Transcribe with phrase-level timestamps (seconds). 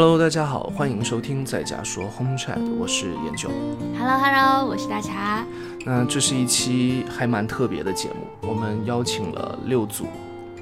[0.00, 3.50] Hello，大家好，欢迎收听在家说 Home Chat，我是研究。
[3.98, 5.44] Hello Hello，我是大茶。
[5.84, 10.06] 那这是一期还蛮特别的节目，我们邀请了六组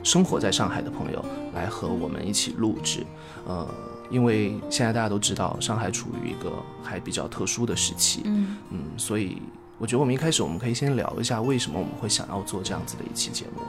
[0.03, 1.23] 生活在上海的朋友
[1.55, 3.05] 来和我们一起录制。
[3.47, 3.69] 呃，
[4.09, 6.51] 因为现在大家都知道，上海处于一个
[6.83, 9.43] 还比较特殊的时期，嗯嗯，所以
[9.77, 13.61] 我觉得我们一开始我们可以先聊一下，为什么我们会想要做这样子的一期节目。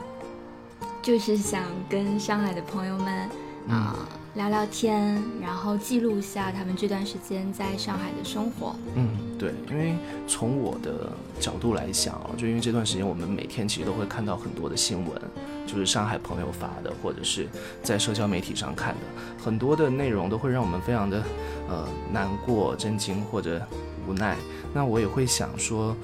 [1.02, 3.28] 就是想跟上海的朋友们
[3.68, 3.94] 啊、
[4.38, 8.72] 聊聊天，然后记录一下他们这段时间在上海的生活。
[8.94, 9.96] 嗯，对，因为
[10.28, 11.10] 从我的
[11.40, 15.20] 角度来想啊，就因为这段时间我们每天其实都会看到很多的新闻，
[15.66, 17.48] 就是上海朋友发的，或者是
[17.82, 19.00] 在社交媒体上看的，
[19.42, 21.20] 很多的内容都会让我们非常的
[21.68, 23.60] 呃难过、震惊或者
[24.06, 24.36] 无奈。
[24.72, 25.96] 那我也会想说，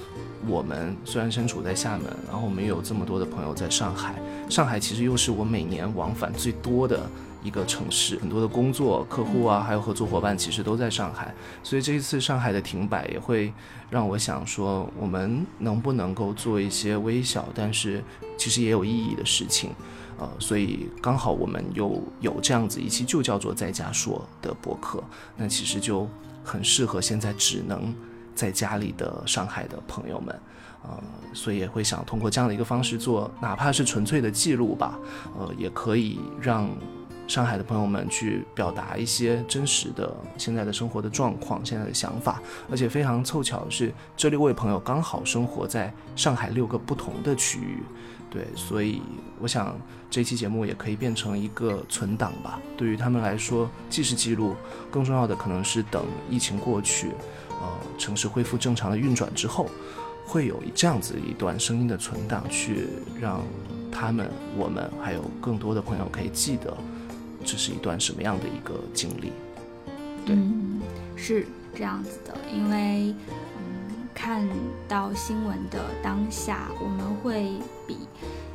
[0.49, 4.17] 我们虽然身处在厦门，然后我们有这么多的朋友在上海，
[4.51, 7.09] 上海其实又是我每年往返最多的。
[7.45, 13.53] 一个城市，很多的工作客户啊，还有合作伙伴，其实都在上海，所以这一次上海的停摆也会
[13.91, 18.03] 让我想说，我们能不能够做一些微小，但是
[18.39, 19.71] 其实也有意义的事情，
[20.19, 25.05] 呃，所以刚好我们又有这样子一期就叫做在家说的博客，
[25.37, 26.09] 那其实就
[26.43, 27.95] 很适合现在只能
[28.35, 30.35] 在家里的上海的朋友们。
[30.87, 34.99] 呃，所以也会想通过这样的一个方式做，哪怕是纯粹的记录吧，
[35.39, 36.69] 呃，也可以让
[37.27, 47.83] 上海的朋友们去表达一些真实的现在的生活的状况、现在的想法，而且非常凑巧的是，这六位朋友刚好生活在上海六个不同的区域，
[48.31, 49.01] 对，所以
[49.41, 49.77] 我想
[50.11, 52.61] 这期节目也可以变成一个存档吧。
[52.77, 54.55] 对于他们来说，既是记录，
[54.91, 57.09] 更重要的可能是等疫情过去，
[57.49, 59.69] 呃，城市恢复正常的运转之后。
[60.27, 62.89] 会有这样子一段声音的存档，去
[63.21, 63.43] 让
[63.93, 66.75] 他们、我们还有更多的朋友可以记得，
[67.45, 69.33] 这是一段什么样的一个经历。
[70.27, 70.81] 对嗯，
[71.17, 74.49] 是这样子的，因为嗯，看
[74.89, 77.53] 到新闻的当下，我们会
[77.87, 77.99] 比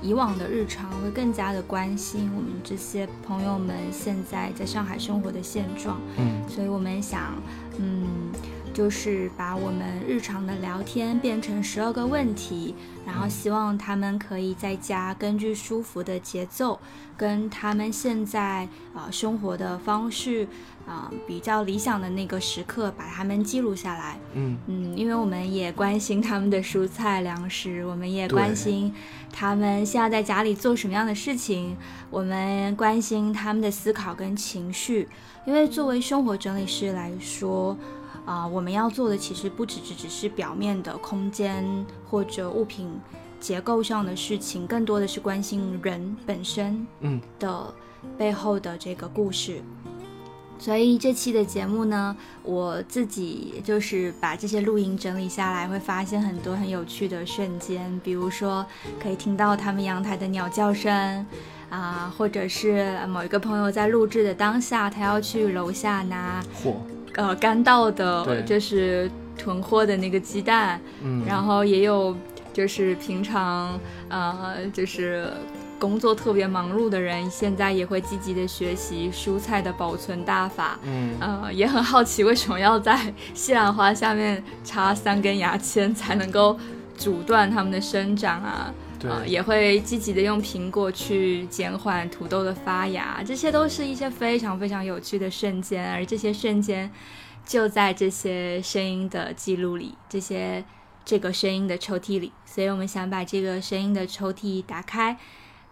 [0.02, 6.02] 以往的日常会更加的关心我们这些朋友们现在在上海生活的现状。
[6.18, 7.36] 嗯所以我们想，
[7.78, 8.08] 嗯，
[8.74, 12.76] 就是把我们日常的聊天变成十二个问题，
[13.06, 16.80] 然后希望他们可以在家根据舒服的节奏，
[17.18, 18.64] 跟他们现在
[18.94, 20.48] 啊、呃生活的方式
[20.88, 24.18] 啊、比较理想的那个时刻，把他们记录下来。
[24.34, 28.94] 嗯嗯，因为我们也关心他们的蔬菜粮食，我们也关心
[29.32, 31.76] 他们现在在家里做什么样的事情，
[32.10, 35.08] 我们关心他们的思考跟情绪。
[35.46, 37.76] 因为作为生活整理师来说，
[38.30, 41.66] 啊、我们要做的其实不只只只是表面的空间
[42.08, 42.88] 或者物品
[43.40, 47.74] 结构上的事情，更多的是关心人本身嗯的
[48.20, 49.64] 背后的这个故事。
[50.60, 58.64] 所以这期的节目呢，我自己就是把这些录音整理下来，会发现很多很有趣的瞬间，比如说
[59.02, 61.26] 可以听到他们阳台的鸟叫声，
[61.70, 66.82] 啊、或者是某一个朋友在录制的当下，他要去楼下拿货，
[67.16, 72.16] 呃干到的，就是囤货的那个鸡蛋，嗯，然后也有
[72.52, 75.32] 就是平常呃就是
[75.80, 80.78] 工作特别忙碌的人，现在也会积极的学习蔬菜的保存大法。
[80.84, 86.58] 嗯呃，也很好奇为什么要在西兰花下面插三根牙签才能够
[86.98, 88.74] 阻断它们的生长啊？
[89.00, 89.10] 对。
[89.10, 96.92] 呃，也会积极的用苹果去减缓土豆的发芽，这些都是一些非常非常有趣的瞬间，而这些瞬间
[97.46, 100.64] 就在这些声音的记录里，这些
[101.06, 105.18] 这个声音的抽屉里，所以我们想把这个声音的抽屉打开，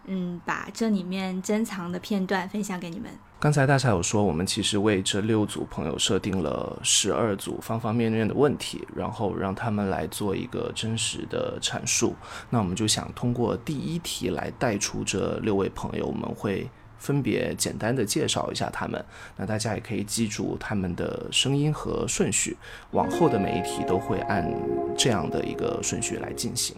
[0.08, 3.10] 嗯，把这里面珍藏的片段分享给你们。
[3.38, 12.16] 刚才大家有说，我们其实为这六组朋友设定了十二组方方面面的问题，然后让他们来做一个真实的阐述。
[12.50, 16.68] 那我们就想通过第一题来带出这六位朋友，我们会
[16.98, 19.04] 分别简单的介绍一下他们。
[19.36, 22.56] 那大家也可以记住他们的声音和顺序，
[22.90, 24.52] 往后的每一题都会按
[24.96, 26.74] 这样的一个顺序来进行。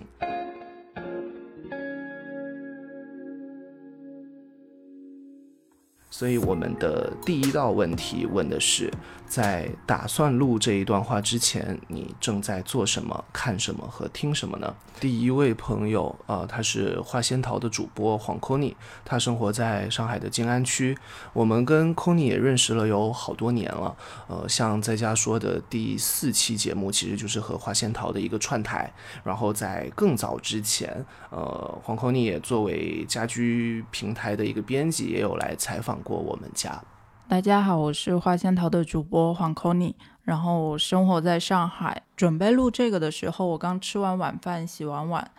[6.21, 8.93] 所以我们的第一道问题问的是，
[9.27, 14.75] 在打算录这一段话之前，你正在做什么、看什么和听什么呢？
[15.01, 20.95] 第一位朋友，呃，他是花仙桃的主播黄 c o n y 他生活在上海的静安区。
[21.33, 23.97] 我们跟 c o n y 也认识了有好多年了，
[24.29, 28.93] 呃，像在家说的第四期节目，其实就是和花仙桃的一个串台。
[29.25, 36.83] 然后在更早之前，呃，黄 c o n y 也作为家居平台的一个编辑，也有来采访过过我们家。
[37.29, 42.03] 大家好，我是花仙桃的主播黄 c o n y 然后我生活在上海。
[42.17, 45.31] 准备录这个的时候，我刚吃完晚饭，洗完碗。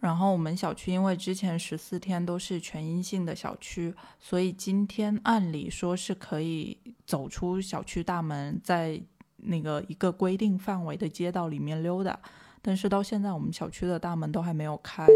[0.00, 6.76] 然后我们小区因为之前十四天都是全阴性的小区，所以今天按理说是可以
[7.06, 9.00] 走出小区大门，在
[9.38, 12.18] 那个一个规定范围的街道里面溜达。
[12.60, 15.06] 但是到现在，我们小区的大门都还没有开。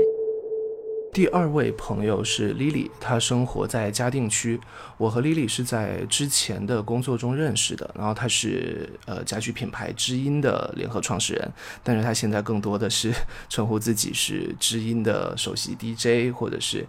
[1.12, 4.58] 第二位朋友是 Lily，她生活在嘉定区。
[4.96, 11.52] 我和 Lily 是在之前的工作中认识的，然后她是呃家居品牌知音的联合创始人，
[11.84, 13.12] 但是她现在更多的是
[13.50, 16.88] 称呼自己是知音的首席 DJ 或者是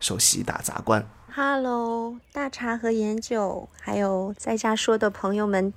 [0.00, 1.08] 首席打杂官。
[1.32, 5.72] Hello，大茶和颜酒，还有在家说的朋友们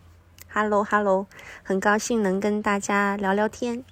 [0.52, 1.28] ，Hello Hello，
[1.62, 3.86] 很高兴能跟大家聊聊天。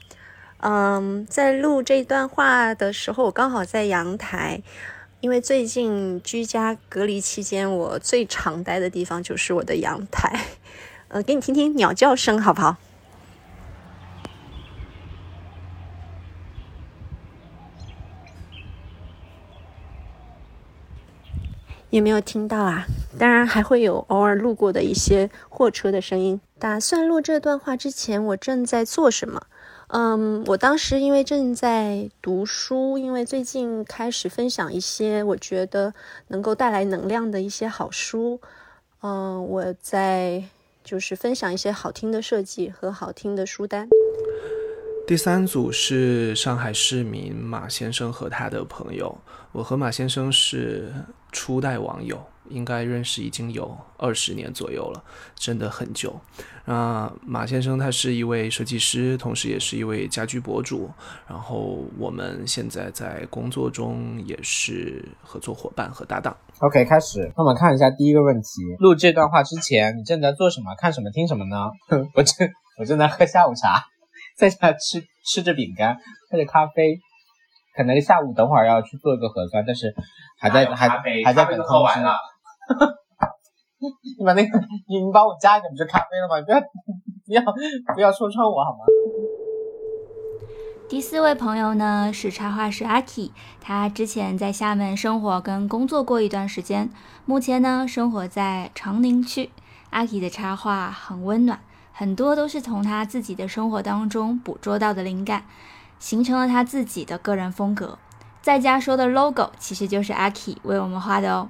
[0.64, 4.62] 嗯，在录这段话的时候，我刚好在阳台，
[5.20, 10.40] 因为最近居家隔离期间，我最常待的地方就是我的阳台。
[11.08, 12.78] 呃，给你听听鸟叫声，好不好？
[21.90, 22.86] 有没有听到啊？
[23.18, 26.40] 当然还会有偶尔路过的一些货车的声音。
[26.60, 29.48] 打算录这段话之前，我正在做什么？
[29.94, 35.94] 嗯，我当时因为正在读书，因为最近开始分享一些我觉得
[36.30, 38.40] 能够带来能量的一些好书。
[39.02, 40.42] 嗯，我在
[40.82, 43.90] 就是分享一些好听的设计和好听的书单。
[45.06, 49.14] 第三组是上海市民马先生和他的朋友，
[49.52, 50.90] 我和马先生是
[51.34, 52.18] 初代网友。
[52.52, 55.04] 应该认识已经有二十年左右了，
[55.36, 56.20] 真的很久。
[56.66, 60.90] 那马先生他是一位设计师，同时也是一位家居博主。
[61.28, 66.36] 然后我们现在在工作中也是合作伙伴和搭档。
[66.60, 67.32] OK，开始。
[67.36, 68.50] 那我们看一下第一个问题：
[68.80, 70.76] 录这段话之前，你正在做什么？
[70.78, 71.10] 看什么？
[71.10, 71.72] 听什么呢？
[72.14, 72.48] 我正
[72.78, 73.84] 我正在喝下午茶，
[74.38, 75.98] 在家吃吃着饼干，
[76.30, 77.00] 喝着咖啡。
[77.76, 79.96] 可能下午等会儿要去做一个核酸，但是
[80.38, 80.90] 还在还
[81.24, 82.00] 还在等通知。
[84.20, 86.42] 你把那个，你你把我加一点不就咖啡了吗？
[86.46, 86.62] 不要
[87.26, 87.42] 不要
[87.96, 88.80] 不要戳穿我好吗？
[90.88, 93.32] 第四位朋友呢是插画师阿 K，
[93.62, 96.92] 他之前在厦门生活跟工作过一段时间，
[97.26, 99.50] 目前呢生活在长宁区。
[99.92, 101.62] 阿 K 的插画很温暖，
[101.92, 105.46] 很多都是从他自己的生活当中捕捉到的灵感，
[105.98, 107.98] 形成了他自己的个人风格。
[108.42, 111.50] 在家说的 logo 其实就是阿 K 为我们画的哦。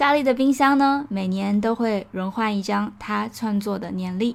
[0.00, 4.34] 家里的冰箱呢，每年都会轮换一张他创作的年历。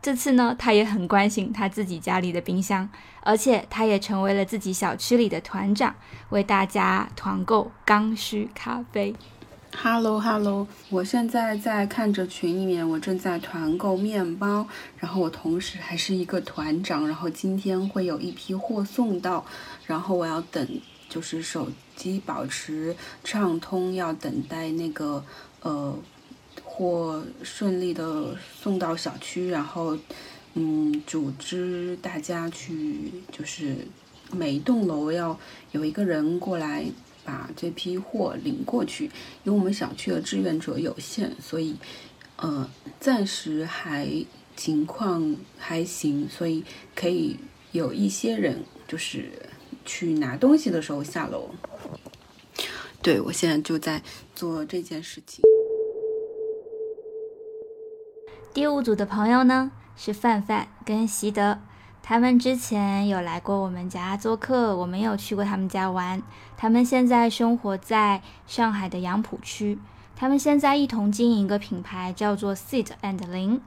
[0.00, 2.88] 这次呢，他也很关心他自己家里的冰箱，
[3.24, 5.96] 而且他也成为了自己小区里的团长，
[6.28, 9.12] 为大家团购刚需咖啡。
[9.76, 14.64] Hello Hello，我现在在看着群里面，我正在团购面包，
[14.96, 19.44] 然后我同时还是一个团长，然后今天会有一批货送到，
[19.88, 20.80] 然后我要等。
[21.08, 21.68] 就是手
[22.00, 25.22] 机保持畅通，要等待那个
[25.60, 25.94] 呃
[26.64, 29.98] 货顺利的送到小区，然后
[30.54, 33.76] 嗯组织大家去，就是
[34.32, 35.38] 每一栋楼要
[35.72, 36.86] 有一个人过来
[37.22, 39.04] 把这批货领过去。
[39.44, 41.76] 因为我们小区的志愿者有限，所以
[42.36, 42.66] 呃
[42.98, 44.24] 暂时还
[44.56, 47.36] 情况还行，所以可以
[47.72, 49.30] 有一些人就是。
[49.82, 51.50] 去拿东西的时候下楼，
[53.02, 54.02] 对我现在就在
[54.34, 55.42] 做这件事情。
[58.52, 61.58] 第五组的朋友呢是范范跟习德，
[62.02, 66.22] 他们之前有来过我们家做客，我们有去过他们家玩。
[66.56, 69.78] 他们现在生活在上海的杨浦区，
[70.14, 73.60] 他们现在一同经营一个品牌叫做 Seed and Lin。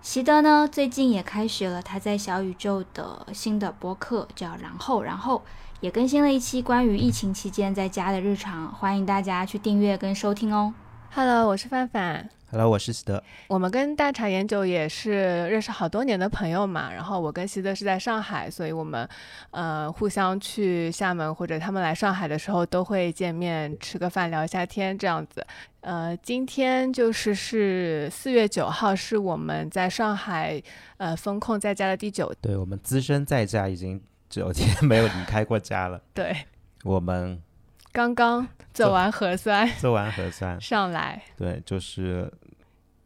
[0.00, 5.42] 习德呢，最近也开始了他在小宇宙的新的播客，叫然后，然后
[5.80, 10.74] 也更新了一期关于疫情期间在家的日常，欢迎大家去订阅跟收听哦。
[11.12, 12.28] Hello，我是范范。
[12.50, 13.22] Hello，我是习德。
[13.46, 15.12] 我们跟大茶研究也是
[15.48, 16.92] 认识好多年的朋友嘛。
[16.92, 19.08] 然后我跟习德是在上海，所以我们
[19.52, 25.46] 呃互相去厦门或者他们来上海的时候都会见面吃个饭聊一下天这样子。
[25.82, 30.60] 呃，今天就是是四月九号，是我们在上海
[30.96, 32.34] 呃封控在家的第九。
[32.40, 36.00] 对我们资深在家已经九天没有离开过家了。
[36.14, 36.36] 对，
[36.84, 37.42] 我们。
[37.90, 42.30] 刚刚做完核酸， 做完核酸上来，对，就是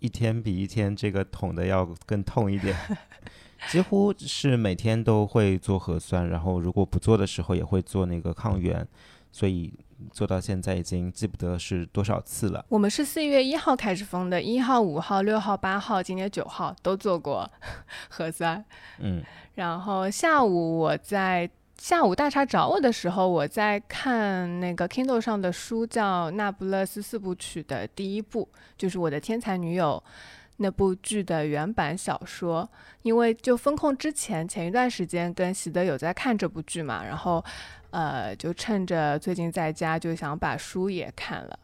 [0.00, 2.76] 一天比一天这个捅的要更痛一点，
[3.70, 8.86] 几乎是每天都会做核酸，然后如果不做的时候也会做那个抗原，
[9.30, 9.72] 所以
[10.10, 12.64] 做到现在已经记不得是多少次了。
[12.68, 17.48] 我们是四月一号开始封的，一号、五号、六号、八号，今天九号都做过
[18.10, 18.64] 核酸。
[18.98, 19.22] 嗯，
[19.54, 30.02] 然后下午我在下午大茶找我的时候，我在看那个 Kindle 上的书，叫《那不勒斯四部曲》的第一部，就是我的天才女友。
[30.58, 37.44] 那部剧的原版小说，因为就封控之前，前一段时间跟喜德有在看这部剧嘛，然后，
[37.92, 41.58] 呃，就趁着最近在家，就想把书也看了。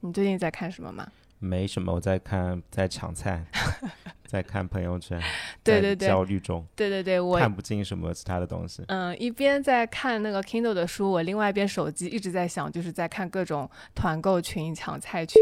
[0.00, 1.06] 你最近在看什么吗？
[1.38, 3.44] 没什么，我在看，在抢菜，
[4.28, 5.18] 在看朋友圈，
[5.64, 8.84] 对对对，焦虑中，对对对，我看不进什么其他的东西。
[8.88, 15.40] 嗯，一边在看那个 Kindle 的书，我另外一边手机一直在想，就是在看各种团购群、抢菜群。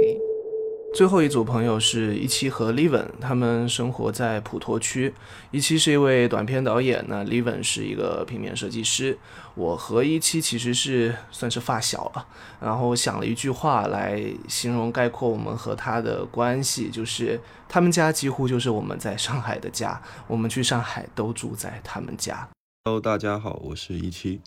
[0.94, 5.14] 最后一组朋友是一期和 Levin，他们生活在普陀区。
[5.50, 9.16] 一期是一位短片导演，那 Levin 是一个平面设计师。
[9.54, 12.26] 我和一期其实是算是发小了。
[12.60, 22.48] 然后想了一句话来形容概括我们和他的关系，就是他们家几乎就是我们在上海的家，我们去上海都住在他们家。
[22.84, 24.40] Hello，大家好，我是一期。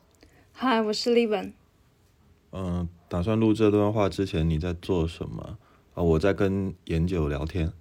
[0.58, 1.54] Hi，我是 Levin。
[2.52, 5.58] 嗯，打算录这段话之前你在做什么？
[5.94, 7.74] 啊，我在跟研九聊天。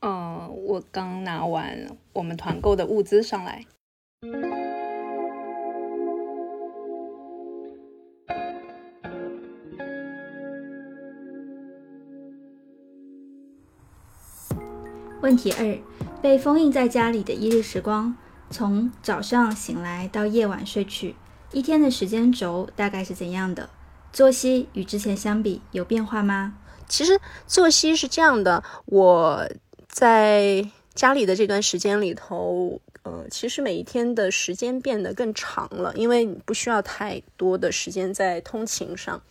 [0.00, 3.64] 嗯，我刚拿完我们团购的物资上来。
[15.22, 15.78] 问题二：
[16.20, 18.16] 被封印在家里的一日时光，
[18.50, 21.14] 从早上醒来到夜晚睡去，
[21.52, 23.70] 一天的时间轴大概是怎样的？
[24.12, 26.58] 作息与之前相比有变化吗？
[26.88, 29.48] 其实作息是这样的，我
[29.88, 39.22] 在家里的这段时间里头，呃，其实每一天的时间变得更长了，因为你不需要太多的时间在通勤上。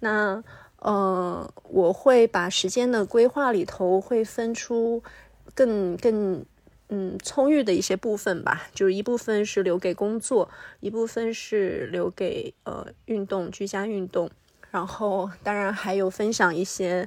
[0.00, 0.42] 那
[0.78, 5.02] 呃，我会把时间的规划里头会分出
[5.54, 6.44] 更更
[6.88, 10.48] 嗯充裕的一些部分吧，就是一部分是留给工作，
[10.80, 14.30] 一部分是留给呃运动，居家运动。
[14.72, 17.06] 然后，当然还有分享一些，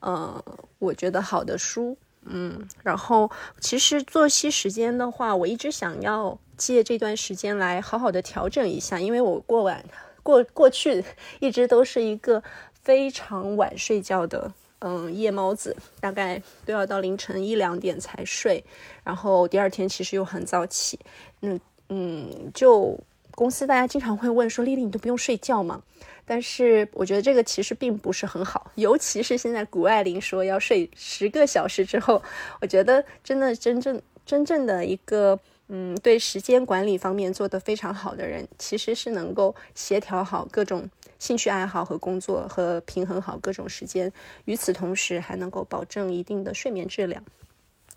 [0.00, 0.42] 呃，
[0.78, 2.66] 我觉得好的书，嗯。
[2.82, 9.84] 然后，其实作息时间的话，我一直想要借这段时间来好好的调整一下，因为我过晚
[10.22, 11.04] 过过去
[11.38, 12.42] 一直都是一个
[12.82, 18.64] 非常晚睡觉的，嗯，夜猫子，大概都要到凌晨一两点才睡，
[19.04, 20.98] 然后第二天其实又很早起，
[21.42, 22.98] 嗯嗯，就
[23.32, 25.82] 公司大家经常会问说，丽丽你都不用睡觉吗？
[26.32, 32.22] 但是我觉得这个其实并不是很好，尤其是现在谷爱凌说要睡十个小时之后，
[32.62, 44.10] 我觉得真的真正真正的一个嗯对时间管理方面做得非常好的人，其实是能够协调好各种兴趣爱好和工作，和平衡好各种时间，
[44.46, 47.22] 与此同时还能够保证一定的睡眠质量。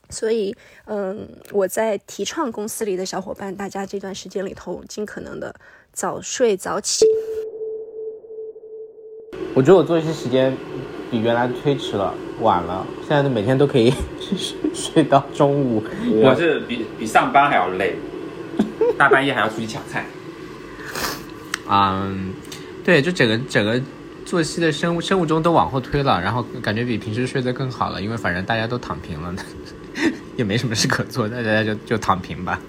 [0.09, 0.53] 所以，
[0.87, 5.55] 嗯，我在提倡公司里的小伙伴，大家这段时间里头尽可能的
[5.93, 7.05] 早睡早起。
[9.55, 10.55] 我觉得我作息时间
[11.09, 12.85] 比原来推迟了，晚了。
[13.07, 13.93] 现在每天都可以
[14.75, 15.81] 睡到中午。
[16.21, 17.95] 我是比比上班还要累，
[18.97, 20.05] 大半夜还要出去抢菜。
[21.71, 22.33] 嗯，
[22.83, 23.81] 对，就整个整个
[24.25, 29.33] 作息的生物生物钟都往后推了，然后感觉比平时睡得更好了，因为反正大家都躺平了，
[30.35, 32.59] 也没什么事可做，大家就就躺平吧。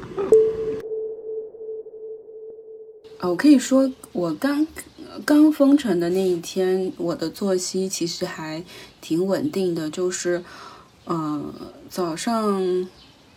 [3.29, 4.67] 我可以说我刚。
[5.25, 8.63] 刚封城的那一天，我的作息其实还
[9.01, 10.45] 挺稳定的，就是，
[11.07, 11.43] 呃，
[11.89, 12.87] 早上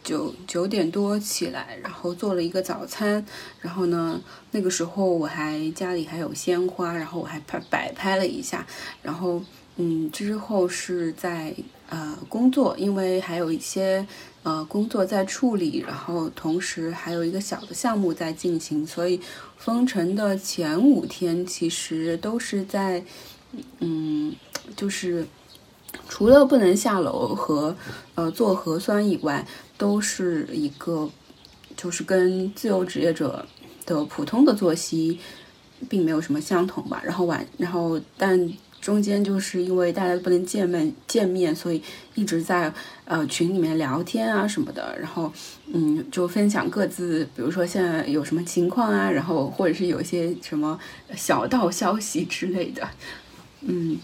[0.04, 3.26] 九九点多起来，然后做了一个早餐，
[3.62, 4.20] 然后呢，
[4.52, 8.68] 那个时候我还家里还有鲜花，然后我还拍摆拍了一下，
[9.02, 9.42] 然后，
[9.78, 11.56] 嗯，之后是在
[11.88, 14.06] 呃工作，因为还有一些。
[14.44, 19.20] 呃，工作在处理，然后同时还有一个小的项目在进行，所以
[19.58, 23.04] 封城的前五天其实都是在，
[23.80, 24.34] 嗯，
[24.78, 25.28] 就是
[26.08, 27.76] 除了不能下楼和
[28.16, 29.46] 呃做核酸以外，
[29.78, 31.10] 都是一个
[31.76, 33.46] 就是跟自由职业者
[33.86, 35.20] 的普通的作息
[35.90, 37.02] 并没有什么相同吧。
[37.04, 38.52] 然后晚，然后但。
[38.82, 41.82] 中间就是因为大家不能见面见面，所以
[42.16, 42.74] 一直在
[43.06, 45.32] 呃群里面聊天啊什么的，然后
[45.72, 50.80] 嗯就分享各自，比如说现在有什么情况啊，然后或者是有一些什么
[51.16, 52.88] 小道消息之类的，
[53.62, 54.00] 嗯，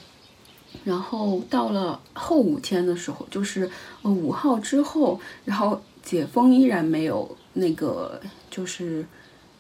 [0.84, 3.70] 然后到了后五天的时候，就是
[4.02, 8.20] 呃五号之后，然后解封依然没有那个
[8.52, 9.06] 就是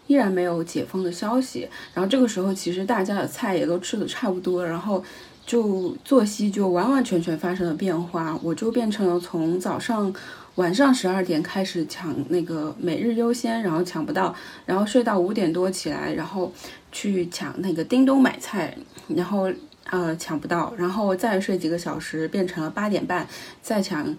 [0.07, 1.67] 依然没有解封的消息。
[1.93, 5.03] 然后这个时候，其实大家的菜也都吃的差不多，然后
[5.45, 8.39] 就作息就完完全全发生了变化。
[8.41, 10.13] 我就变成了从早上、
[10.55, 14.33] 晚上十二点开始抢那个每日优先，然后抢不到，
[14.65, 16.51] 然后睡到五点多起来，然后
[16.91, 19.51] 去抢那个叮咚买菜，然后
[19.89, 23.27] 呃抢不到，然后再睡几个小时，变成了八点半
[23.62, 24.15] 再抢。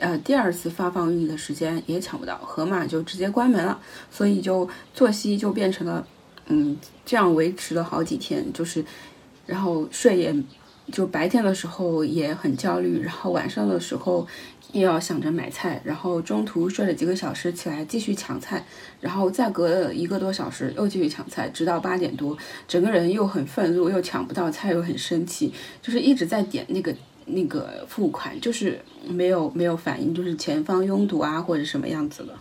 [0.00, 6.06] 呃，第二次发放运营的时间也抢不到，盒马就直接关门了，所以就作息就变成了，
[6.46, 8.84] 嗯，这样维持了好几天，就是，
[9.44, 10.34] 然后睡也，
[10.92, 14.24] 就白天的时候也很焦虑，然后晚上的时候
[14.72, 18.64] 又要想着买菜，然后中途睡了几个小时起来继续抢菜，
[19.00, 22.38] 然后再隔了一个多小时又继续抢菜，直到八点多，
[22.68, 25.52] 整个人又很愤怒，又抢不到菜，又很生气，
[25.82, 26.94] 就是一直在点那个。
[27.28, 32.34] 那个付款就是没有没有反应，就是前方拥堵啊，或者什么样子的。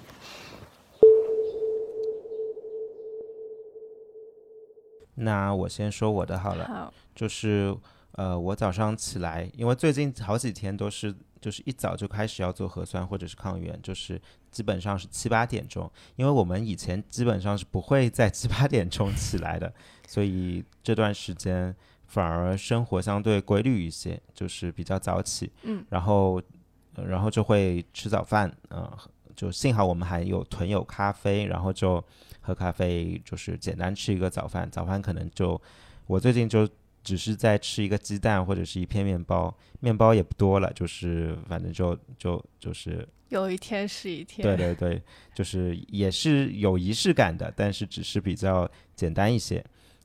[5.15, 7.75] 那我先说我的好了，好，就是
[8.11, 19.73] 呃，我早上起来，因为最近好几天都是就是一早就开始要做核酸或者是抗原，就是基本上是七八点钟，因为我们以前基本上是不会在七八点钟起来的，
[20.07, 21.75] 所以这段时间。
[22.07, 26.41] 反而生活相对规律一些，就是比较早起，嗯，然后，
[26.95, 28.89] 然后就会吃早饭，嗯，
[29.35, 32.01] 就幸好我们还有囤有咖啡，然后就
[32.39, 34.69] 喝咖啡，就是简单吃一个早饭。
[34.71, 35.61] 早饭可能就
[36.05, 36.67] 我最近就
[37.03, 45.03] 只是在吃一个鸡蛋或者是一片面包，面包也不多了，就是反正就就就是有一天是一天，对对对，
[45.35, 49.61] 就是也是有仪式感的，但是只是比较简单一些，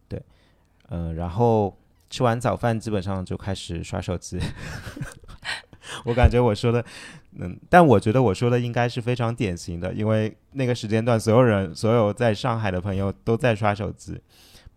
[0.09, 0.21] 对，
[0.89, 1.79] 嗯，然后。
[2.13, 4.39] 吃完早饭，基本上就开始刷手机。
[6.05, 6.85] 我感觉我说的，
[7.39, 14.21] 嗯，但我觉得我说的应该是非常典型的，因为那个时间段，所有人，所有在上海的朋友都在刷手机，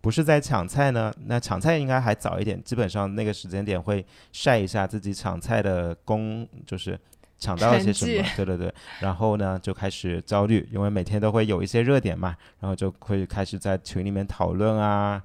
[0.00, 1.12] 不是在抢菜呢。
[1.26, 6.98] 那抢菜应该还早一点，基本上那个时间点会晒一下自己抢菜的功，就是
[7.38, 8.24] 抢到了些什么。
[8.34, 15.22] 对对对，然后呢就开始焦虑，因为每天都会有一些热点嘛，然后就会开始在群里面讨论啊。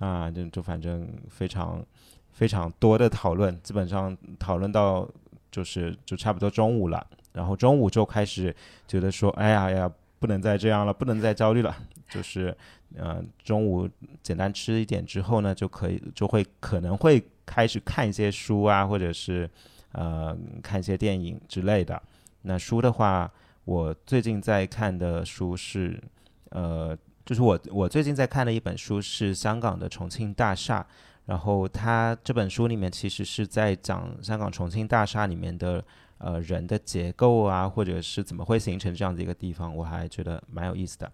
[0.00, 1.84] 啊，就就反正非常
[2.32, 5.06] 非常多的讨论，基本上讨论到
[5.50, 8.54] 就是就差不多中午了，然后中午就开始
[8.88, 11.76] 觉得说，哎呀呀，不能再这样了，不能再焦虑了，
[12.08, 12.56] 就是
[12.96, 13.86] 呃中午
[14.22, 19.48] 简单吃一点之后呢，就可以就会可能会开始看一些书啊，或者是
[19.92, 22.02] 呃看一些电影之类的。
[22.42, 23.30] 那书的话，
[23.66, 26.02] 我最近在看的书是
[26.48, 26.96] 呃。
[27.24, 30.84] 就是我我最近在看的一本书是香港的重庆大厦，
[31.26, 35.84] 然后他这本书里面其实是在讲香港重庆大厦里面的
[36.18, 41.10] 呃人的结构啊，或者是怎么会形成这样的一个地方，我还觉得蛮有意思的。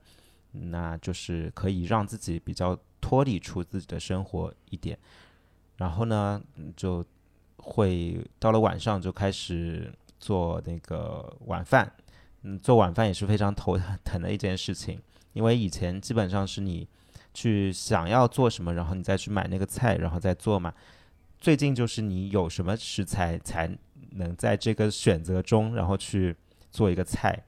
[0.53, 4.99] 那就是可以让自己比较脱离出自己的生活一点，
[5.77, 6.41] 然后呢
[6.75, 7.05] 就
[7.59, 11.93] 会到了晚上就开始做那个晚饭，
[12.43, 14.99] 嗯，做晚饭也是非常头疼 疼的一件事情。
[15.37, 16.89] 因为以前基本上是你
[17.35, 20.73] 去想要做什么，然后你再去买那个菜，然后再做嘛。
[21.39, 23.71] 最近就是你有什么食材才
[24.13, 26.35] 能在这个选择中，然后去
[26.71, 27.39] 做一个菜。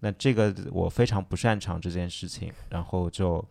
[0.00, 3.44] 那这个我非常不擅长这件事情，然后就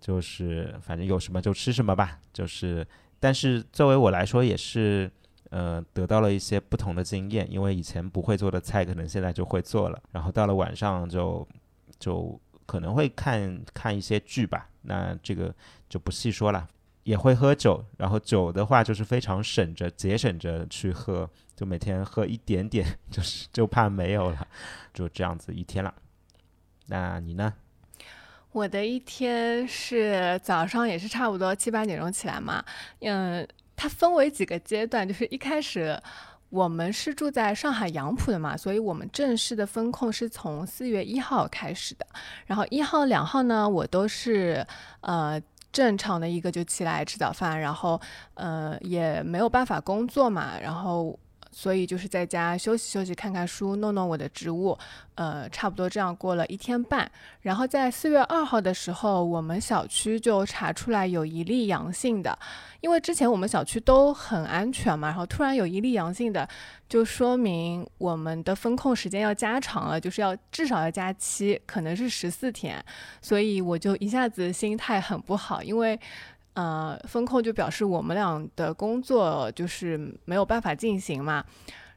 [0.00, 2.18] 就是反正有什么就吃什么吧。
[2.32, 2.84] 就是，
[3.20, 5.08] 但是作为我来说也是，
[5.50, 7.48] 呃，得到了一些不同的经验。
[7.48, 10.02] 因为以前不会做的菜，可能现在就会做了。
[10.10, 11.46] 然后到了晚上就
[12.00, 12.40] 就。
[12.66, 15.54] 可能会看看一些剧吧，那这个
[15.88, 16.68] 就不细说了。
[17.04, 24.48] 也会喝酒，然后酒的话就是非常省着、节省着去喝，就每天喝一点点，就是就怕没有了，
[24.94, 25.94] 就这样子一天了。
[26.86, 27.52] 那你呢？
[28.52, 32.64] 我的一天是早上也是差不多七八点钟起来嘛，
[33.00, 33.46] 嗯，
[33.76, 36.00] 它分为几个阶段，就是一开始。
[36.54, 42.06] 我们是住在上海杨浦的嘛，所以我们正式的风控是从四月一号开始的。
[42.46, 44.64] 然后一号、两号呢，我都是
[45.00, 45.40] 呃
[45.72, 48.00] 正常的一个就起来吃早饭，然后
[48.34, 51.18] 呃也没有办法工作嘛，然后。
[51.56, 54.76] 所以就是在家休息休息，看看书，弄弄我的植物，
[55.14, 57.08] 呃，差不多这样过了一天半。
[57.42, 62.36] 然后在四月二号的时候，我们小区就查出来有一例阳性的，
[62.80, 66.48] 因为之前我们小区都很安全嘛，然后突然有一例阳性的，
[66.88, 72.84] 就说明我们的封控时间要加长了，就是要至少要加七，可能是十四天。
[73.22, 75.98] 所以我就一下子心态很不好，因为。
[76.54, 81.44] 呃，风控就表示我们俩的工作就是没有办法进行嘛。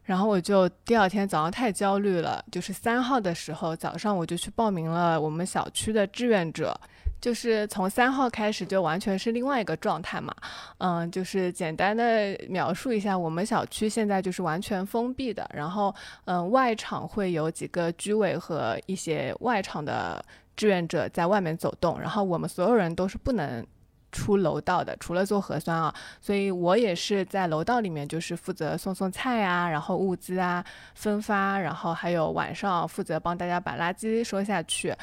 [0.04, 6.80] 然后我就第二天早上太焦虑了，就是三号的时候早上我就去报名了我们小区的志愿者。
[7.20, 10.32] 就是从三号开始就完全是另外一个状态嘛，
[10.78, 15.94] 嗯，就是简单的描述一下，我们小区现在就是完全封闭的，然后
[16.26, 20.24] 嗯，外场会有几个居委和一些外场的
[20.56, 23.66] 志愿者在外面走动，然后我们所有人都是不能
[24.12, 30.64] 出楼道的，除了做核酸啊，所以我也是在楼道里面，就是负责送送菜啊，然后物资啊
[30.96, 34.96] 分发，然后还有晚上负责帮大家把垃圾收下去。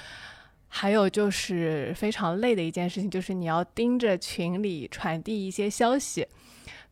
[0.77, 6.27] 还有就是非常累的一件事情，就是你要盯着群里传递一些消息，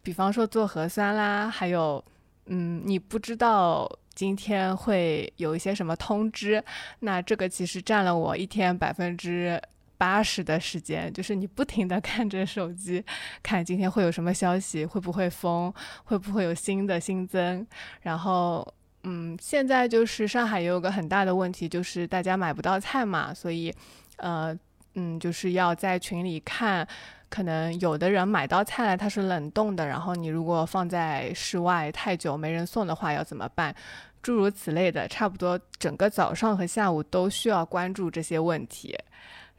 [0.03, 2.05] 比方说做核酸啦，还有，
[2.47, 6.63] 嗯，你不知道今天会有一些什么通知，
[7.01, 9.61] 那这个其实占了我一天百分之
[10.03, 13.05] 八十的时间，就是你不停的看着手机，
[13.41, 17.65] 看今天会有什么消息，会不会封，会不会有新的新增，
[18.01, 18.67] 然后。
[19.05, 23.75] 嗯，现在就是上海也有个很大的问题，就是大家买不到菜嘛，所以，
[24.19, 24.57] 呃，
[24.95, 26.87] 嗯，就是要在群里看，
[27.29, 33.75] 可能有的人买到菜了它是冷冻的，然后你如果放在室外太久没人送的话要怎么办？
[34.23, 38.97] 诸如此类的，差不多整个早上和下午都需要关注这些问题。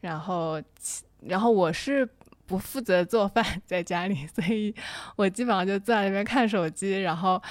[0.04, 0.62] 然后，
[1.22, 2.08] 然后我是
[2.46, 4.76] 不负责做饭在家里，所以
[5.16, 7.42] 我基本上就坐在那边看手机，然后。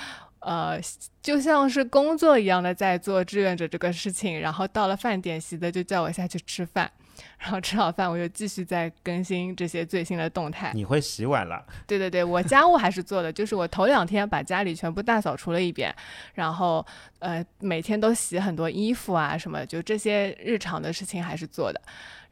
[0.45, 0.77] 呃，
[1.23, 6.91] 就像是工作一样的在做志愿者这个事情，然后到了饭点，习的就叫我下去吃饭，
[7.39, 10.73] 然后吃好饭我就继续在更新这些最新的动态。
[10.75, 11.65] 你会洗碗了？
[11.87, 15.95] 对对对，我家务还是做的，就是我头两天把家里全部大扫除了一遍，
[16.35, 16.85] 然后
[17.21, 21.81] 呃每天都洗很多衣服啊什么，就这些日常的事情还是做的，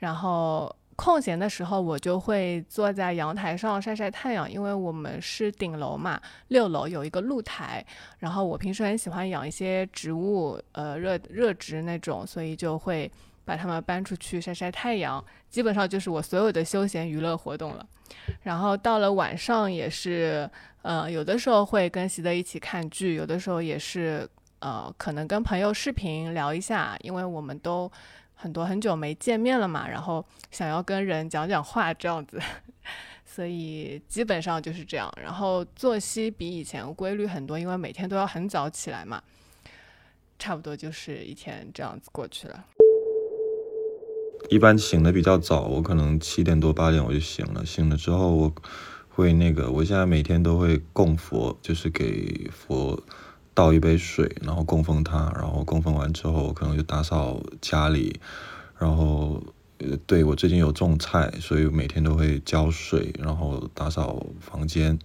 [0.01, 0.75] 然后。
[0.97, 7.83] 空闲的时候，我就会坐在阳台上晒晒太阳，因为我们是顶楼嘛，六楼有一个露台。
[8.19, 13.11] 然后我平时很喜欢养一些植物，呃，热热植那种，所以就会
[13.47, 15.25] 把它们搬出去晒晒太阳。
[15.49, 17.87] 基本上就是我所有的休闲娱乐活动了。
[18.43, 20.47] 然后到了晚上也是，
[20.83, 27.91] 呃，有的时候会跟习德一起看剧，有的时候也是，呃，可能跟朋友视频聊一下，因为我们都。
[28.41, 32.41] 很多很久没见面了嘛，然后想要跟人讲讲话这样子，
[33.23, 35.13] 所以基本上就是这样。
[35.23, 39.23] 然后作息比以前规律很多，因为每天都要很早起来嘛，
[40.39, 42.65] 差不多就是一天这样子过去了。
[44.49, 47.67] 一般醒的比较早，我可能七点多八点我就醒了。
[47.67, 48.55] 醒了之后，我
[49.11, 52.99] 会那个，我现在每天都会供佛，就是给佛。
[53.53, 58.19] 倒一杯水，然后供奉他，然后供奉完之后，可能就打扫家里，
[58.79, 59.43] 然后，
[59.79, 64.99] 呃，对我最近有种菜，所以每天都会浇水，然后打扫房间，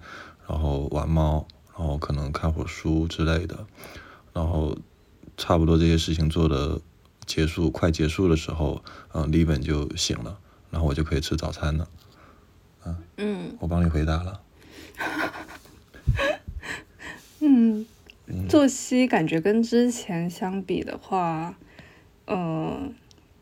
[0.47, 1.45] 然后玩猫，
[1.77, 3.65] 然后可能看会书之类的，
[4.31, 4.77] 然后
[5.38, 6.79] 差不多这些事情做的
[7.25, 8.81] 结束，快结束的时候，
[9.13, 10.38] 嗯，李本就醒了，
[10.69, 11.88] 然后我就可以吃早餐了，
[12.86, 14.39] 嗯，嗯，我帮你回答了，
[17.41, 17.86] 嗯。
[18.49, 21.55] 作息感觉跟之前相比的话，
[22.25, 22.89] 呃，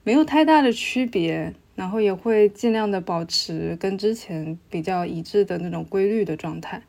[0.04, 6.82] 没有太大的区别，然后也会尽量的保持跟之前比较一致的那种规律的状态，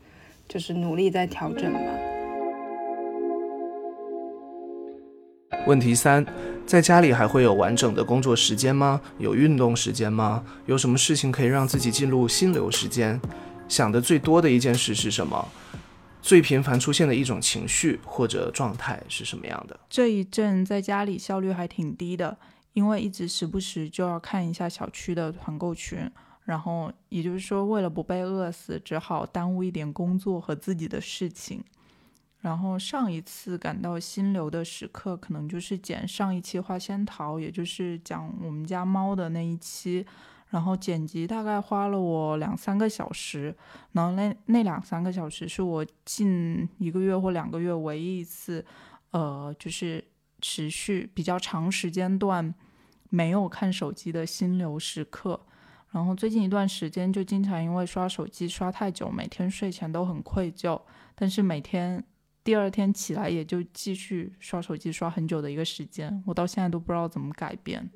[0.47, 1.79] 就是努力在调整嘛。
[5.65, 6.23] 问题三，
[6.65, 9.01] 在家里还会有完整的工作时间吗？
[9.17, 10.43] 有运动时间吗？
[10.65, 13.19] 有什么事情可以让自己进入心流时间？
[13.67, 15.47] 想的最多的一件事是什么？
[16.25, 19.79] 最频繁出现的一种情绪或者状态是什么样的？
[19.87, 22.35] 这一阵在家里效率还挺低的，
[22.73, 26.09] 因为一直时不时就要看一下小区的团购群，
[26.45, 31.63] 然后也就是说，为了不被饿死，只好耽误一点工作和自己的事情。
[32.41, 40.03] 然后上一次感到心流的时刻，可能就是剪上一期花仙桃，也就是讲我们家猫的那一期。
[40.49, 43.53] 然后剪辑大概花了我两三个小时，
[43.91, 48.63] 然后那那两三个小时是我近一个月或两个月唯一一次，
[49.11, 50.03] 呃，就是
[50.39, 52.53] 持续比较长时间段
[53.09, 55.41] 没有看手机的心流时刻。
[55.91, 60.79] 然后最近一段时间就经常因为刷手机刷太久，每天睡前都很愧疚，
[61.15, 62.03] 但是每天
[62.43, 67.89] 第二天起来也就继续刷手机刷很久的一个时间，我到现在都不知道怎么改变。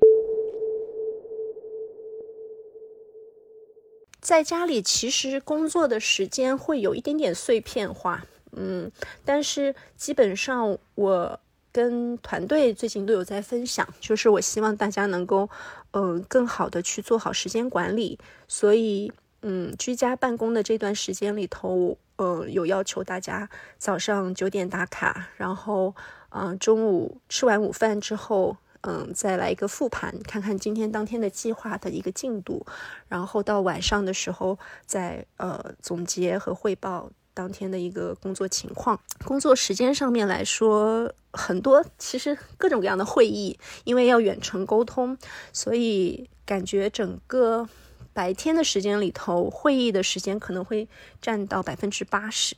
[4.20, 8.90] 在家里其实工作的时间会有一点点碎片化，嗯，
[9.24, 11.40] 但是基本上我
[11.72, 15.48] 跟团队最近都有在分享，就是我希望大家能够，
[15.92, 18.18] 嗯，更好的去做好时间管理。
[18.48, 25.94] 所以，嗯，居家办公的这段时间里头，呃，有要求大家早上九点打卡，然后，
[26.30, 32.64] 嗯，中午吃完午饭之后，嗯，再来一个复盘，看看今天当天的计划的一个进度，
[33.08, 39.00] 然后到晚上的时候再呃总结和汇报当天的一个工作情况。
[39.24, 45.16] 工作时间上面来说，很多其实各种各样的会议，因为要远程沟通，
[45.52, 47.68] 所以感觉整个。
[48.12, 50.88] 白天的时间里头，会议的时间可能会
[51.22, 52.56] 占到百分之八十。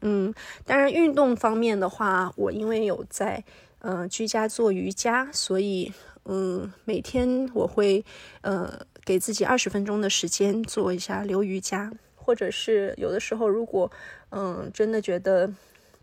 [0.00, 0.32] 嗯，
[0.64, 3.44] 当然运动方面的话，我因为有在
[3.80, 5.92] 呃居家做瑜伽，所以
[6.24, 8.04] 嗯每天我会
[8.40, 13.90] 呃给自己二十分钟的时间做一下流瑜伽，或者是有的时候如果
[14.30, 15.52] 嗯真的觉得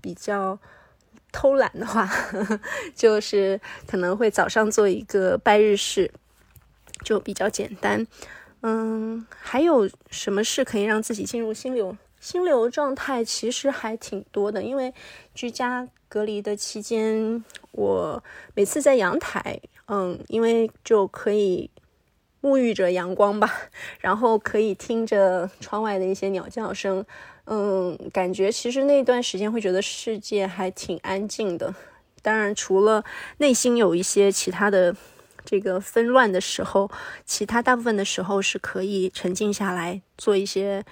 [0.01, 0.59] 比较
[1.31, 2.09] 偷懒的话，
[2.95, 6.11] 就是可能会早上做一个拜日式，
[7.03, 8.07] 就比较简单。
[8.61, 13.23] 嗯，还有什么事可以让自己进入心流心流状态？
[13.23, 14.93] 其实还挺多的，因为
[15.35, 21.69] 居家隔离的期间，我每次在阳台，嗯，因为就可以
[22.41, 23.51] 沐浴着阳光吧，
[23.99, 27.05] 然后可以听着窗外的一些鸟叫声，
[27.45, 31.73] 嗯，感觉其实那段时间会觉得世界还挺安静的。
[32.21, 33.03] 当然，除了
[33.37, 34.95] 内心有一些其他的。
[35.49, 36.91] 这个纷乱的时候，
[37.25, 40.83] 其他大部分的时候是可以沉静下来做一些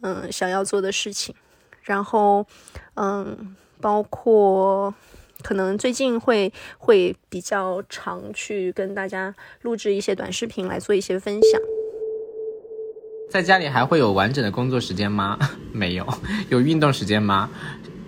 [0.00, 1.34] 嗯想要做的事情，
[1.82, 2.46] 然后
[2.94, 4.94] 嗯，包括
[5.42, 11.60] 可能最近会会比较常去跟大家录制一些短视频来做一些分享。
[13.30, 15.38] 在家里还会有完整的工作时间吗？
[15.72, 16.06] 没有。
[16.48, 17.48] 有运动时间吗？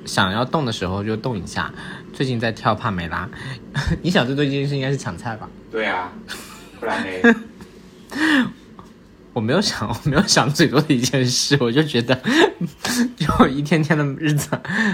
[0.05, 1.73] 想要动的时候就动一下。
[2.13, 3.29] 最近在跳帕梅拉，
[4.03, 5.49] 你想最多一件事应该是抢菜吧？
[5.71, 6.13] 对啊，
[6.81, 7.35] 不然呢？
[9.33, 12.15] 我没有想， 我没有想最多的一件事，我就觉得
[13.17, 14.51] 就一天天的日子。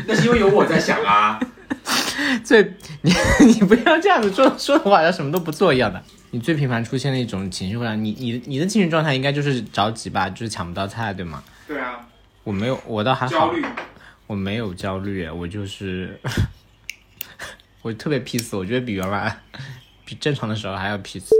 [0.06, 1.38] 那是因为有我在想啊。
[2.44, 3.12] 最你
[3.46, 6.02] 你不要这样子说说的话，像什么都不做一样的。
[6.30, 11.42] 你最频繁出现的一种情绪会让你你你的精神状态应该就是着急吧，就是抢不到菜，对吗？
[11.66, 12.00] 对啊。
[12.44, 13.32] 我没有，我倒还好。
[13.32, 13.64] 焦虑。
[14.26, 16.20] 我没有焦虑，我就是
[17.80, 19.38] 我特别 peace，我觉得比原来。
[20.04, 21.34] 比正常的时候还要皮次。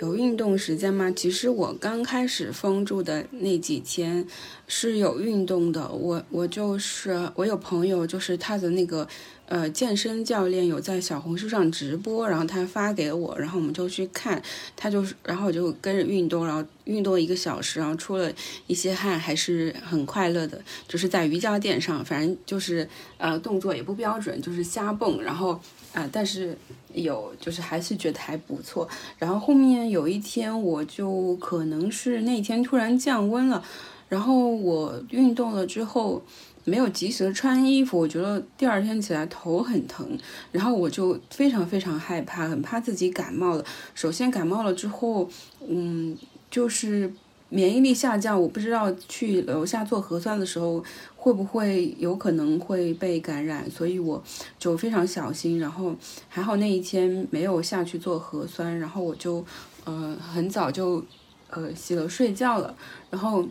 [0.00, 1.10] 有运动时间吗？
[1.10, 4.26] 其实我刚开始封住的那几天
[4.66, 5.88] 是有运动的。
[5.88, 9.06] 我我就是我有朋友，就是他的那个。
[9.46, 14.42] 呃，健身教练有在小红书上直播，然后他发给我，然后我们就去看，
[14.74, 18.32] 他就是，然后我就跟着运动，然后运动一个小时，然后出了
[18.66, 20.58] 一些汗，还是很快乐的。
[20.88, 25.60] 就是在瑜伽垫上，反正就是呃动作也不标准，就是瞎蹦，然后
[25.92, 26.56] 啊，但是
[26.94, 28.88] 有就是还是觉得还不错。
[29.18, 33.62] 然后后面有一天，我就可能是那天突然降温了，
[34.08, 36.22] 然后我运动了之后。
[36.66, 40.18] 没有及时穿衣服，我觉得第二天起来头很疼，
[40.50, 43.62] 然后我就非常非常害怕，很怕自己感冒了。
[43.94, 45.28] 首先感冒了之后，
[45.68, 46.16] 嗯，
[46.50, 47.12] 就是
[47.50, 50.82] 免疫力下降，我不知道去楼下做核酸的时候
[51.24, 54.22] 会不会有可能会被感染，所以我
[54.58, 55.58] 就非常小心。
[55.58, 55.96] 然后
[56.28, 59.42] 还好那一天没有下去做核酸，然后我就
[59.84, 61.02] 呃很早就
[61.48, 62.76] 呃洗了睡觉了，
[63.08, 63.48] 然后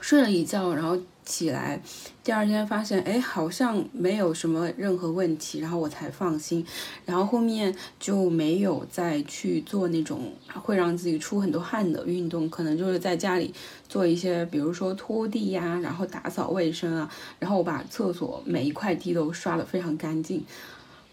[0.00, 0.98] 睡了一觉，然后。
[1.28, 1.82] 起来，
[2.22, 6.64] 第二天发现，哎，好像没有什么任何问题，然后我才放心。
[7.04, 10.32] 然后后面就没有再去做那种
[10.62, 13.52] 会让自己出很多汗的运动，可能就是在家里
[13.88, 20.44] 做一些，比如说拖地呀，然后打扫卫生啊，然后我把厕所每一块地都刷得非常干净，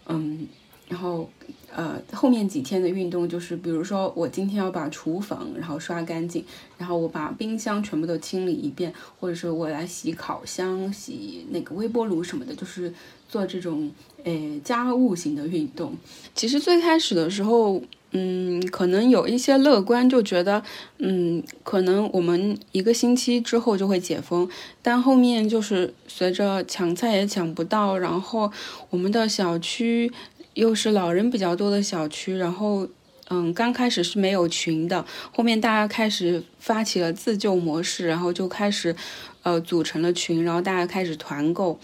[0.06, 0.46] 嗯。
[0.86, 1.28] 然后，
[1.74, 6.44] 呃，后面几天的运动就是，比如说我今天要把厨房然后刷干净，
[6.76, 12.92] 然后我把冰箱全部都清理一遍，或者是我来洗烤箱、洗那个微波炉什么的，就是
[13.30, 13.90] 做这种
[14.24, 15.96] 诶家务型的运动。
[16.34, 17.82] 其实最开始的时候，
[18.14, 20.62] 嗯，可能有一些乐观，就觉得，
[20.98, 24.48] 嗯，可能我们一个星期之后就会解封，
[24.80, 28.50] 但后面就是随着抢菜也抢不到，然后
[28.88, 30.10] 我们的小区。
[30.54, 32.86] 又是老人比较多的小区，然后，
[33.28, 38.94] 嗯，刚开始是没有群的，后面大家开始发起了自救模式，然后就开始，
[39.42, 41.80] 呃，组成了群，然后大家开始团购。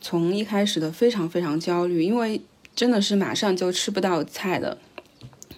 [0.00, 2.40] 从一开始的非常非常焦虑，因为
[2.76, 4.78] 真的是马上就吃不到菜的，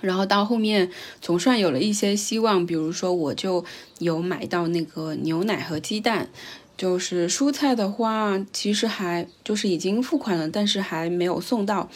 [0.05, 0.91] 然后到后面
[1.21, 3.65] 总算有了一些希望，比如说我就
[3.99, 6.29] 有买到那个牛奶和鸡蛋。
[6.77, 11.89] 就是蔬菜的话，其实还就是已经付款了，但是还没有送到，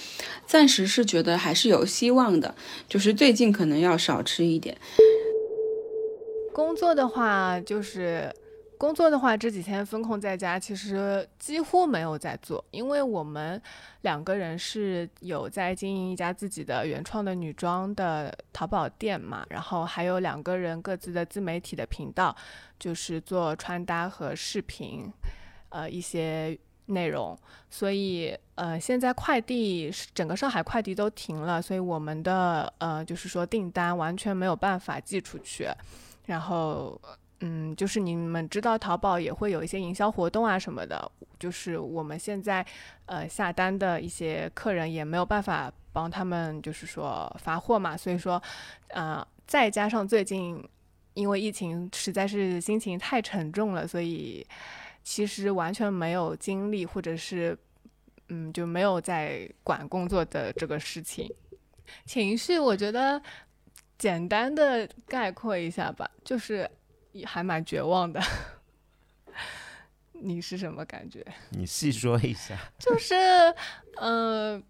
[0.47, 2.55] 暂时是觉得还是有希望的。
[2.89, 4.77] 就是最近可能要少吃一点。
[6.53, 8.33] 工作的话，就是
[8.79, 13.61] 工作的话，这几天风控在家，其实几乎没有在做，因为我们
[14.03, 22.35] 两个人是有在经营一家自己的原创的女装的淘宝店嘛，然后还有两个人各自的自媒体的频道，
[22.79, 25.13] 就是做穿搭和视频，
[25.71, 27.37] 呃一些内容，
[27.69, 35.69] 所以呃现在快递整个上海快递都停了，所以我们的呃就是说订单完全没有办法寄出去，
[36.27, 37.01] 然后。
[37.41, 42.67] 嗯，就是你们知道淘宝也会有一些营销活动啊什么的，就是我们现在
[43.07, 48.43] 呃下单的一些客人也没有办法帮他们，就是说发货嘛，所以说，
[48.89, 50.61] 呃，再加上最近
[51.15, 54.45] 因为疫情实在是心情太沉重了，所以
[55.05, 57.57] 其实完全没有精力或者是
[58.31, 61.33] 嗯就没有在管工作的这个事情，
[62.05, 63.23] 情绪我觉得
[63.97, 66.69] 简单的概括一下吧，就是。
[67.27, 68.21] 还蛮绝望的，
[70.13, 71.25] 你是什么感觉？
[71.51, 72.57] 你细说一下。
[72.79, 73.15] 就是，
[74.01, 74.63] 嗯，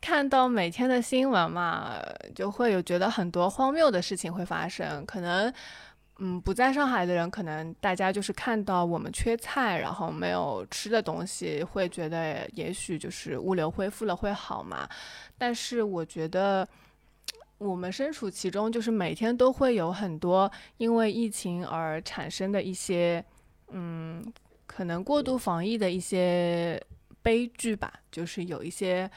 [0.00, 1.96] 看到每天的新闻嘛，
[2.34, 5.04] 就会有觉得很多荒谬的事情会发生。
[5.06, 5.52] 可能，
[6.18, 14.88] 嗯，不在上海的人，可能大家就是看到我们缺菜，然后没有吃的东西，会觉得也许就是物流恢复了会好嘛。
[15.36, 16.66] 但是我觉得。
[17.58, 23.24] 我们身处其中，就是每天都会有很多因为疫情而产生的一些，
[23.68, 24.22] 嗯，
[24.66, 26.78] 可能过度防疫的一些
[27.22, 27.92] 悲剧吧。
[28.12, 29.10] 就是有一些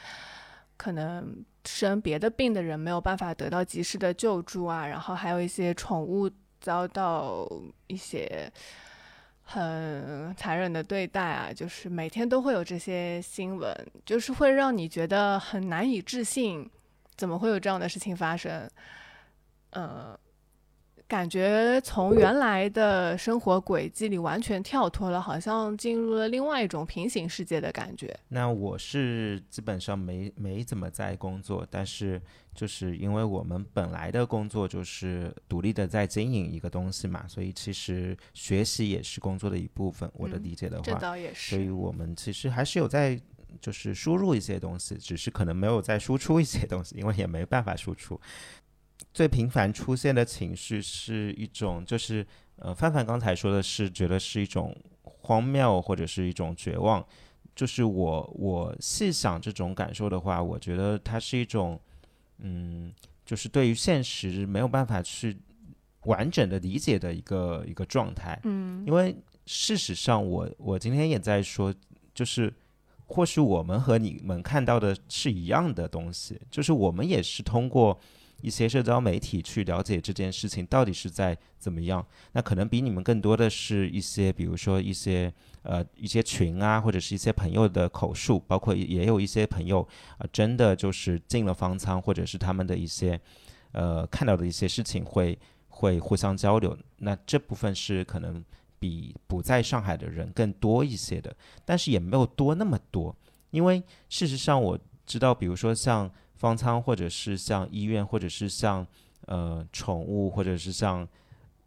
[0.76, 7.46] 可能生别的病的人没有办法得到及时的救助啊，然后还有一些宠物遭到
[7.88, 8.50] 一些
[9.42, 13.74] 很残忍的对待啊，就是每天都会有这些新闻，
[14.06, 16.70] 就是会让你觉得很难以置信。
[17.20, 18.66] 怎么会有这样的事情发生？
[19.72, 20.18] 呃，
[21.06, 28.18] 感觉从原来的生活轨迹里完全跳脱了，好像进入了另外一种平行世界的感觉。
[28.28, 32.18] 那我是基本上没没怎么在工作，但是
[32.54, 40.10] 就是因为我们本来的工作就是独立的在经营一个东西嘛，所以其实学习也是工作的一部分。
[40.14, 41.54] 我的理解的话，这倒也是。
[41.54, 43.20] 所以我们其实还是有在。
[43.60, 48.20] 就是输入一些东西，只是可能没有再输出一些东西，因为也没办法输出。
[49.12, 52.24] 最频繁出现的情绪是一种，就是
[52.56, 57.04] 呃，范范刚才说的是觉得是一种荒谬或者是一种绝望。
[57.56, 61.80] 就是我我细想这种感受的话，我觉得它是一种，
[62.38, 62.92] 嗯，
[63.24, 65.36] 就是对于现实没有办法去
[66.04, 68.38] 完整的理解的一个一个状态。
[68.44, 71.74] 嗯，因为事实上，我我今天也在说，
[72.14, 72.52] 就是。
[73.10, 77.98] 或许我们和你们看到的是一样的东西，就是我们也是通过
[78.40, 82.06] 一些社交媒体去了解这件事情到底是在怎么样。
[82.32, 89.86] 那可能比你们更多的是一些，比如说一些呃一些群啊，或者是一些朋友的口述，包括也有一些朋友
[90.18, 93.20] 啊，真的就是进了方舱，或者是他们的一些
[93.72, 95.36] 呃看到的一些事情会
[95.68, 96.78] 会互相交流。
[96.98, 98.44] 那这部分是可能。
[98.80, 103.14] 比不在上海的人更多一些的，但是也没有多那么多，
[103.50, 108.84] 因为事实上我知道，比如说像方舱，或者是像医院，或者是像
[109.26, 111.06] 呃宠物，或者是像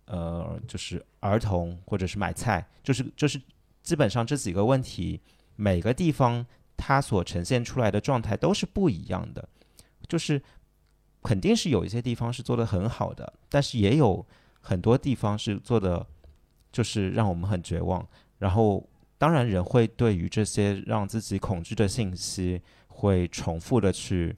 [0.05, 3.39] 呃就是儿童，或者是买菜，就是就是
[3.83, 5.21] 基本上这几个问题，
[5.55, 6.43] 每个地方
[6.75, 9.47] 它所呈现出来的状态都是不一样的，
[10.07, 10.41] 就是
[11.21, 14.25] 肯定是有一些地方是做的很好的，但是也有
[14.61, 16.07] 很多地方是做的。
[16.73, 18.05] 就是让我们很绝望，
[18.39, 18.83] 然后
[19.19, 24.35] 当然人会对于这些让自己恐惧的信息，会重复的去，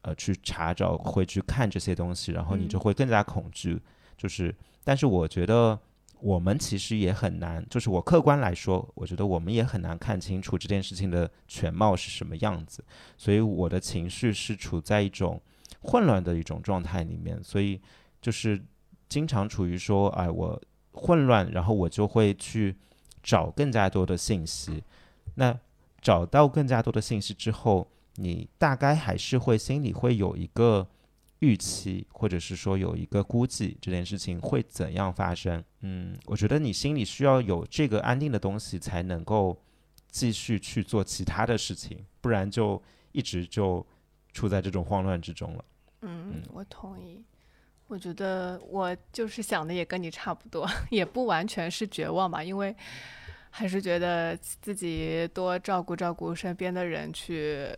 [0.00, 3.78] 呃，去查找，会去看这些东西，然后你就会更加恐惧。
[4.16, 5.78] 就是，但是我觉得
[6.20, 12.82] 我们其实也很难，就是我客观来说，我觉得我们也很难看清楚这件事情的全貌是什么样子，
[13.18, 15.38] 所以我的情绪是处在一种
[15.82, 17.78] 混乱的一种状态里面，所以
[18.22, 18.58] 就是
[19.10, 20.58] 经常处于说，哎，我。
[20.92, 22.76] 混乱，然后我就会去
[23.22, 24.82] 找更加多的信息。
[25.34, 25.58] 那
[26.00, 30.86] 找到更加多的信息之后，你大概还是会心里会有一个
[31.38, 35.62] 预期，或者是说有一个估计，这件事情会怎样发生？
[35.80, 39.56] 嗯，我觉得你心里需要有这个安定的东西，才能够
[40.10, 42.80] 继续去做其他的事情，不然就
[43.12, 43.84] 一直就
[44.32, 45.64] 处在这种慌乱之中了。
[46.02, 47.24] 嗯，我同意。
[47.92, 52.74] 我觉得我就是想的也跟你差不多， 也不完全是绝望吧，因为
[53.50, 57.68] 还是觉得自己多照顾照顾身边的人，去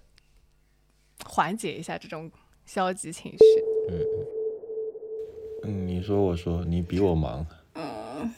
[1.24, 2.30] 缓解一下这种
[2.64, 3.38] 消极情绪。
[3.90, 3.98] 嗯
[5.64, 7.44] 嗯，你说我说你比我忙。
[7.74, 8.32] 嗯，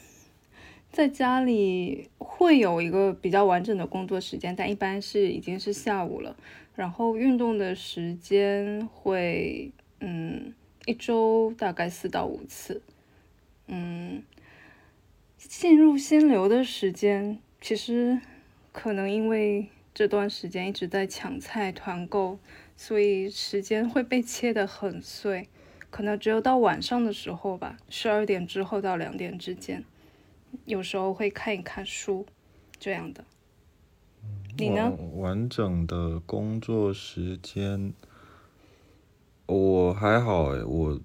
[0.91, 6.35] 在家里会有一个比较完整的工作时间，但一般是已经是下午了。
[6.74, 9.70] 然后运动的时间会，
[10.01, 10.55] 嗯，
[10.87, 12.80] 一周大概四到五次。
[13.66, 14.22] 嗯，
[15.37, 18.20] 进入心流的时间，其实
[18.72, 22.39] 可能因为这段时间一直在抢菜团购，
[22.76, 25.49] 所以时间会被切得很碎，
[25.91, 29.84] 可能只有到晚上的时候吧，十二点之后到两点之间，
[30.64, 32.24] 有时候会看一看书，
[32.78, 33.24] 这样的。
[34.59, 34.91] 你呢？
[35.16, 37.93] 完整的工作时间，
[39.47, 40.99] 我还好诶，我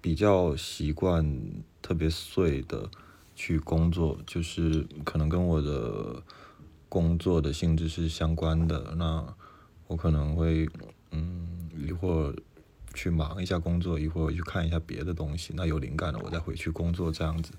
[0.00, 1.40] 比较习惯
[1.82, 2.88] 特别碎的
[3.34, 6.22] 去工作，就是可能跟我的
[6.88, 8.94] 工作的性质是相关的。
[8.96, 9.26] 那
[9.88, 10.68] 我可能会
[11.10, 12.34] 嗯一会儿
[12.94, 15.52] 去忙一下工作，一会儿去看一下别的东西。
[15.56, 17.52] 那有灵感了，我再回去工作这样子。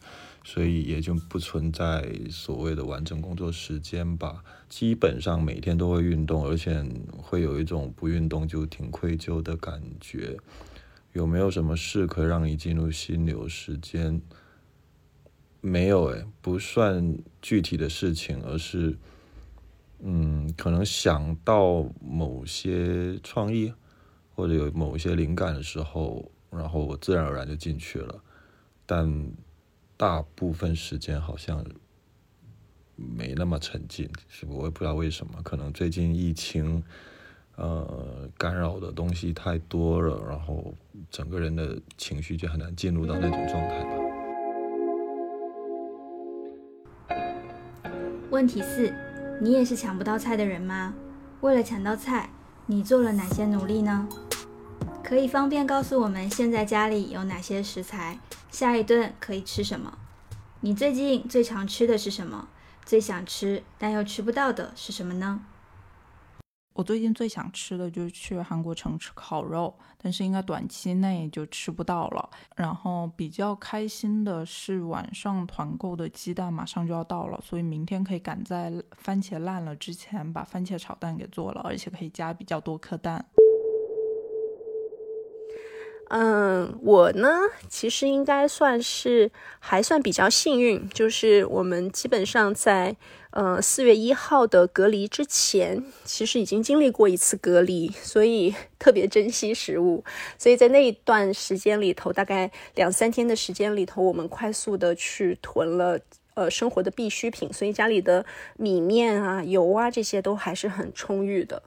[0.43, 4.43] 所以也就不存在所谓的完整工作时间吧。
[4.69, 6.83] 基本上每天都会运动，而且
[7.17, 10.37] 会有一种不运动就挺愧疚的感觉。
[11.13, 14.21] 有没有什么事可以让你进入心流时间？
[15.61, 18.97] 没有诶，不算具体的事情，而是，
[19.99, 23.73] 嗯，可能想到某些创意
[24.39, 28.15] 或者有某一些灵感的时候，然后我自然而然就进去了，
[28.85, 29.29] 但。
[29.99, 31.61] 大部分时间好像
[32.95, 36.81] 没那么沉浸，是我也不知道为什么，可能最近疫情，
[37.57, 40.73] 呃，干扰的东西太多了，然后
[41.11, 43.91] 整个人的情绪就很难进入到那种状态吧。
[48.31, 48.93] 问题四：
[49.41, 50.95] 你也是抢不到菜的人吗？
[51.41, 52.29] 为了抢到菜，
[52.67, 54.07] 你做了哪些努力呢？
[55.09, 58.19] 可以方便告诉我们现在家里有哪些食材？
[58.51, 59.97] 下一顿可以吃什么？
[60.59, 62.47] 你最近最常吃的是什么？
[62.85, 65.41] 最想吃但又吃不到的是什么呢？
[66.73, 72.29] 我最近最想吃的就是去韩国城吃烤肉，但是应该短期内就吃不到了。
[72.55, 83.25] 然后比较开心的是晚上团购的鸡蛋马上就要到了，所以明天可以赶在番茄烂了之前把番茄炒蛋给做了，而且可以加比较多颗蛋。
[86.11, 87.29] 嗯，我呢，
[87.67, 92.95] 其实应该算是还算比较幸运，就是我们基本上在
[93.29, 100.03] 呃四月一号的隔离之前，其实已经经历过一次隔离，所以 特别珍惜食物。
[100.35, 105.99] 所以在那一段时间里头，大概两三天的时间里头，我们快速的去囤了
[106.33, 108.25] 呃生活的必需品，所以家里的
[108.57, 111.61] 米面啊、油啊这些都还是很充裕的。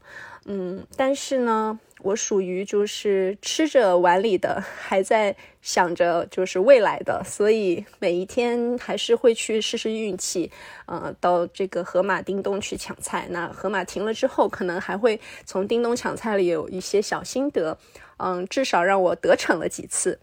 [0.47, 1.79] 嗯，但是呢。
[2.03, 10.51] 我属于就是吃着碗里的，还在想着就是未来的，所以每一天还是会去试试运气，
[10.87, 13.27] 呃，到这个盒马、叮咚去抢菜。
[13.31, 17.79] 那盒马停了之后，可能还会从叮咚抢菜里有一些小心得，
[18.19, 20.19] 嗯，至少让我得逞了几次。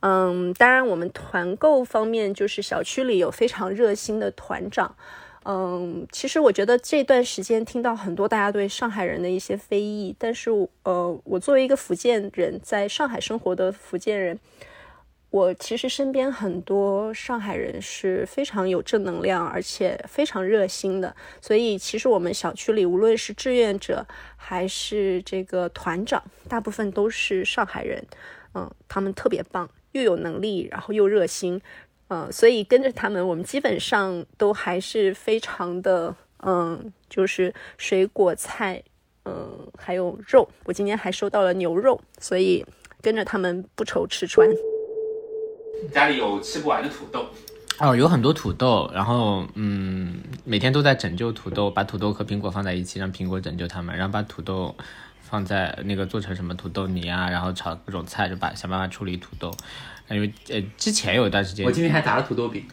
[0.00, 4.96] 嗯，当然我们团购方面，就是小区里有非常热心的团长。
[5.44, 10.50] 嗯，其实我觉得这段时间听到很多大家对上海人的一些非议，但是
[10.84, 14.38] 呃，我作为一个福建人，在上海生活的福建人，
[15.30, 21.16] 我其实身边很多上海人是非常有正能量，而且非常热心的。
[21.40, 28.04] 所以其实我们小区里无论是志愿者还是这个团长，大部分都是上海人。
[28.54, 31.60] 嗯，他们特别棒，又有能力，然后又热心。
[32.12, 38.82] 嗯，所以跟着他们，我们基本上都还是非常的，嗯，就是水果菜，
[39.24, 40.46] 嗯，还有肉。
[40.64, 42.62] 我今天还收到了牛肉，所以
[43.00, 44.46] 跟着他们不愁吃穿。
[45.90, 47.24] 家里有吃不完的土豆
[47.80, 54.76] 哦，有很多土豆，然后嗯，每天都在拯救土豆，把土豆和苹果放在一起，让苹果拯救他们，然后把土豆
[55.22, 59.50] 放在那个做成什么土豆泥啊，然后炒各种菜，就把想办法处理土豆。
[60.14, 62.64] 因为呃，之前有一段时间，我今天还打了土豆饼。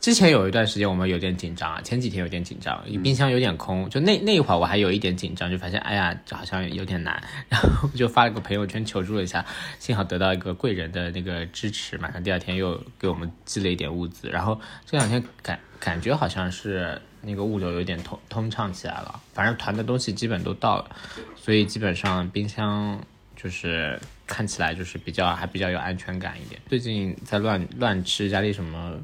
[0.00, 3.88] 之前有一段时间，我们有点紧张啊，前几天有点紧张，冰箱有点空。
[3.88, 9.46] 就那那一会儿，我还有一点紧张，就发现哎呀，好像有点难，然后就发了个朋友圈求助了一下，
[9.78, 14.28] 幸好得到一个贵人的那个支持，马上第二天又给我们寄了一点物资。
[14.28, 20.90] 然后这两天感感觉好像是那个物流有点通通畅起来了，反正团的东西基本都到了，
[21.36, 23.00] 所以基本上冰箱
[23.36, 23.96] 就是。
[24.26, 26.60] 看起来就是比较还比较有安全感一点。
[26.68, 28.98] 最近在乱乱吃家里什么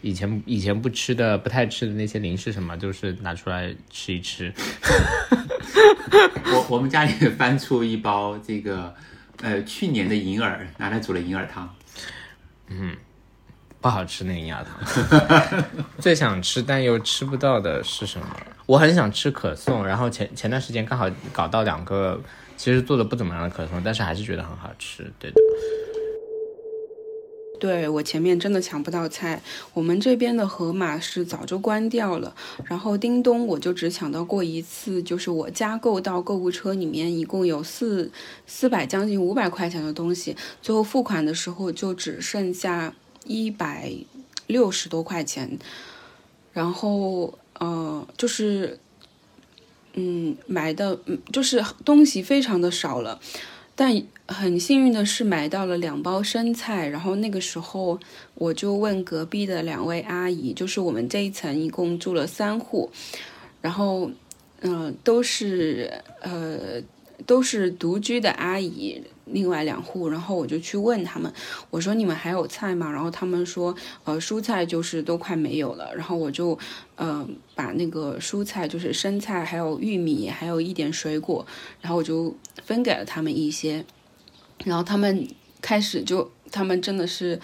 [0.00, 4.52] 以前以前不吃的不太吃的那些零食什么，就是拿出来吃一吃。
[6.52, 8.94] 我我们家里翻出一包这个
[9.40, 11.72] 呃去年的银耳，拿来煮了银耳汤。
[12.68, 12.96] 嗯，
[13.80, 15.64] 不好吃那个银耳汤。
[15.98, 18.26] 最想吃但又吃不到的是什么？
[18.66, 22.20] 我很想吃可颂，然后前前段时间刚好搞到两个，
[22.62, 25.12] 其实做的不怎么样的可颂，但是还是觉得很好吃。
[25.18, 25.36] 对的。
[27.58, 29.42] 对我前面真的抢不到菜，
[29.74, 32.32] 我们这边的盒马是早就关掉了，
[32.64, 38.08] 然后叮咚我就只抢到过一次，就是我加购到购物车里面一共有四
[38.46, 42.94] 四百将近五百块钱的东西，最后付款的时候就只剩下
[43.24, 43.92] 一百
[44.46, 45.58] 六十多块钱，
[46.52, 48.78] 然后呃就是
[49.94, 53.20] 嗯买的嗯就是东西非常的少了。
[53.74, 57.98] 但很幸运的是买到了两包生菜，然后那个时候
[58.34, 62.90] 我就问隔壁的两位阿姨，就是我们这一层一共住了三户，
[63.62, 64.10] 然后
[64.60, 65.90] 嗯都是
[66.20, 66.80] 呃
[67.24, 71.32] 都是独居的阿姨，另外两户，然后我就去问他们，
[71.70, 72.90] 我说你们还有菜吗？
[72.90, 76.58] 然后他们说呃蔬菜就是都快没有了，然后我就
[76.96, 81.46] 呃把那个蔬菜就是生菜还有玉米还有一点水果，
[81.80, 82.34] 然后我就。
[82.64, 83.84] 分给了他们一些，
[84.64, 85.26] 然后他们
[85.60, 87.40] 开始就，他们真的是，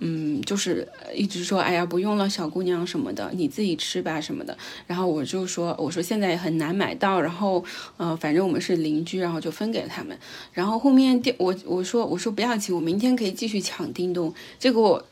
[0.00, 4.56] 嗯，就是一直说，哎呀，不用了，小姑娘什么的，你自己吃吧什么的。
[4.86, 7.64] 然后我就说，我说现在很难买到，然后，
[7.96, 10.16] 呃，反正我们是邻居，然后就分给了他们。
[10.52, 14.32] 然后后面第我我说我说不要紧，我明天可以继续抢叮咚。
[14.58, 15.04] 结果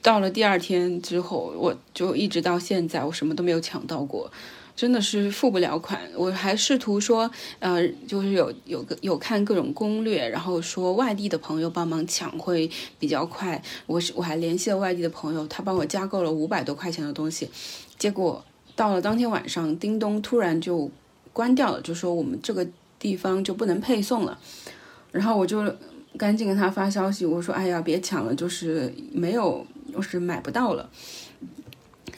[0.00, 4.32] 到了第二天之后，我就一直到现在，我什么都没有抢到过。
[4.74, 13.62] 真的是付不了款，我还试图说，呃，就是有有个有看各种攻略，然后说外地的朋友帮忙抢会比较快。
[13.86, 17.48] 我是我还联系了外地的朋友，他帮我加购了五百多块钱的东西，
[17.98, 18.44] 结果
[18.74, 20.90] 到了当天晚上，叮咚突然就
[21.32, 22.66] 关掉了，就说我们这个
[22.98, 24.38] 地方就不能配送了。
[25.10, 25.62] 然后我就
[26.16, 30.88] 赶紧跟他发消息，我说，哎呀，别抢了，就是没有，就是买不到了。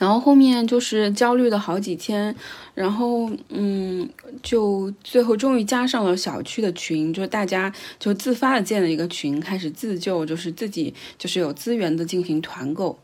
[0.04, 2.36] 然后后面就是焦虑了好几天，
[2.74, 4.06] 然后嗯，
[4.42, 12.98] 就最后终于加上了小区的群，就大家就自发的建了一个群，开始自救，就是自己就是有资源的进行团购。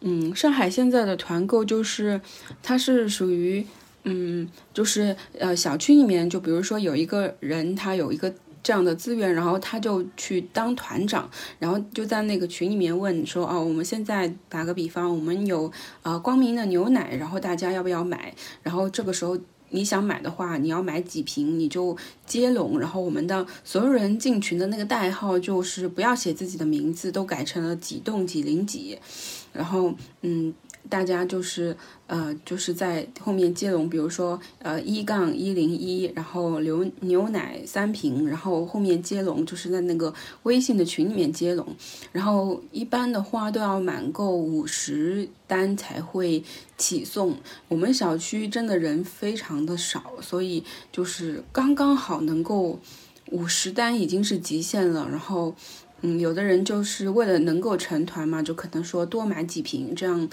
[0.00, 2.20] 嗯，上海现在的团购就是
[2.60, 3.64] 它是属于
[4.02, 8.34] 嗯，就是呃小区里面，就比如说有一个人他有一个。
[8.62, 15.70] 这样的资源，然后他就去当团长，然后就在那个群里面问说：“哦，我们现在打个比方，我们有
[16.02, 18.34] 呃光明的牛奶，然后大家要不要买？
[18.62, 19.36] 然后这个时候
[19.70, 22.78] 你想买的话，你要买几瓶，你就接龙。
[22.78, 28.98] 然后我们的所有人进群的那个代号就是不要写自己的名字，都改成了几栋几零几。
[29.52, 30.54] 然后嗯。”
[30.92, 31.74] 大家就是
[32.06, 40.12] 呃，就是在后面接龙，比如说呃一杠一零一，然后牛牛奶三瓶，然后后面接龙就是在那个
[40.42, 41.66] 微信的群里面接龙，
[42.12, 46.44] 然后一般的话都要满够五十单才会
[46.76, 47.34] 起送。
[47.68, 50.62] 我们小区真的人非常的少，所以
[50.92, 52.78] 就是刚刚好能够
[53.30, 55.08] 五十单已经是极限了。
[55.10, 55.54] 然后
[56.02, 60.28] 嗯，有的人就是为了能够成团嘛，就可能说多买几瓶这样。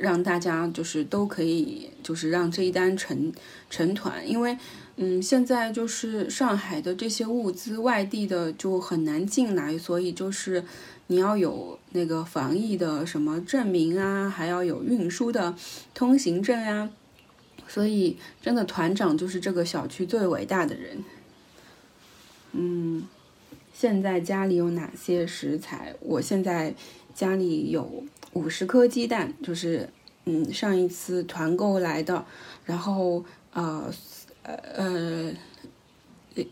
[0.00, 3.30] 让大家就是都可以，就是让这一单成
[3.68, 4.56] 成团，因为，
[4.96, 10.64] 嗯，现在就是上海的这些物资外地的就很难进来，所以就是
[11.08, 15.54] 你要有那个防疫的什么证明啊，还要有运输的
[15.92, 16.88] 通行证啊，
[17.68, 21.04] 所以真的团长就是这个小区最伟大的人。
[22.52, 23.06] 嗯，
[23.74, 25.94] 现在家里有哪些食材？
[26.00, 26.74] 我现在
[27.14, 28.02] 家里有。
[28.32, 29.88] 五十颗鸡蛋，就是
[30.24, 32.24] 嗯上一次团购来的，
[32.64, 33.92] 然后呃
[34.44, 35.32] 呃呃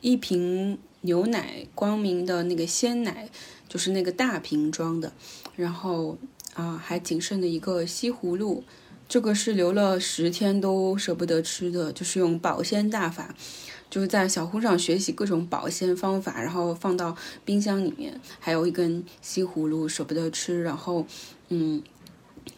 [0.00, 3.28] 一瓶牛奶，光明的那个鲜奶，
[3.68, 5.12] 就是那个大瓶装的，
[5.54, 6.18] 然后
[6.54, 8.64] 啊还仅剩的一个西葫芦，
[9.08, 13.32] 这个是留了十天都舍不得吃的，就是用保鲜大法，
[13.88, 21.06] 就是在小红上学习各种保鲜方法，然后放到冰箱里面，还有一根西葫芦舍不得吃，然后。
[21.50, 21.82] 嗯，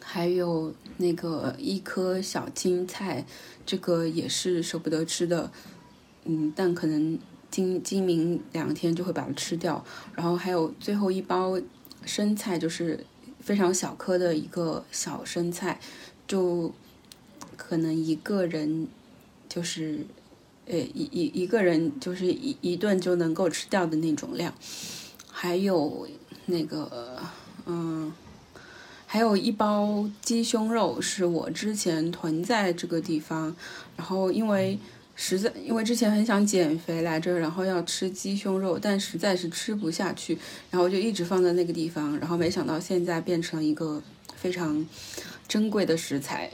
[0.00, 3.24] 还有那个一颗小青菜，
[3.64, 5.50] 这个也是舍不得吃的。
[6.24, 7.18] 嗯，但可能
[7.50, 9.84] 今今明两天就会把它吃掉。
[10.14, 11.60] 然后还有最后一包
[12.04, 13.06] 生菜，就是
[13.38, 15.80] 非常小颗的一个小生菜，
[16.26, 16.72] 就
[17.56, 18.88] 可能一个人
[19.48, 20.04] 就是
[20.66, 24.52] 呃一一一个人就是一一顿就能够吃掉的那种量。
[25.30, 26.08] 还有
[26.46, 27.22] 那个
[27.66, 28.12] 嗯。
[29.12, 33.52] 还有一包鸡胸肉是我之前囤在这个地方，
[33.96, 34.78] 然后因为
[35.16, 40.38] 实在因为之前很想减肥来着，然后要吃鸡胸肉，但实在是吃不下去，
[40.70, 44.00] 然后就一直放在那个地方，然后没想到现在变成一个
[44.36, 44.86] 非常
[45.48, 46.48] 珍贵的食材。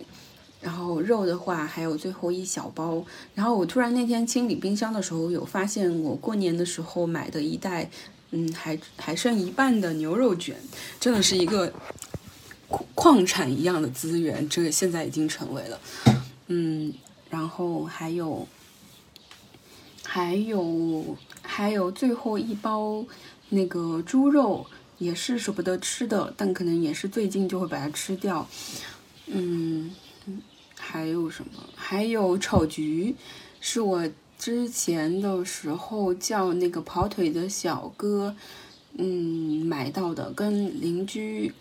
[0.63, 3.05] 然后肉的话还有最后一小包，
[3.35, 7.91] 然后我突然那天清理冰箱的时候，有发现我过年的时候买的一袋，
[8.31, 10.57] 嗯，还还剩一半的牛肉卷，
[10.99, 11.71] 真的是一个
[12.95, 15.81] 矿产一样的资源，这个现在已经成为了，
[16.49, 16.93] 嗯，
[17.31, 18.47] 然后还有
[20.05, 23.05] 还有还有最后一包
[23.49, 24.67] 那个猪肉
[24.99, 28.49] 也是舍不得吃的，但可能也是最近就会把它吃掉，
[29.27, 29.91] 嗯。
[30.79, 31.63] 还有什么？
[31.75, 33.15] 还有炒菊，
[33.61, 34.09] 是我
[34.39, 38.37] 之前的时候叫那个跑腿的小哥，
[38.97, 41.53] 嗯，买到的，跟邻居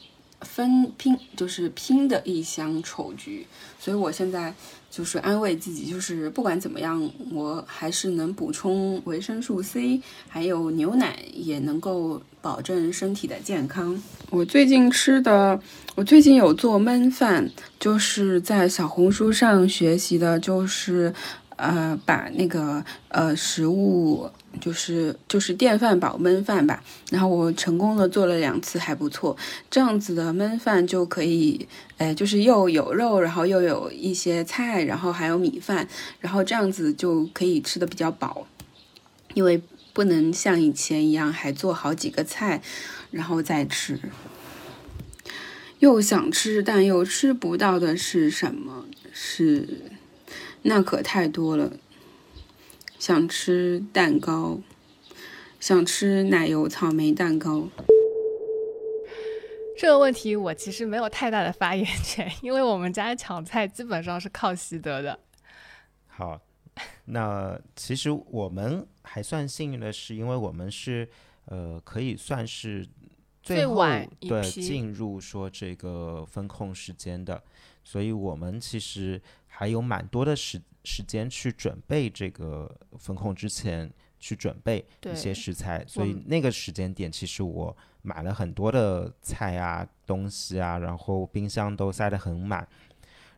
[0.46, 3.46] 分拼，就是拼的一箱丑橘。
[3.80, 4.54] 所以我现在
[4.89, 14.02] 就是安慰自己，就是不管怎么样，我还是能补充维生素 C，还有牛奶也能够保证身体的健康。
[14.30, 15.60] 我最近吃的。
[15.96, 21.14] 我最近有做焖饭，就是在小红书上学习的，就是
[21.56, 24.30] 呃把那个呃食物
[24.60, 29.36] 就是就是电饭煲焖饭吧，然后我成功的做了两次，还不错。
[29.70, 35.88] 这样子的焖饭就可以，哎，就是又有肉，然后又有一些菜，然后还有米饭，
[36.20, 38.47] 然后这样子就可以吃的比较饱，
[39.34, 39.62] 因为
[39.93, 42.62] 不能像以前一样还做好几个菜，
[43.12, 43.99] 然后再吃。
[45.80, 48.86] 又想吃但又吃不到的是什么？
[49.14, 49.68] 是
[50.64, 51.72] 那可太多了。
[52.98, 54.60] 想吃蛋糕，
[55.60, 57.68] 想吃奶油草莓蛋糕。
[59.78, 65.20] 这个问题我其实没有太大的发言权，因为我们家抢菜基本上是靠习得的。
[66.08, 66.41] 好，
[67.06, 71.08] 那其实我们还算幸运的是，因为我们是
[71.46, 72.88] 呃，可以算是。
[73.43, 77.43] 最晚对进入说这个风控时间的，
[77.84, 92.68] 所以我们其实还有蛮多的时时间去准备这个风控之前去准备一些食材，所以那个时间点其实我买了很多的菜啊东西啊，然后冰箱都塞得很满，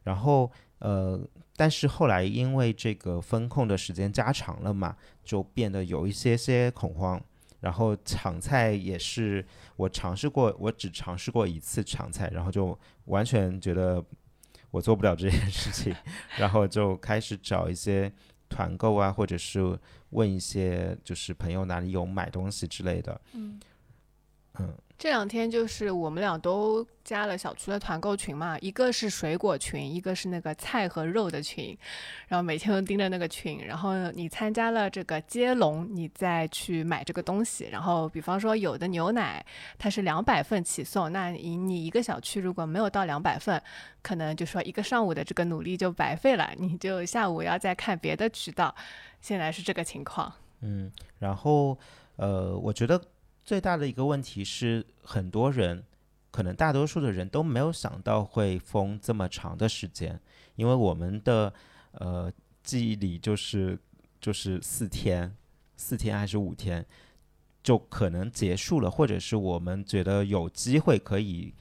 [0.03, 1.19] 然后呃，
[1.55, 7.19] 但是后来因为这个风控的时间加长了嘛，就变得有一些些恐慌。
[7.59, 9.43] 然后抢菜也是
[9.77, 14.01] 我尝试过，我只尝试过一次抢菜，然后就完全觉得
[14.71, 15.95] 我做不了这件事情，
[16.37, 18.11] 然后就开始找一些
[18.49, 19.77] 团购啊，或者是
[20.11, 23.19] 问一些就是朋友哪里有买东西之类的。
[23.33, 23.59] 嗯
[24.59, 24.73] 嗯。
[24.97, 31.77] 这两天就是我们俩都加了小区的团购群嘛，一个是水果群，一个是那个菜和肉的群，
[32.27, 33.63] 然后每天都盯着那个群。
[33.63, 37.69] 然后你参加了这个接龙，你再去买这个东西。
[37.71, 39.45] 然后比方说有的牛奶
[39.77, 43.61] 它是两百份起送，那你你一个小区如果没有到两百份，
[44.01, 48.73] 可能就说一个上午的这个努力就白费了，你就下午要再看别的渠道。
[49.21, 50.33] 现在是这个情况。
[50.61, 51.77] 嗯，然后
[52.15, 52.99] 呃，我觉得。
[53.47, 55.81] 最大的一个问题是，很多人，
[56.31, 60.19] 可能大多数的人都没有想到会封这么长的时间，
[60.57, 61.53] 因为我们的
[61.93, 62.29] 呃
[62.61, 63.79] 记忆里就是
[64.19, 65.33] 就是四天，
[65.77, 66.85] 四天还是五天
[67.63, 71.53] 就可能结束了，或者是我们觉得有机会可以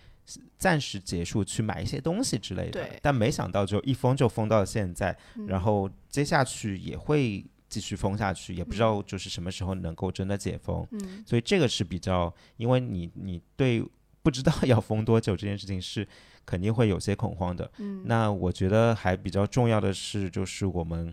[0.59, 5.17] 暂时结束去买一些东西之类的，但没想到就一封就封到现在，
[5.47, 7.47] 然后接下去也会。
[7.69, 13.85] 继续封下去，也不知道就是什么时候能够真的解封，嗯，所以这个是比较，因为你你对
[14.23, 16.07] 不知道要封多久这件事情是
[16.45, 21.13] 肯定会有些恐慌的，嗯，那我觉得还比较重要的是，就是我们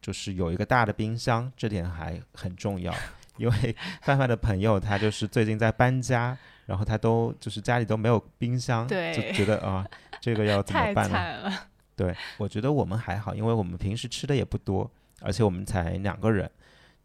[0.00, 2.92] 就是有一个大的冰箱，这点还很重要，
[3.38, 6.36] 因为范范的朋友他就是最近在搬家，
[6.66, 9.86] 然后他都就是家里都没有冰箱，对，就觉得啊，
[10.20, 11.52] 这个要怎么办呢？
[11.94, 14.90] 对，我觉得我们还好，因为我们平时吃的也不多。
[15.22, 16.50] 而且我们才两个人，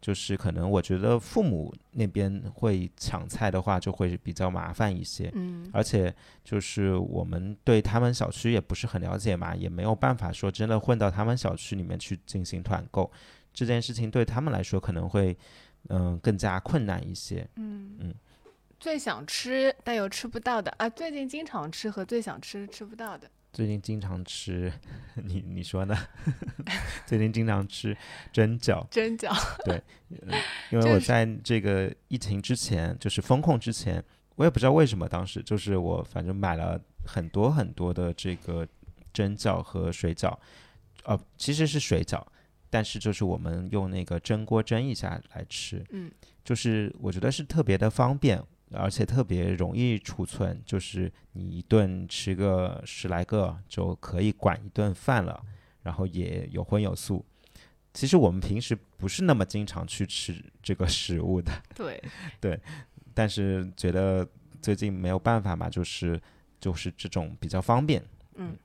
[0.00, 5.30] 就是可能我觉得父母那边会抢菜的话，就会比较麻烦一些。
[5.34, 6.14] 嗯，而且
[6.44, 13.10] 就是我们对他们小区也不是很了解嘛，也没有办法说真的混到他们小区里面去进行团购，
[13.52, 15.36] 这件事情对他们来说可能会
[15.88, 17.48] 嗯更加困难一些。
[17.56, 18.14] 嗯嗯，
[18.78, 23.28] 最想吃但又吃不到的啊，最近经常吃和最想吃吃不到的。
[23.52, 24.72] 最近经常吃，
[25.16, 25.96] 你你说呢？
[27.06, 27.96] 最近经常吃
[28.32, 29.32] 蒸饺，蒸饺
[29.64, 29.82] 对，
[30.70, 34.02] 因为我在这个疫情之前，就是封控之前，
[34.36, 38.66] 我也不知道为什么，当时就是我反正买了很多很多的这个
[39.12, 40.36] 蒸饺和水饺，
[41.04, 42.24] 呃，其实是水饺，
[42.70, 46.10] 但是就是我们用那个蒸锅蒸一下来吃，嗯，
[46.44, 48.40] 就是我觉得是特别的方便，
[48.72, 55.42] 而且特别容易储存，就是你一顿吃个十来个就可以管一顿饭了，
[55.82, 57.24] 然后也有荤有素。
[57.94, 62.02] 其实我们平时不是那么经常去吃这个食物的，对
[62.38, 62.60] 对，
[63.14, 64.28] 但是觉得
[64.60, 66.20] 最近没有办法嘛，就是
[66.60, 68.04] 就是这种比较方便。
[68.34, 68.56] 嗯，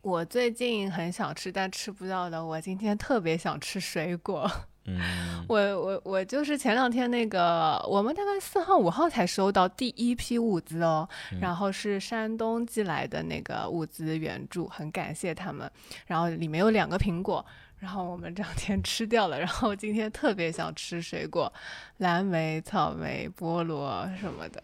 [0.00, 4.50] 我最近很想吃但吃不到的，我今天特别想吃水果。
[4.84, 11.08] 嗯，我我我就是前两天那个，我们大概四号五号才收到第一批物资哦，
[11.40, 15.70] 然后是山东寄来的那个物资援助，很感谢他们。
[16.06, 17.44] 然后里面有两个苹果。
[17.78, 21.52] 然后我们这两天吃掉了，然后今天特别想吃水果，
[21.96, 24.62] 蓝莓、草莓、菠萝什么的。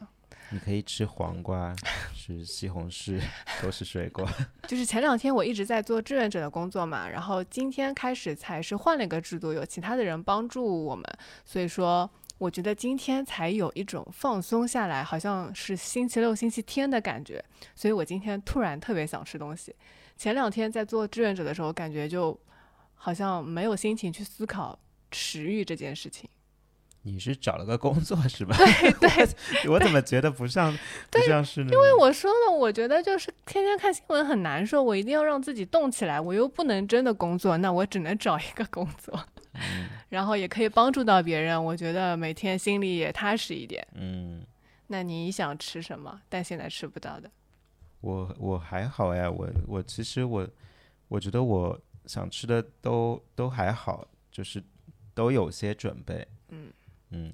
[0.50, 1.74] 你可以吃黄瓜，
[2.14, 3.20] 吃西红柿，
[3.62, 4.26] 都是水果。
[4.66, 11.04] 就是前两天我一直在做志愿者的工作嘛，然后今天开始才是换了一个制度，有其他的人帮助我们，
[11.44, 17.44] 所以说我觉得今天才有一种放松下来，好像是星期六、星期天的感觉。
[17.74, 19.74] 所以我今天突然特别想吃东西。
[20.16, 22.38] 前两天在做志愿者的时候，感觉就。
[23.00, 24.76] 好像没有心情去思考
[25.12, 26.28] 食欲这件事情。
[27.02, 28.56] 你是找了个工作是吧？
[28.56, 30.76] 对 对，我怎么觉得不像
[31.10, 31.60] 不像是？
[31.62, 36.20] 因为我说了，我觉得就是天天看新闻很难受，我一定要让自己动起来。
[36.20, 39.18] 我又不能真的工作，那我只能找一个工作，
[40.10, 41.62] 然后也可以帮助到别人。
[41.62, 43.86] 我觉得每天心里也踏实一点。
[43.94, 44.44] 嗯，
[44.88, 46.20] 那你想吃什么？
[46.28, 47.30] 但现在吃不到的？
[48.00, 50.48] 我我还好呀，我我其实我
[51.08, 51.78] 我觉得我。
[52.06, 54.64] 想吃的都都还好，就是
[55.12, 56.26] 都有些准备。
[56.48, 56.72] 嗯
[57.10, 57.32] 嗯，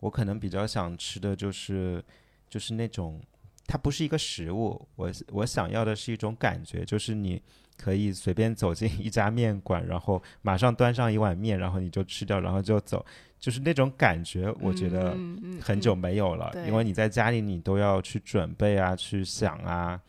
[0.00, 2.02] 我可能比较想吃的就是
[2.48, 3.20] 就是那种，
[3.66, 7.42] 它不是一个食物，我我想要的是一种感觉，就是你
[7.76, 13.04] 可以随便走进一家面馆，然后马上端上一碗面，然后你就吃掉，然后就走，
[13.38, 15.16] 就是那种感觉，我觉得
[15.60, 20.00] 很久没有了，因为你在家里你都要去准备啊，去想啊，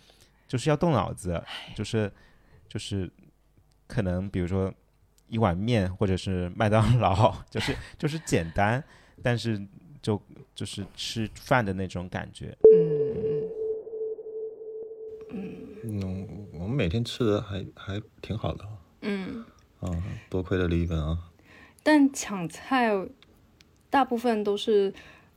[0.47, 1.43] 就是要动脑子，
[1.75, 2.11] 就是
[2.67, 3.11] 就是。
[3.93, 4.73] 可能比如说
[5.31, 8.83] 一碗面，或者是麦当劳，就是就是简单，
[9.23, 9.65] 但是
[10.01, 10.21] 就
[10.53, 12.53] 就是吃饭的那种感觉。
[12.73, 13.47] 嗯
[15.31, 18.67] 嗯嗯我们每天吃的还还挺好的。
[19.03, 19.45] 嗯。
[19.79, 19.89] 啊，
[20.29, 21.17] 多亏了李本啊。
[21.81, 22.91] 但抢菜
[23.89, 24.93] 大部分都是，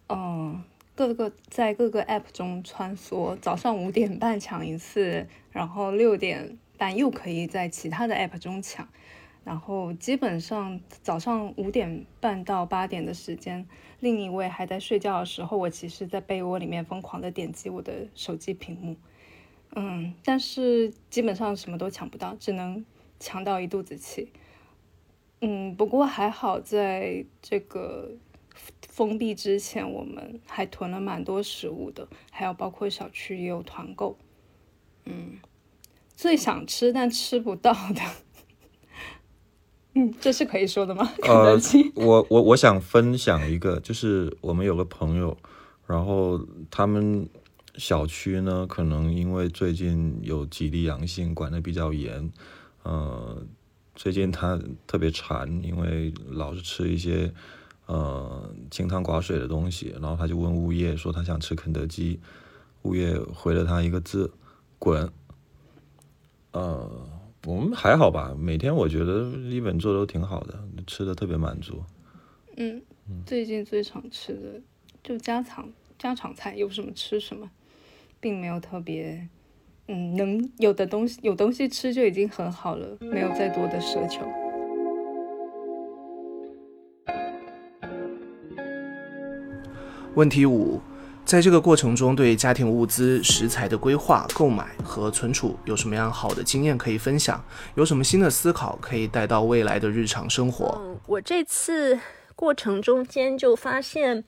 [0.08, 0.60] 嗯，
[0.96, 6.58] 各个在各个 app 中穿梭，早上五点半抢一次，然后六点。
[6.76, 8.86] 半又可以在其他的 app 中抢，
[9.44, 13.66] 然后基本上早上五点半到八点的时间，
[14.00, 18.96] 另一位还在睡觉的时候，我其实，在被窝里面疯狂的点击我的手机屏幕，
[19.76, 22.84] 嗯，但是基本上什么都抢不到，只能
[23.20, 24.32] 抢到一肚子气，
[25.40, 28.12] 嗯，不过还好，在这个
[28.88, 34.16] 封闭之前，我们还囤了蛮多食物的，还有包括小区也有团购，
[35.04, 35.38] 嗯。
[36.16, 38.00] 最想吃但吃不到的，
[39.94, 41.08] 嗯，这是可以说的吗？
[41.22, 41.56] 呃，
[41.94, 45.36] 我我我想分享一个，就是我们有个朋友，
[45.86, 46.40] 然后
[46.70, 47.28] 他们
[47.76, 52.32] 小区呢，可能因为最近有几例阳性，管的比较严，
[52.82, 53.40] 呃，
[53.94, 57.32] 最近他特别馋，因为老是吃一些
[57.86, 62.18] 呃清汤寡水的东西，然后他就问物业说他想吃肯德基，
[62.82, 64.32] 物业回了他一个字：
[64.78, 65.08] 滚。
[66.50, 66.88] 呃，
[67.46, 71.82] 我们还好吧，每天我觉得一本做的都挺好的，吃的特别满足。
[72.56, 72.80] 嗯，
[73.26, 74.60] 最近最常吃的
[75.02, 77.50] 就家常家常菜，有什么吃什么，
[78.18, 79.28] 并没有特别，
[79.88, 84.24] 嗯，能有的东西有东西吃就已经很好了，没有再多的奢求。
[90.14, 90.80] 问题五。
[91.24, 97.42] 在这个过程中，对家庭物资、食材的规划、购买和存储有什么样好的经验可以分享？
[97.76, 100.78] 有什么新的思考可以带到未来的日常生活？
[100.82, 101.98] 嗯，我这次
[102.36, 104.22] 过程中间就发现，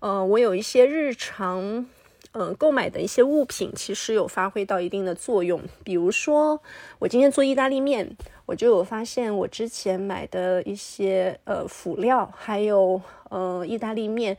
[0.00, 1.86] 呃，我有一些日常，
[2.32, 5.60] 呃，购买的一些物品其实有发挥到一定的作用。
[5.84, 6.60] 比如说，
[6.98, 14.36] 我今天做意大利面，我就有发现我之前买的一些呃辅料，还有呃意大利面。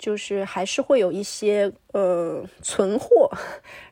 [0.00, 3.30] 就是还是会有一些呃存货，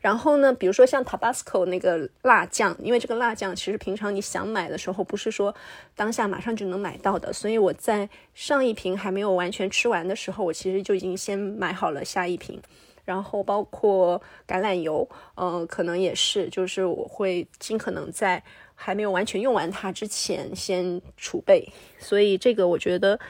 [0.00, 5.54] 然后呢，比如说像 Tabasco 那个辣酱，因为这个辣酱其实平常你想买的时候，不是说
[5.94, 12.59] 当下马上就能买到的，所以我在上一瓶还没有完全吃完的时候，我其实就已经先买好了下一瓶。
[13.04, 15.06] 然后包括橄榄油，
[15.36, 18.42] 嗯，可能也是，就是我会尽可能在
[18.74, 21.70] 还没有完全用完它之前先储备。
[21.98, 23.20] 所以这个我觉得。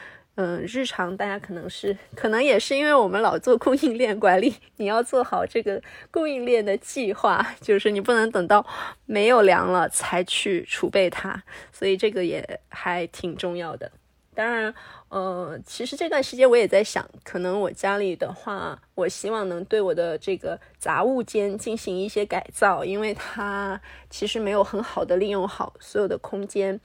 [0.41, 8.65] 嗯，日常大家可能是，可能也是因为我们老做供应链管理，你要做好这个供应链的计划，就是你不能等到
[9.05, 13.91] 没有粮了才去储备它，所以这个也还挺重要的。
[14.33, 14.73] 当然，
[15.09, 23.77] 呃，其实这段时间我也在想，可能我家里的话，我希望能对我的这个杂物间进行一些改造，因为它
[24.09, 26.79] 其实没有很好的利用好所有的空间，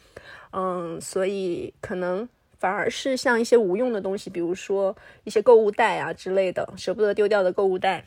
[0.51, 2.29] 嗯，所以可能。
[2.65, 8.07] 反而是像一些无用的东西，比如说一些购物袋啊之类的，舍不得丢掉的购物袋，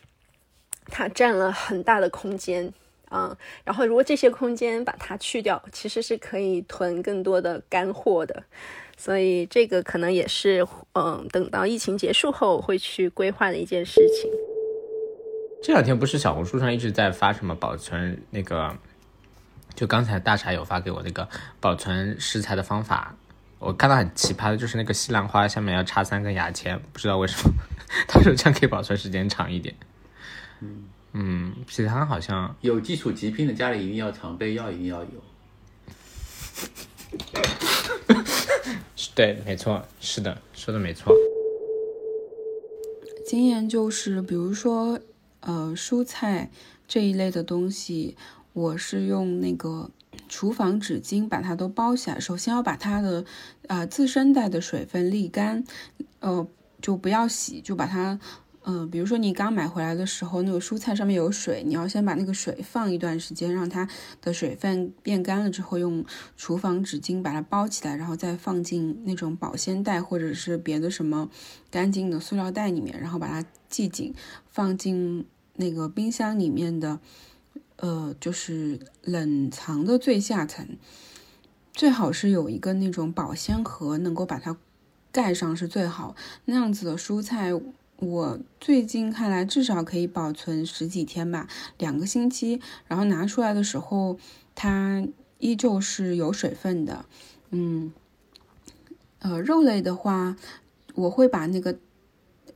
[0.88, 2.74] 它占了很大的空间
[3.08, 3.38] 啊。
[3.64, 8.46] 然后如果这些空间把它去掉，其实是可以囤更多的干货的。
[8.98, 14.32] 所以这个可能也是嗯，等到疫情结束后会去规划的一件事情。
[15.62, 18.76] 这两天不是小红书上一直在发什么保存那个，
[19.76, 21.30] 就刚才大茶有发给我那个
[21.60, 23.16] 保存食材的方法。
[23.60, 27.54] 我看到很奇葩的就是那个西兰花下面要插三根牙签，不知道为什么，
[28.08, 29.76] 他说这样可以保存时间长一点。
[30.62, 30.84] 嗯
[31.14, 35.10] 嗯，其他好像有基础疾病的家里一定要常备药，一定要有。
[39.16, 41.12] 对，没错，是的，说的没错。
[43.26, 45.00] 经验就是，比如说，
[45.40, 46.52] 呃，蔬菜
[46.88, 48.16] 这一类的东西，
[48.54, 49.90] 我是用那个。
[50.28, 53.26] 厨房纸巾把它都包起来，首先要把它的
[53.68, 55.64] 啊自身带的水分沥干，
[56.20, 56.48] 呃，
[56.82, 58.20] 就不要洗，就把它，
[58.64, 63.88] 嗯，比如说你刚买回来的时候，那个蔬菜上面有水，你要先把那个水放一段时间，让它
[64.22, 66.04] 的水分变干了之后，用
[66.36, 71.30] 厨房纸巾把它包起来，然后再放进那种保鲜袋或者是别的什么
[71.72, 74.14] 干净的塑料袋里面，然后把它系紧，
[74.48, 77.00] 放进那个冰箱里面的。
[77.78, 80.78] 呃，就是冷藏的最下层，
[81.74, 84.58] 最好是有一个那种保鲜盒，能够把它
[85.12, 86.16] 盖上是最好。
[86.46, 87.52] 那样子的蔬菜，
[87.98, 91.48] 我最近看来至少可以保存十几天吧，
[91.78, 92.60] 两个星期。
[92.88, 94.18] 然后拿出来的时候，
[94.56, 95.08] 它
[95.38, 97.06] 依旧是有水分的。
[97.52, 97.94] 嗯，
[99.20, 100.36] 呃，肉类的话，
[100.96, 101.78] 我会把那个。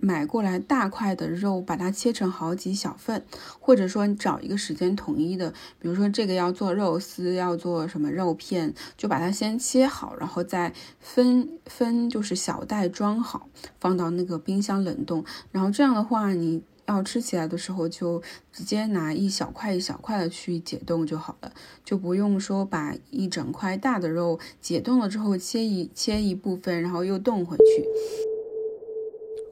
[0.02, 3.24] 买过来大块的肉，把它切成好几小份，
[3.60, 13.48] 或者说你找一个时间统一的，比如说这个要做肉丝，要做什么肉片，就把它先切好，然后再分分就是小袋装好，
[13.80, 15.24] 放到那个冰箱冷冻。
[15.52, 18.22] 然后这样的话，你要吃起来的时候就
[18.52, 21.54] 直接拿一小块一小块的去解冻就好了，
[21.86, 28.31] 就不用说把一整块大的肉解冻了之后切一切一部分，然后又冻回去。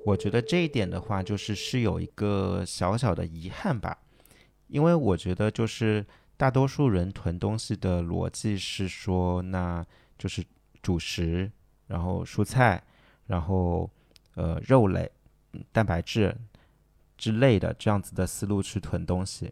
[0.09, 3.99] 我觉得这一点的话，就是是有一个小小的遗憾吧，
[4.67, 6.03] 因为我觉得就是
[6.35, 9.85] 大多数人囤东西的逻辑是说，那
[10.17, 10.43] 就是
[10.81, 11.51] 主食，
[11.87, 12.81] 然后蔬菜，
[13.27, 13.87] 然后
[14.33, 15.11] 呃肉类、
[15.71, 16.35] 蛋白质
[17.15, 19.51] 之类的这样子的思路去囤东西。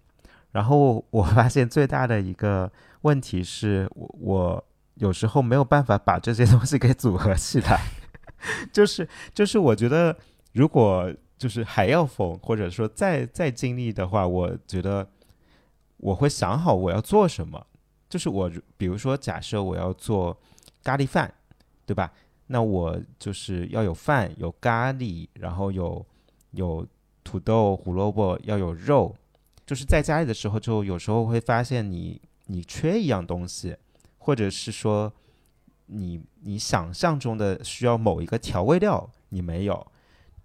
[0.54, 7.80] 然后我发现最大的一个问题是我我有时候没有办法把这些东西给组合起来，
[8.74, 10.18] 就是就是我觉得。
[10.58, 15.08] 如果就是还要缝，或者说再再经历的话，我觉得
[15.98, 17.64] 我会想好我要做什么。
[18.10, 20.36] 就是我比如说，假设我要做
[20.84, 21.32] 咖喱饭，
[21.86, 22.12] 对吧？
[22.48, 26.04] 那我就是要有饭，有咖喱，然后有
[26.52, 26.88] 有
[27.24, 29.16] 土豆、胡萝卜，要有肉。
[29.64, 33.78] 就是在家里的时候，就有时候会发现你你缺一样东西，
[34.18, 35.14] 或者是说
[35.86, 39.86] 你你想象中的需要某一个调味料，你没有。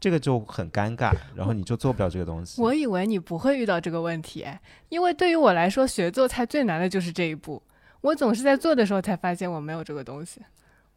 [0.03, 2.61] 这个就很尴尬，然后你就做不了这个东西。
[2.61, 4.45] 我以为你不会遇到这个问题，
[4.89, 7.63] 因为对于我来说，学做菜最难的就是这一步。
[8.01, 10.41] 我总是在做的时候才发现我没有这个东西。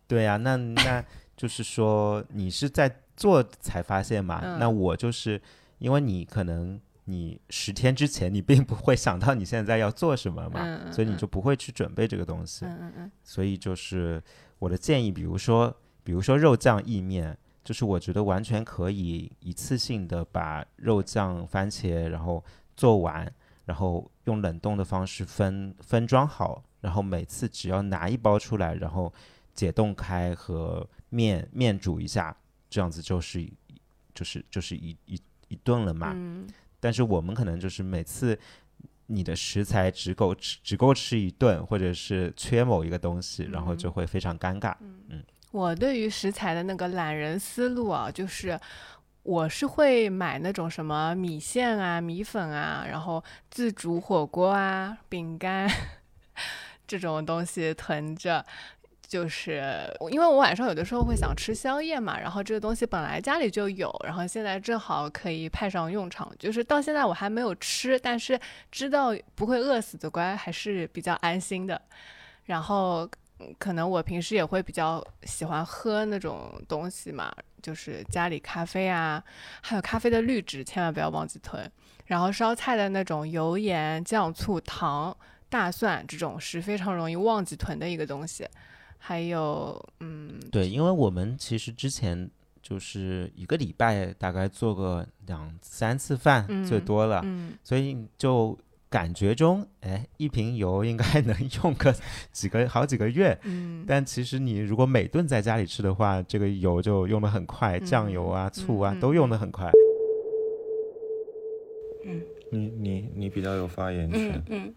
[0.07, 1.05] 对呀，那那
[1.37, 4.57] 就是说你是在做才发现嘛？
[4.59, 5.39] 那我就是
[5.77, 12.65] 因为你可能你十天之前你并不会想到你现在要做什么嘛，所以你就不会去准备这个东西。
[12.65, 13.11] 嗯嗯嗯。
[13.23, 14.19] 所以就是
[14.57, 15.71] 我的建议，比如说
[16.03, 17.37] 比如说肉酱意面。
[17.66, 22.41] 就是我觉得完全可以一次性的把肉酱、番茄，然后
[22.78, 23.30] 做完，
[23.66, 29.11] 然后用冷冻的方式分分装好，然后每次只要拿一包出来，然后
[29.55, 32.38] 解冻开和面面煮一下，
[32.70, 33.51] 这样子就是
[34.13, 36.11] 就是就是一一一顿了嘛。
[36.16, 36.47] 嗯。
[36.80, 38.38] 但是我们可能就是每次
[39.07, 44.76] 你的食材只够吃只够吃一顿，或者是缺某一个东西，然后就会非常尴尬。
[45.09, 45.24] 嗯。
[45.55, 48.59] 我对于食材的那个懒人思路啊，就是
[49.23, 55.65] 我是会买那种什么米线啊、米粉啊，然后自煮火锅啊、饼干，
[56.85, 58.45] 这种东西囤着。
[59.07, 66.29] 就是因为我晚上有的时候会想吃宵夜嘛，然后这个东西本来家里就有，然后现在正好可以派上用场。
[66.37, 68.37] 就是到现在我还没有吃，但是
[68.71, 71.79] 知道不会饿死的乖还是比较安心的。
[72.45, 73.09] 然后
[73.59, 79.23] 可能我平时也会比较喜欢喝那种东西嘛，就是家里咖啡啊，
[79.61, 81.69] 还有咖啡的滤纸，千万不要忘记囤。
[82.05, 85.15] 然后烧菜的那种油盐酱醋糖
[85.49, 88.47] 大蒜这种是非常容易忘记囤的一个东西。
[88.97, 92.29] 还有，嗯，对，因为我们其实之前
[92.61, 98.57] 就是一个礼拜大概做个两三次饭最多了，嗯，所以就
[98.95, 101.93] 感觉中，哎，一瓶油应该 能用个
[102.31, 109.69] 几个好几个月，嗯，但其实你如果每顿在家里吃的话，这个油就用的很快，酱油啊、醋啊都用的很快。
[112.05, 112.21] 嗯，
[112.51, 114.73] 你你你比较有发言权，嗯嗯，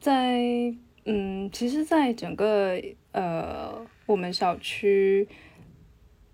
[0.00, 0.40] 在
[1.04, 2.80] 嗯，其实，在整个。
[3.12, 3.74] 呃，
[4.04, 5.26] 我们小区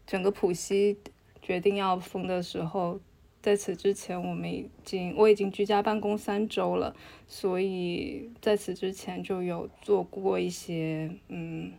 [0.05, 0.98] 整个浦西
[1.40, 2.98] 决定要封的时候，
[3.43, 6.95] 在此之前，我们已经我已经居家办公三周了，
[7.26, 11.72] 所以在此之前就有做过一些嗯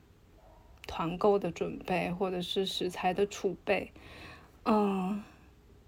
[0.85, 3.91] 团购的准备，或者是食材的储备，
[4.65, 5.23] 嗯，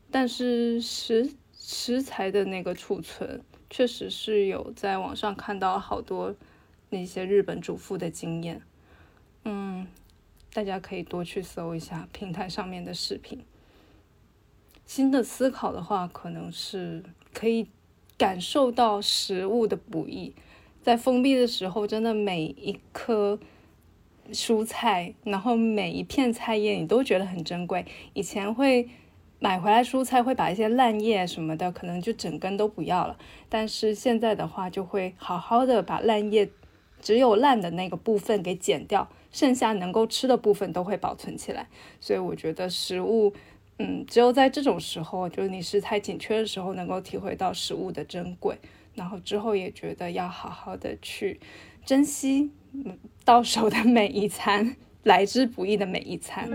[0.10, 6.34] 但是食食材的那个储存，确实是有在网上看到好多
[6.90, 8.62] 那些日本主妇的经验。
[9.44, 9.86] 嗯，
[10.54, 13.44] 大家可以多去搜一下平台上面的视频。
[14.86, 17.68] 新的思考的话，可能是可以
[18.18, 20.34] 感受到食物的不易。
[20.82, 23.40] 在封闭的时候，真的每一颗
[24.32, 27.86] 蔬菜，然后每一片菜叶，你都觉得很珍贵。
[28.14, 28.88] 以前会
[29.40, 33.18] 买回来蔬菜，会把一些烂叶什么的，可能就整根都不要了。
[33.50, 36.50] 但是现在的话，就会好好的把烂叶，
[37.02, 39.10] 只有烂的那个部分给剪掉。
[39.32, 41.68] 剩下能够吃的部分都会保存起来，
[42.00, 43.34] 所以我觉得食物，
[43.78, 48.58] 嗯，只有在这种时候，就是你食材紧缺的时候，能够体会到食物的珍贵。
[48.94, 51.38] 然后之后也觉得要好好的去
[51.86, 52.50] 珍惜
[53.26, 56.50] 到手的每一餐，来之不易的每一餐。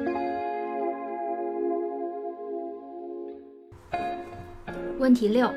[4.98, 5.52] 问题六：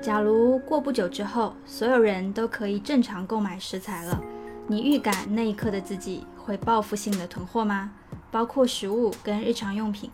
[0.00, 4.22] 假如过不久之后，所有人都可以正常购买食材了，
[4.68, 6.24] 你预感那一刻的自己？
[6.36, 7.92] 会报复性的囤货吗？
[8.30, 10.10] 包括食物跟日常用品。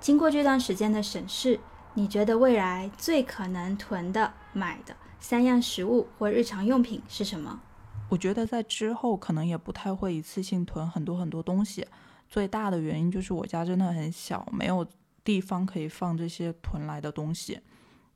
[0.00, 1.58] 经过这段时间的审视，
[1.94, 7.60] 你觉得未来最可能囤的、买的三样食物或日常用品是什么？
[8.08, 11.86] 我觉得在之后可能也不太会一次性囤很多很多东西。
[12.28, 14.86] 最大的原因就是我家真的很小，没有
[15.24, 17.60] 地方可以放这些囤来的东西。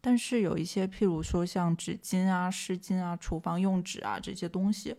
[0.01, 4.97] 但是有一些，譬如说像纸巾啊、湿巾啊、厨房用纸啊这些东西。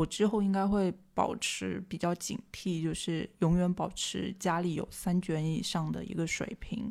[0.00, 6.90] 我之后应该会保持比较警惕，就是永远保持家里有三卷以上的一个水平。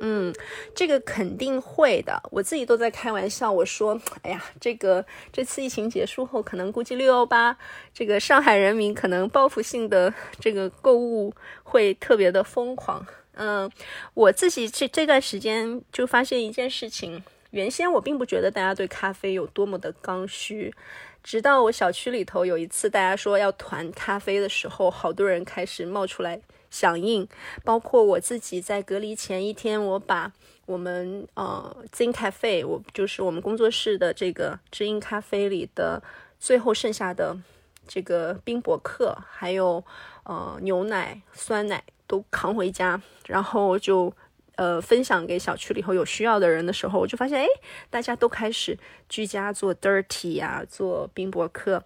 [0.00, 0.34] 嗯，
[0.74, 2.20] 这个肯定会的。
[2.30, 7.56] 我自己都在开玩笑，我说：“哎呀，这个这次疫情结束后，可能估计六幺八，
[7.92, 13.06] 这个上海人民可能报复性的这个购物会特别的疯狂。”
[13.36, 13.70] 嗯，
[14.14, 17.22] 我自己这这段时间就发现一件事情。
[17.54, 20.74] 原先我并不觉得大家对咖啡有多么的刚需，
[21.22, 27.28] 直到我小区里头有一次大家说要团咖啡的时候，好多人开始冒出来响应，
[27.62, 30.32] 包括我自己在隔离前一天，我把
[30.66, 36.02] 我们呃知音咖啡，我就是我们工作室的这个知音咖啡里的
[36.40, 37.38] 最后剩下的
[37.86, 39.84] 这个冰博客，还有
[40.24, 44.12] 呃牛奶、酸奶都扛回家，然后就。
[44.56, 47.46] 呃，分享给小区里头有需要的人的时候，我就发现，哎，
[47.90, 48.78] 大家都开始
[49.08, 51.82] 居家做 dirty 呀，做冰博客，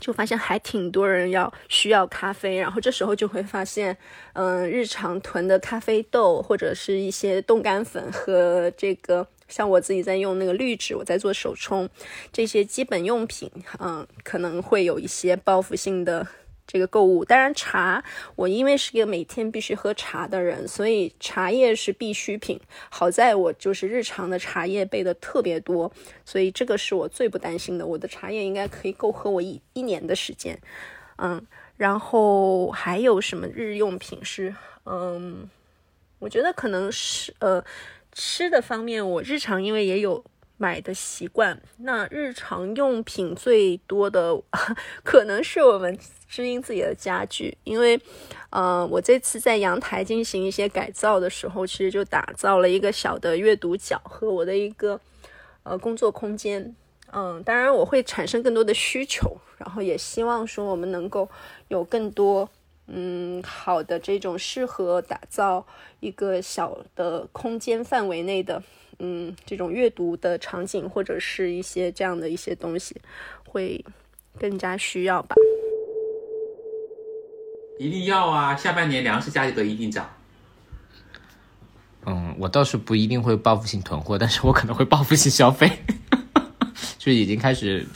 [0.00, 2.56] 就发现还挺多人要需要咖啡。
[2.56, 3.96] 然后这时候就会发现，
[4.32, 11.88] 嗯，日常囤的咖啡豆或者是一些冻干粉和这个，像我自己在用那个滤纸，我在做手冲，
[12.32, 16.26] 这些基本用品，嗯，可能会有一些报复性的。
[16.66, 18.02] 这个购物，当然茶，
[18.36, 22.58] 我因为是个每天必须喝茶的人，所以茶叶是必需品。
[22.90, 25.92] 好在我就是日常的茶叶备的特别多，
[26.24, 27.86] 所以这个是我最不担心的。
[27.86, 30.58] 我的茶叶应该可以够喝我一一年的时间。
[31.16, 31.46] 嗯，
[31.76, 34.54] 然后还有什么日用品是，
[34.86, 35.48] 嗯，
[36.18, 37.62] 我觉得可能是呃
[38.12, 40.24] 吃的方面，我日常因为也有。
[40.56, 44.40] 买的习惯，那日常用品最多的
[45.02, 45.98] 可能是我们
[46.28, 48.00] 知音自己的家具，因为，
[48.50, 55.00] 呃，我这次在阳台进行一些改造的时候，其实就打造了一个小的阅读角和我的一个
[55.64, 56.74] 呃工作空间，
[57.12, 61.28] 嗯，当然我会产生更多的需求，然后也希望说我们能够
[61.68, 62.48] 有更多
[62.86, 65.66] 嗯好的这种适合打造
[66.00, 68.62] 一个小的空间范围内的
[69.04, 72.96] 嗯这种阅读的场景，或者是一些这样的一些东西，
[73.46, 73.84] 会
[74.40, 75.36] 更加需要吧。
[77.78, 78.56] 一定要啊！
[78.56, 80.08] 下半年粮食价格一定涨。
[82.06, 85.70] 嗯，我倒是不一定会报复性囤货，但是我可能会报复性消费，
[86.98, 87.86] 就已经开始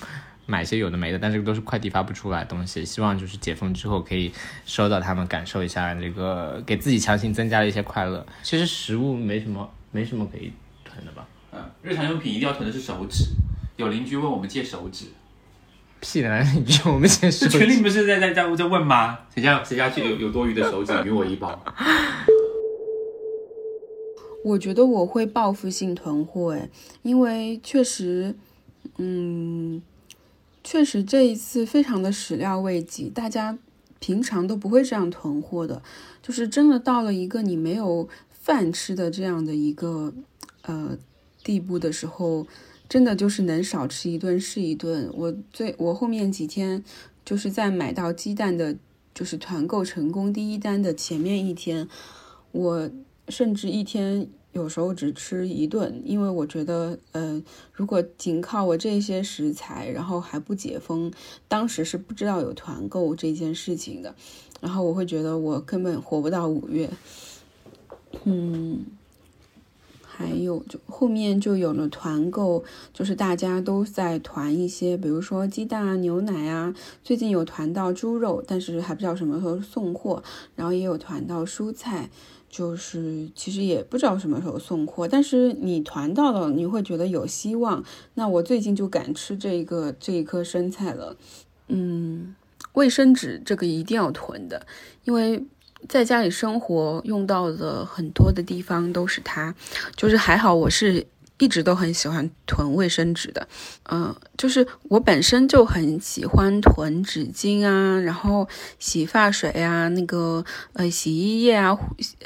[0.46, 4.32] 买些有的没的，但这个都是快递发不出来的东西，希望就是解封之后可以
[4.64, 8.26] 收到他们，感受一下这个给自己强行增加了一些快乐。
[8.42, 10.52] 其实食物没什么，没什么可以
[10.98, 11.28] 囤的吧？
[11.52, 13.26] 嗯，日常用品一定要囤的是手纸。
[13.76, 15.04] 有邻居问我们借手纸，
[16.00, 19.16] 屁的邻居我们借手纸，群里不是在在在在问吗？
[19.32, 21.64] 谁家谁家去有有多余的手纸，给我一包。
[24.44, 26.68] 我觉得我会报复性囤货，诶，
[27.02, 28.34] 因为确实，
[28.96, 29.80] 嗯，
[30.64, 33.56] 确实这一次非常的始料未及，大家
[34.00, 35.80] 平常都不会这样囤货的，
[36.20, 40.12] 就是真的到了一个你没有饭吃的这样的一个
[40.68, 40.96] 呃
[41.42, 42.46] 地步的时候，
[42.88, 45.10] 真的就是能少吃一顿是一顿。
[45.12, 46.84] 我最我后面几天
[47.24, 48.76] 就是在买到鸡蛋的，
[49.12, 51.88] 就是团购成功第一单的前面一天，
[52.52, 52.90] 我
[53.28, 54.28] 甚至一天。
[54.52, 57.40] 有时候只吃一顿，因为我觉得，呃，
[57.70, 61.12] 如果仅靠我这些食材，然后还不解封，
[61.46, 64.12] 当时是不知道有团购这件事情的，
[64.60, 66.90] 然后我会觉得我根本活不到五月。
[68.24, 68.84] 嗯，
[70.18, 80.20] 还有就后面就有了团购，就是大家都在团一些，比如说鸡蛋啊、牛奶啊，最近有团到猪肉，但是还不知道什么时候送货，
[80.56, 82.10] 然后也有团到蔬菜。
[82.50, 87.84] 就是其实也不知道什么时候送货，但是你团到了，你会觉得有希望。
[88.14, 91.14] 那我最近就敢吃这个这一颗生菜了。
[91.68, 92.34] 嗯，
[92.72, 94.66] 卫生纸这个一定要囤的，
[95.04, 95.44] 因为
[95.88, 99.54] 在家里生活用到的很多的地方都是它。
[99.94, 101.06] 就是还好我是。
[101.40, 103.46] 一直都很喜欢囤卫生纸的，
[103.88, 108.48] 嗯，就是我本身就很喜欢囤纸巾啊，然后
[108.80, 111.78] 洗发水啊，那个呃洗衣液啊，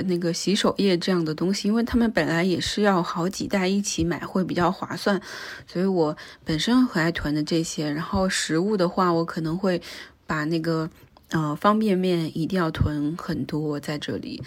[0.07, 5.21] 那个洗手液这样的东西，因为他们本来也是要好几袋一起买会比较划算，
[5.67, 7.91] 所以我本身很爱囤的这些。
[7.91, 9.83] 然后食物的话，我可能会
[10.27, 10.89] 把那个
[11.33, 14.43] 呃方便面一定要囤很多在这里，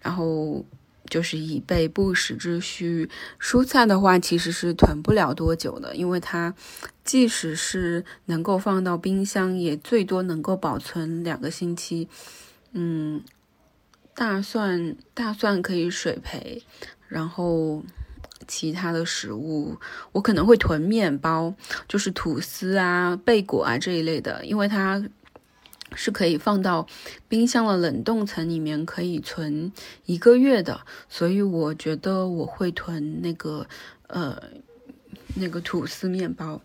[0.00, 0.64] 然后。
[1.08, 3.10] 就是以备不时之需。
[3.40, 6.54] 蔬菜的话，其实是囤不了多久的，因为它
[7.02, 12.08] 即使是能够放到冰箱，也最多能够保存两个星期。
[12.74, 13.24] 嗯，
[14.14, 16.62] 大蒜大蒜可以水培，
[17.08, 17.82] 然后
[18.46, 19.76] 其他的食物
[20.12, 21.52] 我可能会囤面包，
[21.88, 25.02] 就是吐司啊、贝果啊这一类的，因为它。
[25.94, 26.86] 是可以放到
[27.28, 29.72] 冰箱的冷冻层里面，可以存
[30.06, 33.66] 一个月的，所以我觉得我会囤那个
[34.06, 34.40] 呃
[35.36, 36.60] 那个吐司面包。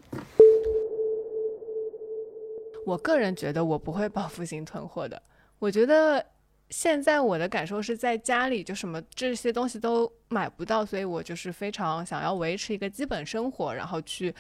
[2.86, 5.22] 我个人觉得我不会报复性囤货的。
[5.58, 6.24] 我觉得
[6.70, 14.34] 现在我的感受是在家里就什么这些东西都买不到，所以我就是非常想要维持一个基本生活，然后去。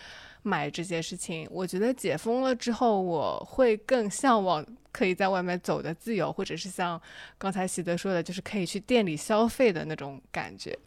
[0.47, 7.01] 买这些事情，我觉得解封了之后，我会更向往可以在外面走的自由，或者是像
[7.35, 10.77] 刚才喜德说的，就是可以去店里消费的那种感觉。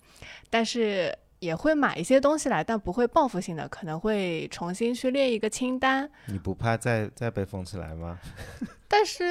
[0.49, 6.09] 但是也会买一些东西来，但不会报复性的，可能会重新去列一个清单。
[6.27, 8.17] 你不怕再再被封起来吗？
[8.87, 9.25] 但是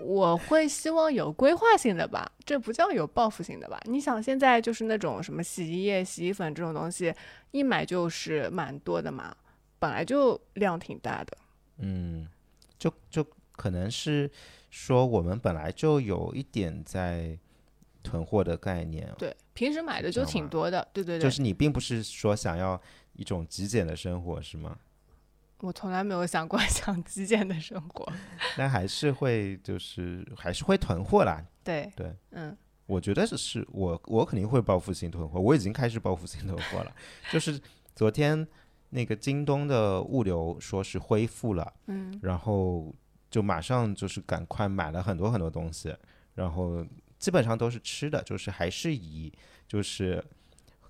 [0.00, 3.80] 我会希望有规划性的吧，这不叫有报复性的吧？
[3.86, 7.12] 你想现在就是那种什么洗衣液、洗衣粉这种东西，
[7.50, 9.36] 一买就是蛮多的嘛。
[9.82, 11.36] 本来就量挺大的，
[11.78, 12.28] 嗯，
[12.78, 14.30] 就就可能是
[14.70, 17.36] 说我们本来就有一点在
[18.00, 22.80] 囤货的概念，对，平时买的就挺多的，对对对，就是你并不是说想要
[23.14, 24.78] 一种极简的生活，是吗？
[25.58, 28.06] 我从来没有想过 想极简的生活，
[28.56, 32.56] 但还是会就是还是会囤货啦，对对，嗯，
[32.86, 36.94] 我觉得是是我我肯定会报复性囤货，我已经开始报复性 囤货了，
[37.32, 37.60] 就是
[37.96, 38.46] 昨天。
[38.94, 42.94] 那个京东的物流说是恢复了，嗯，然后
[43.30, 45.96] 就马上就是赶快买了很多很多东西，
[46.34, 46.86] 然后
[47.18, 49.32] 基本上都是吃的，就是还是以
[49.66, 50.22] 就是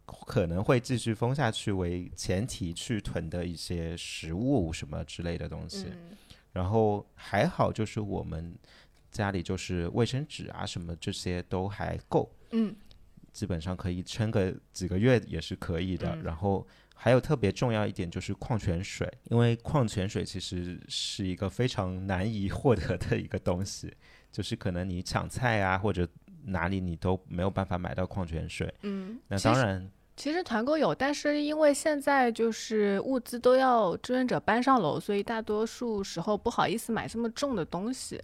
[0.04, 5.86] 可能会继续封下去为前提去囤的一些食物什么之类的东西，
[6.50, 8.52] 然后还好就是我们
[9.12, 12.74] 家里就是卫生纸啊什么这些都还够，嗯，
[13.32, 16.66] 基本上可以撑个几个月也是可以的，然后。
[17.04, 23.92] 还有特别重要一点就是矿泉水，因为矿泉水其实是一个非常难以获得的一个东西，
[24.30, 26.08] 就是可能你抢菜啊或者
[26.44, 28.72] 哪里你都没有办法买到矿泉水。
[28.82, 38.22] 嗯，那当然，其实团购有，但是因为现在就是物资都要志愿者搬上楼，所以大多数时候不好意思买这么重的东西。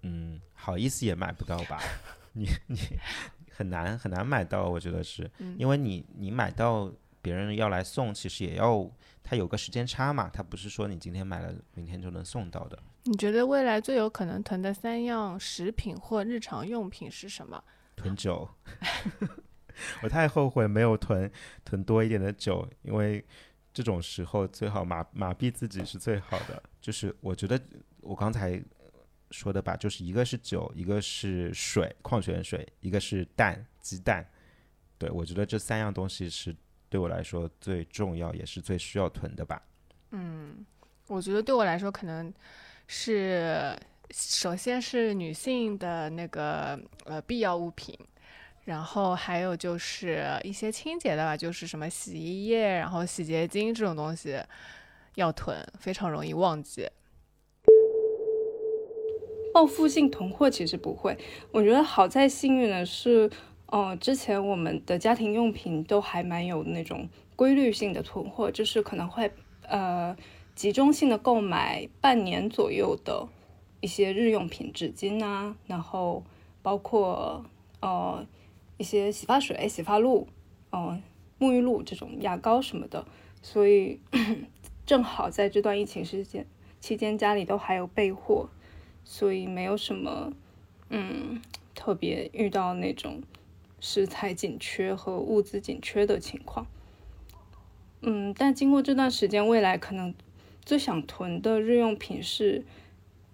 [0.00, 1.78] 嗯，好意思也买不到吧？
[2.32, 2.78] 你你
[3.50, 6.90] 很难很难买到，我觉得是，嗯因为你你买到
[7.22, 8.90] 别人要来送，其实也要
[9.22, 12.78] 它有个时间差嘛，它不是说你今天买了明天就能送到的。
[13.04, 17.62] 你觉得未来最有可能囤的三样食品或日常用品是什么？
[17.96, 18.48] 囤酒，
[20.02, 21.30] 我太后悔没有囤
[21.64, 23.24] 囤多一点的酒，因为
[23.72, 26.62] 这种时候最好麻麻痹自己是最好的。
[26.80, 27.60] 就是我觉得
[28.00, 28.60] 我刚才
[29.30, 34.26] 说的吧，就是一个是酒，一个是水，矿泉水，一个是蛋，鸡蛋。
[34.98, 36.54] 对我觉得这三样东西是
[36.92, 39.62] 对我来说最重要，也是最需要囤的吧。
[40.10, 40.62] 嗯，
[41.06, 42.30] 我觉得对我来说可能
[42.86, 43.74] 是，
[44.10, 47.98] 首先是女性的那个呃必要物品，
[48.66, 54.38] 然后还有就是一些清洁的吧，就是什么洗衣液，然后洗洁精这种东西
[55.14, 56.86] 要囤，非常容易忘记。
[59.54, 61.16] 报复性囤货其实不会，
[61.52, 63.30] 我觉得好在幸运的是，
[63.72, 69.32] 呃，之前我们的家庭用品都还蛮有那种规律性的囤货，就是可能会
[69.66, 70.14] 呃
[70.54, 73.26] 集中性的购买半年左右的
[73.80, 76.22] 一些日用品，纸巾啊，然后
[76.60, 77.42] 包括
[77.80, 78.26] 呃
[78.76, 80.28] 一些洗发水、洗发露、
[80.68, 81.02] 呃
[81.38, 83.06] 沐浴露这种牙膏什么的，
[83.40, 83.98] 所以
[84.84, 86.46] 正好在这段疫情时间
[86.78, 88.50] 期间，家里都还有备货。
[89.04, 90.32] 所以没有什么，
[90.90, 91.42] 嗯，
[91.74, 93.20] 特别遇到那种
[93.82, 96.64] 食材紧缺和物资紧缺的情况。
[98.00, 100.14] 嗯，但经过这段时间，未来可能
[100.64, 102.64] 最想囤的日用品是，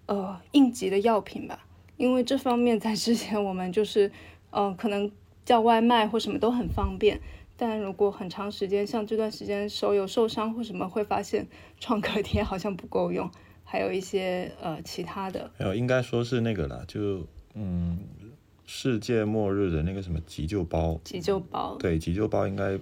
[0.07, 1.65] 呃，应急的药品吧。
[1.97, 4.11] 因为这方面在之前我们就是，
[4.49, 5.11] 呃，可能
[5.45, 7.21] 叫外卖或什么都很方便。
[7.55, 11.45] 但如果很长时间，像这段时间手有受伤或什么，会发现
[11.79, 13.29] 创可贴好像不够用。
[13.63, 17.99] 还有一些呃其他的，没有，应该说是那个了，就嗯，
[18.71, 22.79] 世界末日的那个什么急救包，急救包，对，急救包应该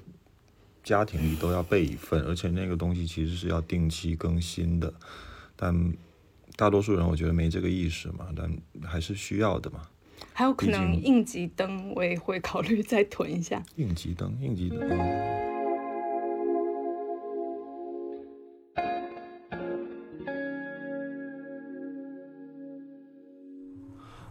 [0.84, 4.94] 家庭里都要备一份，而且那个东西其实是要定期更新的，
[5.56, 5.94] 但
[6.58, 8.52] 大多数人我觉得没这个意识嘛，但
[8.84, 9.80] 还是需要的嘛。
[10.34, 13.64] 还有可能应急灯，我也会考虑再囤一下。
[13.78, 15.57] 应急灯，应急灯。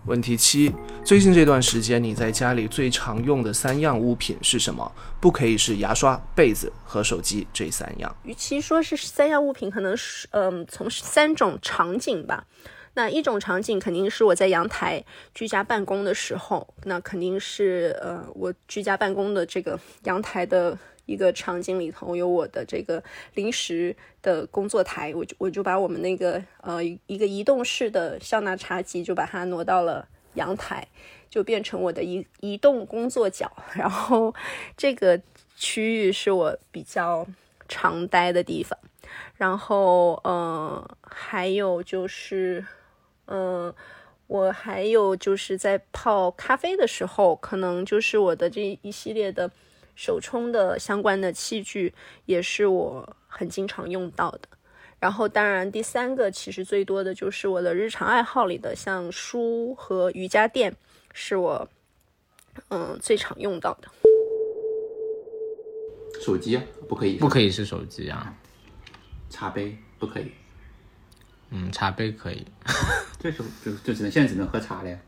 [0.06, 0.72] 问题七：
[1.04, 4.90] 最近这段时间你在家里最常用的三样物品是什么？
[5.20, 8.16] 不可以是牙刷、被子和手机这三样。
[8.22, 12.46] 与其说是三样物品，可能是嗯、从三种场景吧。
[12.94, 15.04] 那一种场景肯定是我在阳台
[15.34, 23.02] 居家办公的时候，那肯定是呃我居家办公的这个阳台的一个场景里头有我的这个
[23.34, 30.86] 临时的工作台，我就我就把我们那个呃一个移动式的笑纳茶几就把它挪到了阳台，
[31.30, 34.34] 就变成我的移移动工作角， 然后
[34.76, 35.18] 这个
[35.56, 37.26] 区域是我比较
[37.68, 38.78] 常待的地方，
[39.36, 42.64] 然后呃还有就是。
[43.28, 43.74] 嗯，
[44.28, 49.50] 我还有就是在泡咖啡的时候，可能就是我的这一系列的
[49.96, 51.92] 手冲的相关的器具，
[52.26, 54.42] 也是我很经常用到的。
[55.00, 60.74] 然后，当然第三个其实最多的就是我的日常爱好里的，像书和瑜伽垫，
[61.12, 61.68] 是我
[62.68, 63.88] 嗯最常用到的。
[66.20, 68.34] 手机啊不可以，不可以是手机啊。
[69.28, 70.32] 茶杯不可以，
[71.50, 72.46] 嗯，茶杯可以。
[73.20, 74.98] 这时候就就只能现在只能喝茶了呀。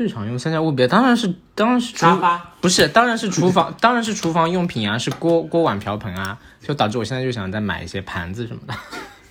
[0.00, 8.74] 最常用三家物别当然是当然是沙发，不是当然是厨房，当然是厨房用品啊，是锅锅碗瓢盆啊，就导致我现在就想再买一些盘子什么的，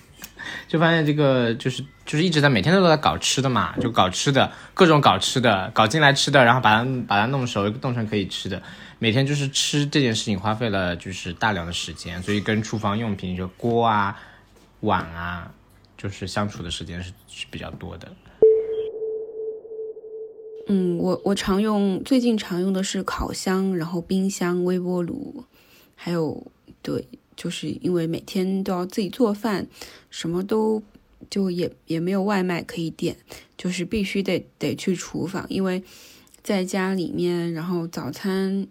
[0.68, 8.62] 就发现这个就是就是一直在每天都在搞吃的嘛，就搞吃的各种搞吃的，搞进来吃的，然后把它把它弄熟，弄成可以吃的，
[9.00, 14.16] 每天就是吃这件事情花费了就是大量的时间，所以跟厨房用品就锅啊
[14.82, 15.50] 碗啊，
[15.98, 18.06] 就是相处的时间是是比较多的。
[20.72, 25.42] 嗯，我我常用，最近常用的是烤箱，然后冰箱、微波炉，
[25.96, 26.46] 还有
[26.80, 29.66] 对，就是因为每天都要自己做饭，
[30.10, 30.80] 什么都
[31.28, 33.16] 就也也没有外卖可以点，
[33.58, 35.82] 就是必须得得去厨房，因为
[36.40, 38.68] 在家里面，然后早餐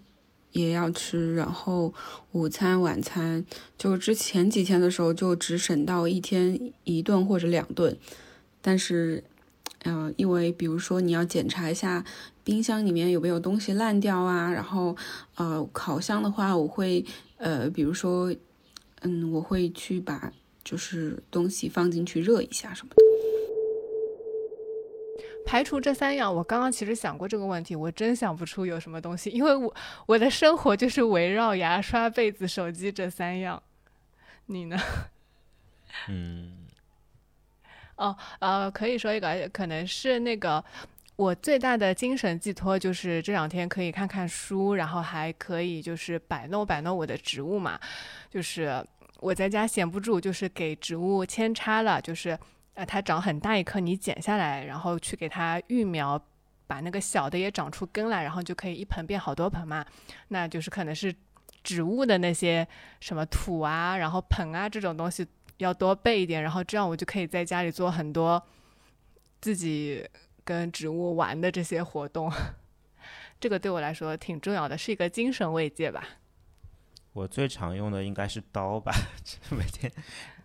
[0.54, 1.94] 也要吃，然后
[2.32, 3.46] 午餐、晚餐
[3.78, 7.98] 就之前几天的时候就只省到一天一顿或者两顿，
[8.62, 9.22] 但是，
[9.86, 12.04] 嗯、因为比如说你要检查一下
[12.44, 14.96] 冰箱里面有没有东西烂掉啊，然后
[15.36, 17.06] 呃，烤箱的话我会
[17.38, 18.36] 呃，比如说，
[19.02, 20.32] 嗯，我会去把
[20.64, 23.02] 就是东西放进去热一下什么的。
[25.46, 29.74] 排除这三样，我刚刚其实想过这个问题，我真想不出有什么东西，因为我
[30.06, 33.64] 我的生活就是围绕牙刷、被子、手机这三样。
[34.46, 34.78] 你呢？
[36.08, 36.52] 嗯，
[38.00, 40.64] 哦，呃，可以说一个，可能是那个
[41.18, 47.78] 我最大的精神寄托，就是这两天可以看看书，然后还可以就是摆弄摆弄我的植物嘛。
[48.30, 48.82] 就是
[49.20, 52.40] 我在家闲不住，就是给植物扦插了，就是
[52.74, 56.18] 呃它长很大一棵，你剪下来，然后去给它育苗，
[56.68, 59.86] 把那个小的也长出根来，然后就可以一盆变好多盆嘛。
[60.30, 61.14] 那就是可能是
[61.64, 62.66] 植物的那些
[63.02, 65.28] 什么土啊，然后盆啊这种东西
[65.60, 68.42] 要多备一点，然后这样我就可以在家里做很多
[69.40, 70.06] 自己
[70.44, 72.30] 跟植物玩的这些活动。
[73.40, 76.04] 这个对我来说挺重要的，是一个精神慰藉吧。
[77.14, 78.94] 我最常用的应该是刀吧，
[79.52, 79.92] 每天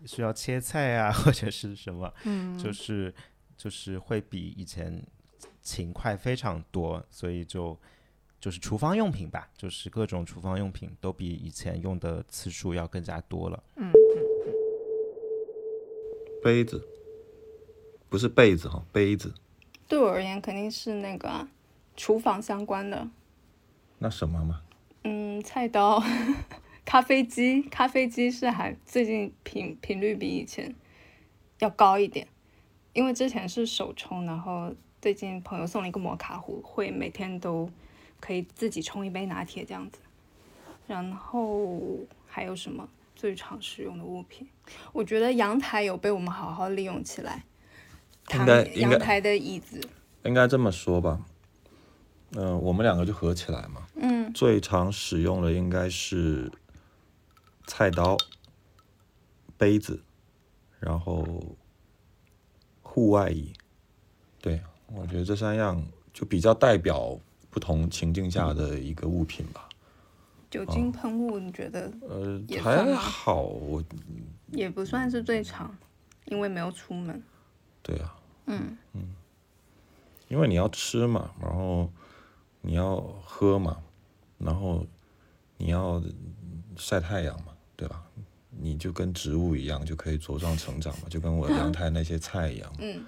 [0.06, 3.14] 需要切菜啊，或者是什么，嗯就是
[3.56, 5.04] 就是会比以前
[5.62, 7.78] 勤快非常多，所以就
[8.40, 13.62] 就是厨房用品吧，就是各种厨房用品都比以前用的次数要更加多了。
[13.76, 13.92] 嗯
[16.44, 16.86] 杯子，
[18.10, 19.32] 不是被子哈，杯子。
[19.88, 21.48] 对我而言肯定是那个啊
[21.96, 23.08] 厨房相关的，
[23.98, 24.60] 那什么嘛？
[25.04, 26.04] 嗯，菜刀、
[26.84, 30.74] 咖啡机，咖啡机是还最近频频率比以前
[31.60, 32.28] 要高一点，
[32.92, 37.70] 因为之前是手冲，然后最近朋友送了一个摩卡壶，会每天都
[38.20, 39.98] 可以自己冲一杯拿铁这样子。
[40.86, 41.80] 然后
[42.26, 42.86] 还有什么
[43.24, 44.46] 最常使用的物品？
[44.92, 47.42] 我觉得阳台有被我们好好利用起来，
[48.34, 49.80] 应该阳台的椅子，
[50.24, 51.24] 应该这么说吧。
[52.32, 53.86] 嗯、我们两个就合起来嘛。
[53.94, 56.52] 嗯最常使用的应该是
[57.66, 58.14] 菜刀、
[59.56, 60.02] 杯子，
[60.78, 61.56] 然后
[62.82, 63.54] 户外椅。
[64.42, 64.60] 对，
[64.92, 65.82] 我觉得这三样
[66.12, 67.18] 就比较代表
[67.48, 69.66] 不同情境下的一个物品吧。
[70.54, 73.82] 酒精喷雾，你觉得呃，还好，我
[74.52, 75.76] 也不算是最长，
[76.26, 77.20] 因为没有出门。
[77.82, 78.14] 对啊，
[78.46, 79.02] 嗯嗯
[80.28, 81.90] 因为你要吃嘛，然后
[82.60, 83.78] 你要喝嘛，
[84.38, 84.86] 然后
[85.56, 86.00] 你要
[86.76, 88.00] 晒太阳嘛，对吧？
[88.56, 92.72] 你就跟植物一样，就可以茁壮成长嘛，就跟我阳台那些菜一样。
[92.78, 93.04] 嗯。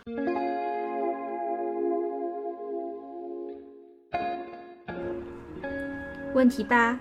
[6.34, 6.98] 问题八，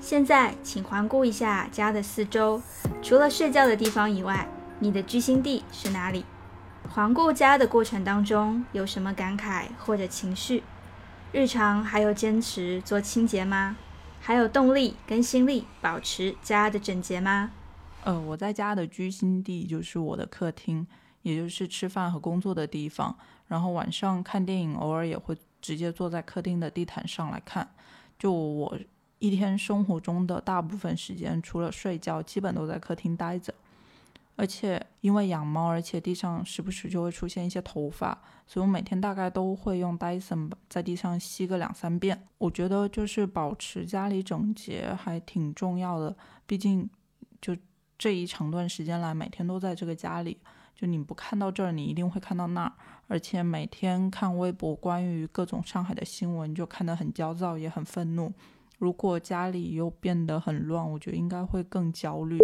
[0.00, 2.62] 现在请环顾一下家的四周，
[3.02, 4.48] 除了睡觉的地方以外，
[4.78, 6.24] 你的居心地是哪里？
[6.88, 10.62] 环顾家的过程当中有什么感慨或者情绪？
[11.32, 13.76] 日常还有坚持做清洁吗？
[14.20, 17.50] 还有动力跟心力保持家的整洁吗？
[18.04, 20.86] 呃，我在家的居心地就是我的客厅，
[21.22, 23.16] 也就是吃饭和工作的地方。
[23.48, 27.68] 然后晚上看电影，偶尔也会直接坐在客厅的地毯上来看。
[28.18, 28.78] 就我
[29.18, 33.54] 一天生活中的大部分时间，除了睡觉，基本都在客厅待着。
[34.38, 42.22] 而且因为养猫，而且地上时不时就会出现一些头发，所以我每天大概都会用 Dyson 在地上吸个两三遍。
[42.36, 46.14] 我觉得就是保持家里整洁还挺重要的，
[46.46, 46.90] 毕竟
[47.40, 47.56] 就
[47.96, 50.36] 这一长段时间来，每天都在这个家里，
[50.74, 52.72] 就你不看到这儿，你一定会看到那儿。
[53.08, 58.30] 而且每天看微博关于各种上海的新闻，就看得很焦躁，也很愤怒。
[58.78, 62.38] 如果家里又变得很乱，我觉得应该会更焦虑。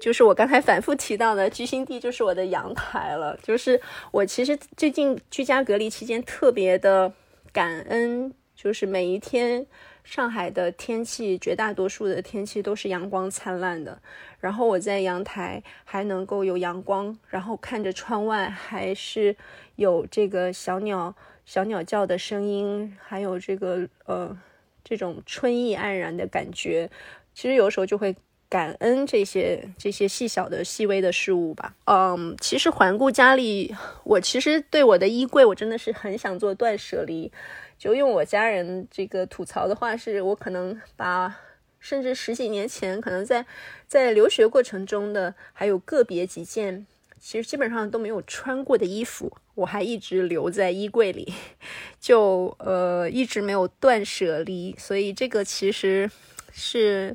[0.00, 3.38] 就是我刚才反复提到的居心地，就是我的阳台了。
[3.42, 3.78] 就是
[4.10, 7.12] 我其实最近居家隔离期间特别的
[7.52, 9.66] 感恩，就是每一天
[10.02, 14.00] 上海的天气，绝大多数的天气都是阳光灿烂的。
[14.38, 19.36] 然后我在阳台还能够有阳光，然后看着窗外还是
[19.76, 21.14] 有这个小鸟
[21.50, 24.38] 小鸟叫的声音，还有这个呃
[24.84, 26.88] 这种春意盎然的感觉。
[27.34, 28.14] 其实有时候就会
[28.48, 31.74] 感恩这些这些细小的细微的事物吧。
[31.86, 33.74] 嗯，其实环顾家里，
[34.04, 37.32] 我其实对我的衣柜，我真的是很想做断舍离。
[37.76, 41.36] 就用我家人这个吐槽的话，是我可能把
[41.80, 43.44] 甚至十几年前可能在
[43.88, 46.86] 在留学过程中的，还有个别几件
[47.20, 51.32] 其实基本上都没有穿过的衣服，我还一直留在衣柜里，
[52.00, 56.10] 就呃一直没有断舍离，所以这个其实
[56.50, 57.14] 是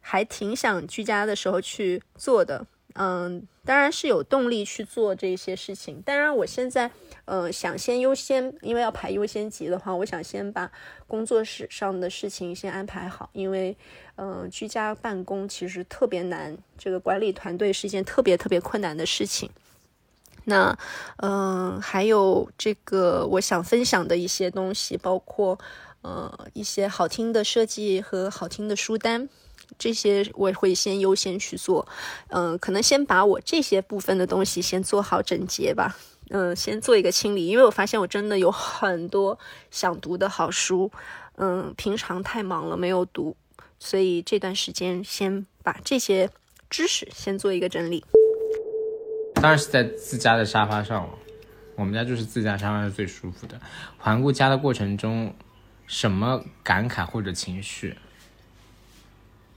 [0.00, 2.66] 还挺想居家的时候去做的。
[2.98, 6.02] 嗯，当然是有动力去做这些事情。
[6.02, 6.90] 当然，我现在
[7.26, 10.70] 呃想先优先，因为要排优先级的话，我想先把
[11.06, 13.28] 工作室上的事情先安排好。
[13.32, 13.76] 因为
[14.16, 19.50] 嗯，居家办公其实特别难，这个管理团队是一件特别特别困难的事情。
[20.44, 20.78] 那
[21.18, 25.58] 嗯，还有这个我想分享的一些东西，包括
[26.02, 29.28] 呃一些好听的设计和好听的书单。
[29.78, 31.86] 这些我会先优先去做，
[32.28, 35.96] 嗯，可能先把我这些部分的东西先做好整洁吧，
[36.30, 39.38] 嗯，先做一个清理，因为我发现我真的有很多
[39.70, 40.90] 想读的好书，
[41.36, 43.36] 嗯，平常太忙了没有读，
[43.78, 46.30] 所以这段时间先把这些
[46.70, 48.04] 知识先做一个整理。
[49.34, 51.10] 当然是在自家的沙发上了，
[51.76, 53.60] 我们家就是自家沙发是最舒服的。
[53.98, 55.34] 环顾家的过程中，
[55.86, 57.94] 什么感慨或者情绪？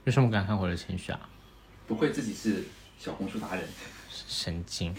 [0.10, 1.20] 有什么感慨或者情绪啊？
[1.88, 2.64] 不会自己是
[2.98, 3.64] 小红书达人？
[4.10, 4.94] 神经，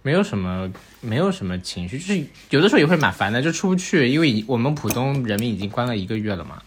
[0.00, 6.62] 没有什么，没有什么情绪，就是有的时候也会蛮烦的，就出不去，因为我们浦东人民已经关了一个月了嘛。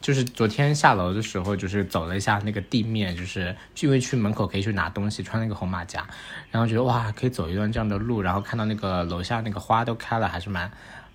[0.00, 6.08] 就是昨天下楼的时候，就是走了一下那个地面，就是因为去门口可以去拿东西，穿那个红马甲，
[6.50, 10.70] 然后觉得哇，可以走一段这样的路，然后看到那个楼下那个花都开了，还是蛮，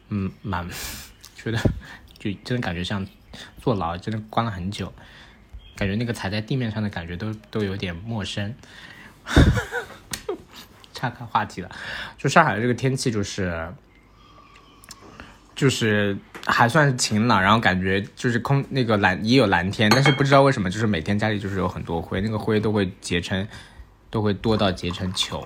[0.10, 0.68] 嗯，蛮
[1.36, 1.58] 觉得
[2.18, 3.06] 就真的感觉像
[3.60, 4.94] 坐牢，真的关了很久。
[5.76, 8.56] 感觉那个踩在地面上的感觉都都有点陌生，
[10.94, 11.70] 岔开话题了。
[12.18, 13.74] 就上海的这个天气，就是
[15.54, 23.48] 就是还算是晴朗，然后感觉就是空那个蓝也有蓝天，但是不知道为什么，就是每天家里就是有很多灰，那个灰都会结成，
[24.10, 25.46] 都会多到结成球。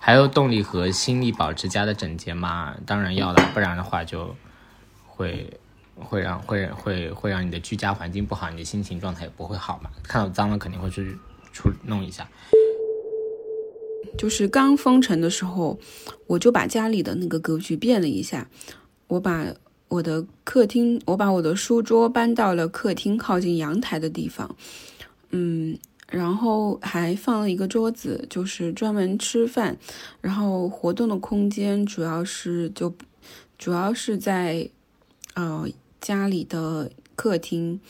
[0.00, 2.74] 还有动力和心力保持家的整洁吗？
[2.86, 4.34] 当然要了，不然的话就
[5.04, 5.60] 会。
[5.96, 9.90] 会让会会会让你的居家环境不好，你的心情状态也不会好嘛。
[10.02, 11.16] 看到脏了肯定会去
[11.52, 12.28] 处弄一下。
[14.18, 15.78] 就是刚封城的时候，
[16.26, 18.48] 我就把家里的那个格局变了一下。
[19.08, 19.46] 我把
[19.88, 24.54] 我的客厅，我把我的书桌搬到了客厅靠近阳台的地方。
[25.30, 25.78] 嗯，
[26.10, 29.76] 然后还放了一个桌子，就是专门吃饭。
[30.20, 32.94] 然后活动的空间主要是就
[33.58, 34.68] 主要是在
[35.34, 35.66] 呃。
[36.00, 37.80] 家里的客厅，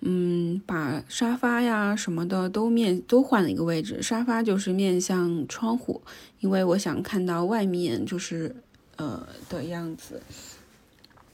[0.00, 4.02] 嗯，把沙发呀什么的都面都换了一个位置。
[4.02, 6.02] 沙发就是面向窗户，
[6.40, 8.56] 因为我想看到外面就是
[8.96, 10.22] 呃的样子。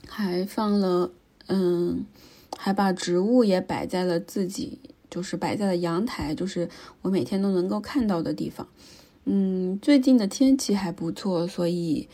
[0.07, 1.11] 还放了，
[1.47, 2.05] 嗯，
[2.57, 4.79] 还把植物也摆在了自己，
[5.09, 6.69] 就是摆在了阳台，就是
[7.01, 8.67] 我每天都能够看到的地方。
[9.25, 12.07] 嗯，最近的天气还不错，所以。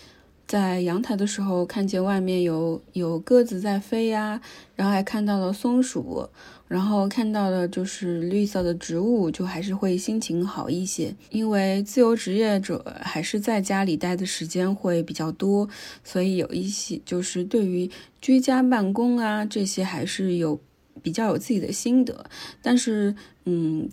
[0.49, 4.41] 在阳台的时候，看见外面有有鸽子在飞呀，
[4.75, 6.27] 然后还看到了松鼠，
[6.67, 11.15] 然后看到了就是绿色的植物，就还是会心情好一些。
[11.29, 15.69] 因为自由职业者还是在家里待的时间会比较多，
[16.03, 17.87] 所以有一些就是对于
[18.19, 20.59] 居家办公啊这些还是有
[21.03, 22.25] 比较有自己的心得。
[22.63, 23.15] 但是，
[23.45, 23.87] 嗯，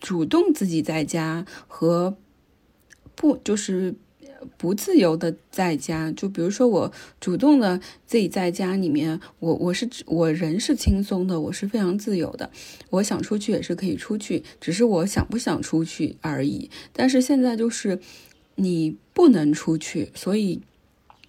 [0.00, 2.16] 主动自己在家和
[3.14, 3.94] 不就是。
[4.56, 12.50] 不自由的在家，就比如说我主动的自己在家里面，我我是我人是轻松的，我是非常自由的，
[12.90, 16.70] 我想出去也是可以出去，只是我想不想出去而已。
[16.92, 18.00] 但是现在就是
[18.54, 20.60] 你不能出去，所以。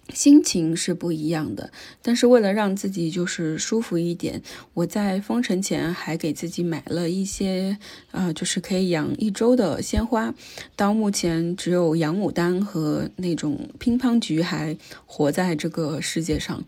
[0.08, 1.72] 心情是不一样的，
[2.02, 4.42] 但是为了让自己就是舒服一点，
[4.74, 7.78] 我在封城前还给自己买了一些，
[8.10, 10.34] 呃，就是可以养一周的鲜花。
[10.76, 14.76] 到目前只有洋牡丹和那种乒乓菊还
[15.06, 16.62] 活在这个世界上，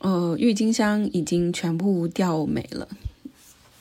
[0.00, 2.88] 呃，郁金香已经全部掉没了，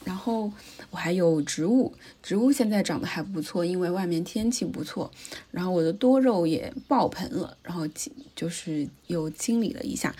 [0.06, 0.52] 然后。
[0.98, 5.12] 还有植物，植物现在长得还不错，因为外面天气不错。
[5.52, 7.88] 然后我的多肉也爆盆了，然后
[8.36, 10.16] 就是又清理了一下，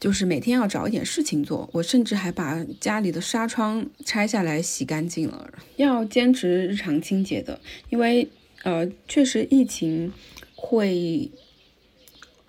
[0.00, 1.70] 就是每天要找一点事情做。
[1.72, 8.28] 我甚至还把家里的纱窗拆下来洗干净了，要坚持日常清洁的，因为
[8.64, 10.12] 呃，确实疫情
[10.54, 11.30] 会。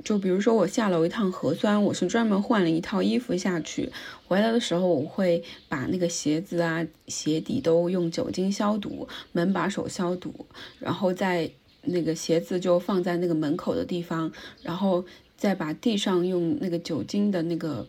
[0.04, 3.90] 就比如说我下楼一趟核酸，我是专门换了一套衣服下去，
[4.28, 10.46] 回来的时候我会把那个鞋子啊、鞋底都用酒精消毒，门把手消毒，
[10.80, 11.50] 然后在
[11.84, 14.32] 那个鞋子就放在那个门口的地方，
[14.62, 15.06] 然后
[15.38, 17.88] 再把地上用那个酒精的那个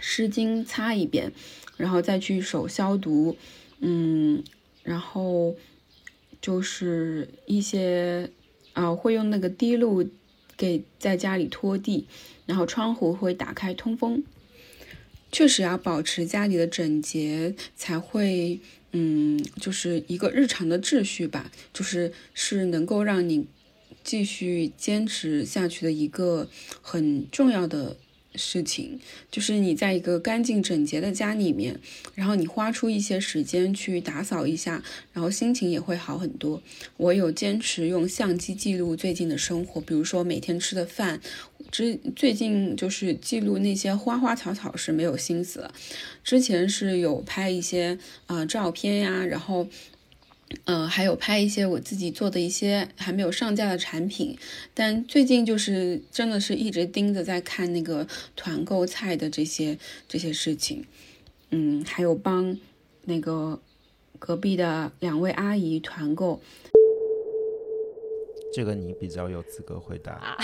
[0.00, 1.32] 湿巾擦一遍，
[1.76, 3.36] 然后再去手消毒，
[3.80, 4.42] 嗯，
[4.82, 5.54] 然后
[6.40, 8.30] 就是一些
[8.74, 10.02] 啊、会用那个滴露
[10.56, 12.06] 给在家里拖地，
[12.46, 14.22] 然后窗户会打开通风。
[15.30, 18.60] 确实要保持家里的整洁，才会
[18.92, 23.46] 嗯，就是一个日常的秩序吧，就是是能够让你
[24.04, 26.50] 继续坚持下去的一个
[26.82, 27.96] 很重要的
[28.34, 28.98] 事情。
[29.30, 31.78] 就是你在一个干净整洁的家里面，
[32.14, 34.82] 然后你花出一些时间去打扫一下，
[35.12, 36.62] 然后心情也会好很多。
[36.96, 41.20] 我有坚持用相机记录最近的生活，比如说每天吃的饭。
[41.70, 45.72] 之最近就是记录那些花花草草是没有心思了，
[46.22, 49.68] 之前是有拍一些呃照片呀，然后。
[50.64, 54.36] 嗯、还有拍一些我自己做的一些还没有上架的产品，
[54.74, 58.06] 但最近就是真的是一直盯着在看那个
[58.36, 60.84] 团购菜的这些这些事情，
[61.50, 62.58] 嗯，还有帮
[63.04, 63.60] 那个
[64.18, 66.40] 隔壁的两位阿姨团购，
[68.52, 70.12] 这个你比较有资格回答。
[70.12, 70.36] 啊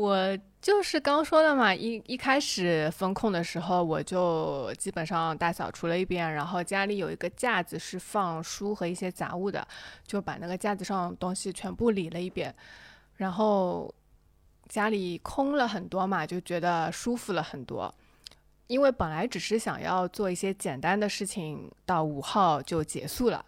[0.00, 9.68] 我就是刚说的嘛，一一开始风控的时候，我就基本上大扫除了一遍，然后家里有一个架子是放书和一些杂物的，
[10.06, 12.54] 就把那个架子上东西全部理了一遍，
[13.16, 13.94] 然后
[14.70, 17.94] 家里空了很多嘛，就觉得舒服了很多。
[18.68, 23.44] 因为本来只是想要做一些简单的事情，到五号就结束了，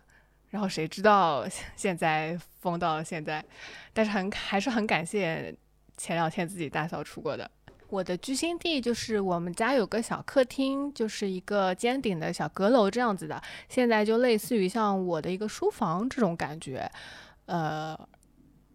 [0.51, 1.47] 然后谁知道
[1.77, 3.43] 现在封到现在，
[3.95, 5.55] 但是很还是很感谢
[5.97, 7.51] 前两天自己大扫除过的。
[7.89, 16.91] 我的居心地就是我们家有个小客厅，就是一个尖顶的小阁楼这样子的，现在就类似于像我的一个书房这种感觉。
[17.45, 17.95] 呃，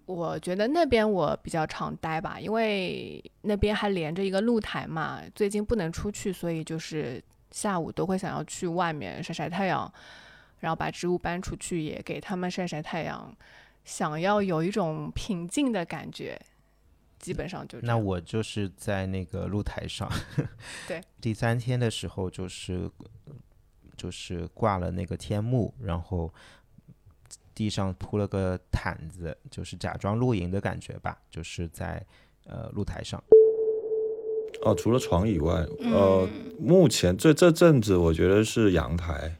[0.05, 5.19] 我觉得那边我比较常待吧，因为那边还连着一个露台嘛。
[5.33, 7.19] 最近不能出去，所以就是
[7.49, 9.91] 下午都会想要去外面晒晒太阳，
[10.59, 13.35] 然后把植物搬出去，也给它们晒晒太阳，
[13.83, 16.39] 想要有一种平静的感觉。
[17.19, 20.09] 基本上就那我就是在那个露台上，
[20.87, 22.89] 对，第三天的时候就是
[23.95, 26.31] 就是挂了那个天幕，然后
[27.55, 32.05] 地上铺了个毯子，就是假装露营的感觉吧，就是在
[32.45, 33.21] 呃露台上。
[34.63, 36.27] 哦，除了床以外，呃，
[36.59, 39.35] 目前这这阵子我觉得是阳台，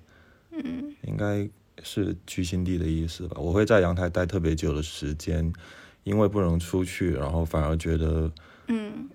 [0.51, 1.49] 嗯应该
[1.83, 3.37] 是居心地的意思吧。
[3.39, 5.51] 我会在阳台待特别久的时间，
[6.07, 8.31] 因为不能出去，然后反而觉得
[8.67, 9.09] 嗯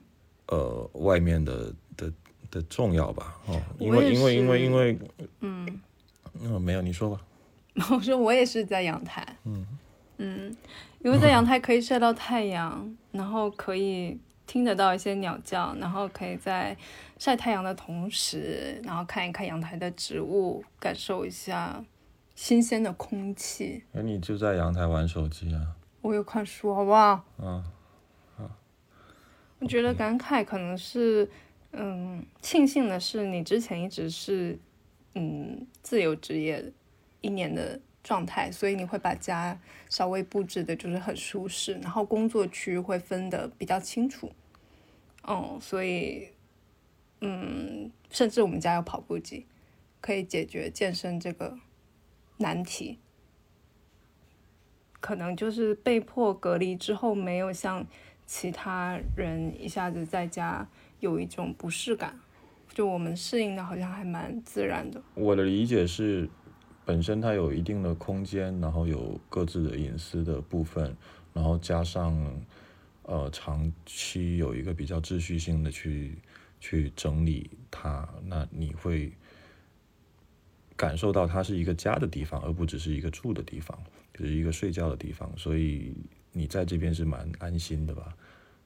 [0.48, 2.12] 呃外面的的
[2.51, 3.39] 的重要吧。
[3.47, 4.98] 哦，因为因为因为因为
[5.40, 5.81] 嗯，
[6.43, 7.19] 嗯没有你说吧。
[7.90, 9.66] 我说我也是在阳台，嗯
[10.19, 10.55] 嗯，
[11.02, 16.77] 因为在阳台可以晒到太阳，然后可以听得到一些鸟叫，然后可以在
[17.19, 21.82] 晒太阳的同时，然后看一看阳台的植物，感受一下
[22.35, 23.82] 新鲜的空气。
[23.93, 25.77] 那你就在阳台玩手机啊？
[26.02, 27.24] 我有看书，好不好？
[27.38, 27.64] 啊，
[29.60, 31.30] 我觉得感慨可能是，
[31.70, 34.58] 嗯，庆幸的是你之前一直是，
[35.14, 36.72] 嗯，自由职业
[37.20, 39.56] 一年的状态，所以你会把家
[39.88, 44.32] 稍微布置的就是很舒适，然后工作区会分的比较清楚，
[45.28, 46.30] 嗯，所以，
[47.20, 49.46] 嗯，甚至我们家有跑步机，
[50.00, 51.56] 可以解决健身这个
[52.38, 52.98] 难题。
[55.02, 57.84] 可能就是被迫隔离之后，没有像
[58.24, 60.66] 其他人一下子在家
[61.00, 62.16] 有一种不适感，
[62.72, 65.02] 就我们适应的好像还蛮自然的。
[65.14, 66.30] 我的理解是，
[66.84, 70.96] 本身它有一定的空间，然后有各自的隐私的部分，
[71.34, 72.16] 然后加上
[73.02, 76.16] 呃长期有一个比较秩序性的去
[76.60, 79.10] 去整理它，那你会
[80.76, 83.76] 感受到它是一个家的地方，而不只是一个住的地方，
[84.22, 85.92] 就是一个睡觉的地方，所以
[86.30, 88.14] 你在这边是蛮安心的吧？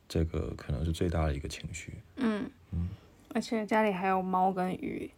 [0.07, 1.95] 这个可能是最大的一个情绪。
[2.17, 2.89] 嗯嗯
[3.31, 5.11] 而且家里还有猫跟鱼，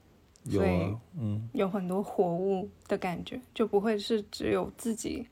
[0.44, 5.26] 有所以啊，嗯，有很多活物的感觉，就不会是只有自己。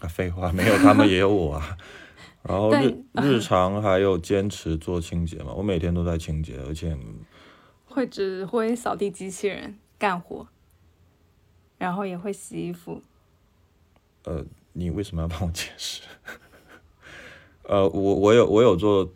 [0.00, 1.78] 啊，废话，没有他们也有我啊。
[2.42, 6.98] 然后日日常还有坚持做清洁嘛，我每天都在清洁，而且
[7.86, 10.48] 会指挥扫地机器人干活，
[11.78, 13.00] 然后也会洗衣服。
[14.24, 16.02] 呃，你为什么要帮我解释？
[17.64, 19.12] 呃，我我有我有做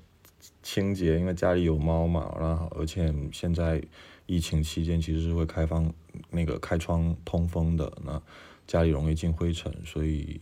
[0.62, 3.82] 清洁，因为家里有猫嘛，然后而且现在
[4.26, 5.92] 疫情期间其实是会开放
[6.30, 8.20] 那个开窗通风的，那
[8.66, 10.40] 家里容易进灰尘，所以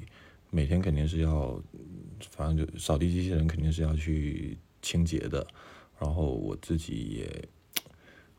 [0.51, 1.61] 每天肯定是要，
[2.31, 5.47] 反正就扫地机器人肯定是要去清洁的，
[5.99, 7.49] 然后我自己也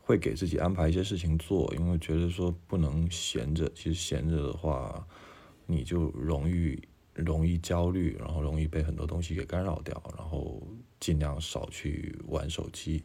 [0.00, 5.06] 会给自己安排一些事情做，因为觉得说不能闲着，其实闲着的话。
[5.66, 6.80] 你就容易
[7.12, 10.62] 容易焦虑，然后容易被很多东西给干扰掉，然后
[11.00, 13.02] 尽量少去玩手机。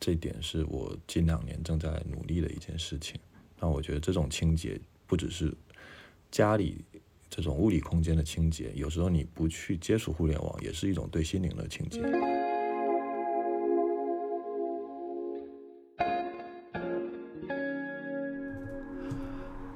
[0.00, 3.18] 这点是我近两年正在努力的一件事情。
[3.58, 5.54] 那我觉得这种清洁不只是
[6.30, 6.84] 家里
[7.30, 12.02] 这种物理空间的清洁，有时候你不去接触互联网，也是一种对心灵的清洁。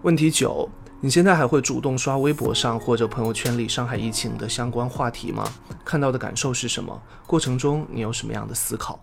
[0.03, 0.69] 问题九：
[1.01, 5.49] 你现在还会主动刷微博上或者朋友圈里上海疫情的相关话题吗？
[5.85, 7.01] 看到的感受是什么？
[7.25, 8.99] 过程中你有什么样的思考？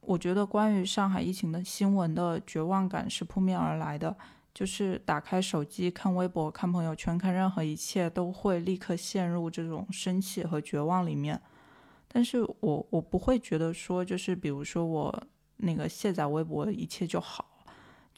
[0.00, 4.16] 我觉得关于上海疫情的新闻的绝望感是扑面而来的，
[4.52, 11.40] 就是打开手机看微博、看朋友圈、看任何一切，都会立刻陷入这种生气和绝望里面。
[12.08, 15.22] 但是我我不会觉得说，就是比如说我
[15.58, 17.44] 那个卸载微博，一切就好。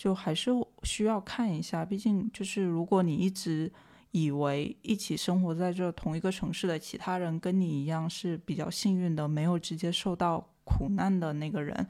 [0.00, 0.50] 就还是
[0.82, 3.70] 需要看一下，毕竟就是如果你一直
[4.12, 11.86] 以为一起生活在这同一个城市的其他人跟你一样是比较幸运的，没有直接受到苦难的那个人，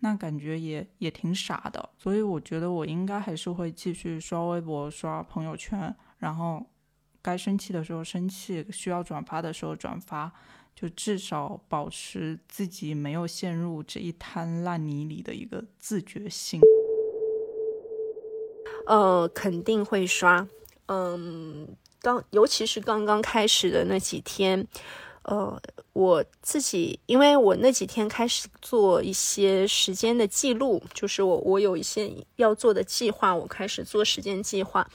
[0.00, 1.88] 那感觉也也挺傻的。
[1.96, 6.66] 所以我觉得我应该还是会继续刷微博、刷朋友圈，然后
[7.22, 10.30] 该生气的时候生气，需要转发的时候转发，
[10.74, 16.60] 就至少保持自己没有陷入这一滩烂泥里的一个自觉性。
[18.86, 20.46] 呃，肯定会刷。
[20.86, 21.68] 嗯，
[22.00, 24.66] 刚尤其是刚刚开始的那几天，
[25.22, 25.60] 呃，
[25.94, 34.86] 我自己因为我那几天开始做一些时间的记录，就是我我有一些要做的计划，我开始做时间计划，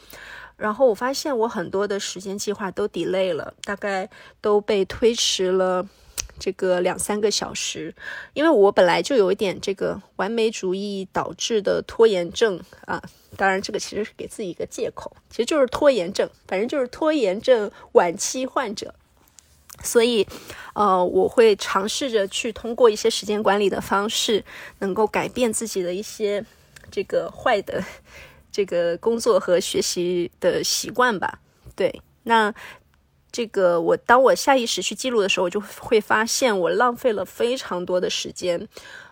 [0.56, 4.07] 然后我发现我很多的时间计划都 delay 了，大概
[4.40, 5.88] 都被推迟了。
[6.40, 7.94] 这个两三个小时，
[8.34, 13.03] 因为我本来就有一点这个完美主义导致的拖延症啊，
[13.36, 18.95] 当然这个其实是给自己一个借口，其实就是拖延症，反正就是拖延症晚期患者，
[19.84, 20.26] 所以
[20.74, 24.44] 呃，我会尝试着去通过一些时间管理的方式，
[24.80, 26.44] 能够改变自己的一些
[26.90, 27.84] 这个坏的
[28.52, 31.40] 这个工作和学习的习惯吧。
[31.76, 32.53] 对，那。
[33.31, 38.68] 这个我当我下意识去记录的时候，我就会发现我浪费了非常多的时间，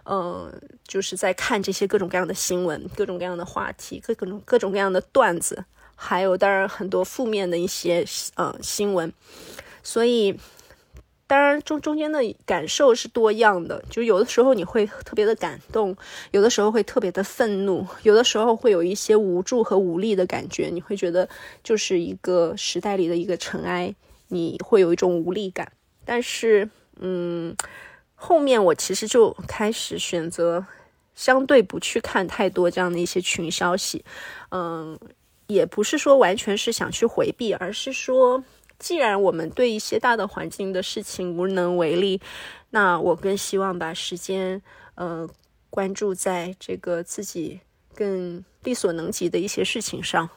[0.05, 0.51] 嗯，
[0.87, 5.65] 就是在看这些各种各样的新闻、各种各样的话题、各各种各种各样的段子，
[5.95, 8.03] 还有当然很多负面的一些
[8.35, 9.13] 呃新闻，
[9.83, 10.39] 所以
[11.27, 15.95] 当然中中间的感受是多样的，就有的时候你会特别的感动，
[16.31, 21.29] 有的时候会特别的愤怒，有的时候会有一些无助和无力的感觉，你会觉得
[21.63, 23.93] 就是一个时代里的一个尘埃。
[24.29, 25.71] 你会有一种无力感，
[26.03, 27.55] 但是，嗯，
[28.15, 30.65] 后面我其实就开始选择
[31.15, 34.03] 相对不去看太多这样的一些群消息，
[34.49, 34.99] 嗯，
[35.47, 38.43] 也不是说完全是想去回避，而是说，
[38.77, 42.21] 既然我们对一些大的环境的事情无能为力，
[42.71, 44.61] 那我更希望把时间，
[44.95, 45.27] 呃，
[45.69, 47.61] 关注在这个自己
[47.95, 50.29] 更力所能及的一些事情上，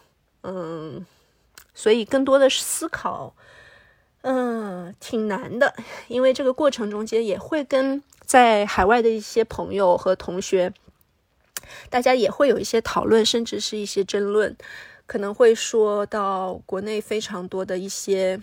[0.42, 1.04] 嗯，
[1.74, 3.34] 所以更多的是思考。
[4.22, 5.74] 嗯，挺难的，
[6.08, 10.72] 因为这个过程中间也会跟在海外的一些朋友和同学，
[11.88, 14.54] 大家也会有一些讨论，甚至是一些争论，
[15.06, 18.38] 可能会说到国内非常多的一些，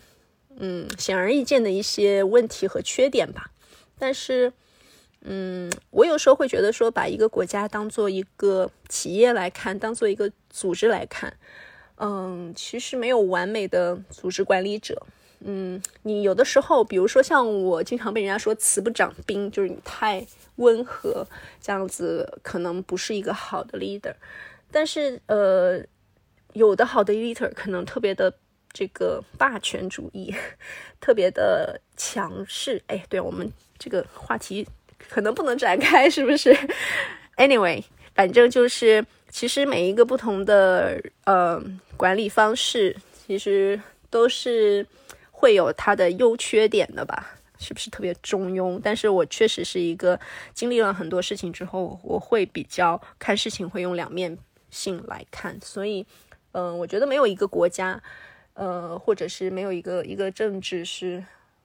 [0.58, 3.52] 嗯，显而易见的一些问题和缺点吧。
[3.99, 4.52] 但是，
[5.22, 11.38] 嗯，我有时候会觉得说，把一个国家当做一个企业来看，当做一个组织来看，
[11.98, 15.06] 嗯，其实没有完美的组织管理者。
[15.39, 21.26] 嗯，你有的时候，比如说像我经常被人家说慈不长兵，就是你太温和，
[21.61, 24.14] 这样子可能不是一个好的 leader。
[24.72, 25.80] 但是呃，
[26.53, 28.34] 有的好的 leader 可能特别的
[28.73, 30.34] 这个霸权主义，
[30.99, 32.81] 特别的强势。
[32.88, 34.68] 哎，对我们这个话题
[35.07, 36.57] 可能不能展开，是不是？
[37.38, 37.84] Anyway，
[38.15, 41.64] 反正就是其实每一个不同的呃
[41.95, 42.95] 管理方式，
[43.27, 44.84] 其实都是。
[45.39, 48.81] 会有它的优缺点的吧，是不是特别中庸？
[48.84, 50.19] 但是我确实是一个
[50.55, 54.35] 经历了很多事情之后，我会比较看事情会用两面
[54.72, 56.03] 性来看，所以，
[56.53, 58.01] 嗯，我觉得没有一个国家，
[58.55, 61.23] 呃，或者是没有一个一个政治是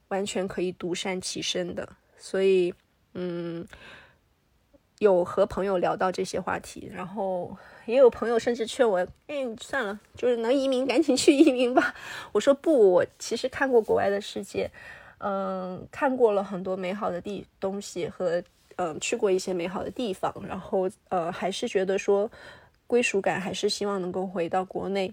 [0.09, 1.89] 完全可以独善其身的，
[2.19, 2.75] 所以，
[3.15, 3.67] 嗯。
[4.99, 7.57] 有和朋友聊到这些话题，然后
[7.87, 11.95] 也有朋友甚至劝我：“哎，算了，就是能移民赶紧去移民吧。”
[12.33, 14.71] 我说：“不，我其实看过国外的世界，
[15.19, 18.43] 嗯，看过了很多美好的地东西和
[18.77, 22.31] 嗯去过一些美好的地方，然后呃还是觉得说
[22.87, 25.13] 归属感还是希望能够回到国内，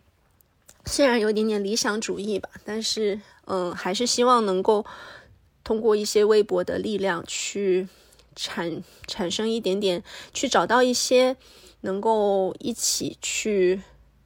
[0.85, 4.85] 虽然有点点理想主义吧，但是嗯，还是希望能够
[5.63, 7.87] 通过一些微博的力量去
[8.35, 11.35] 产产生一点点，去找到一些
[11.81, 13.81] 能够一起去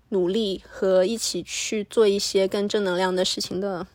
[0.10, 3.88] 努力和一起去做一些更正能量的事情的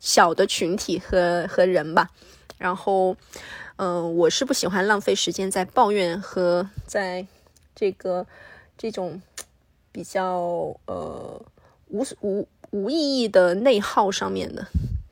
[0.00, 2.10] 小的群体和和人吧。
[2.58, 3.16] 然后，
[3.76, 7.26] 嗯，我是不喜欢浪费时间在抱怨和在
[7.74, 8.26] 这个
[8.78, 9.20] 这种
[9.92, 11.40] 比较呃。
[11.88, 14.66] 无无无意义的内耗上面的，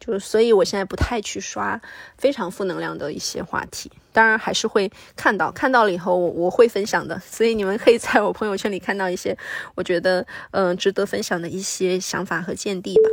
[0.04, 1.80] 就是所以我现在不太去刷
[2.18, 9.36] 非常负能量的一些话题，当然还是会看到，看到了以后我我会分享的，所以你们可以在我朋友圈里看到一些
[9.74, 13.08] 我觉得嗯值得分享的一些想法和见地吧。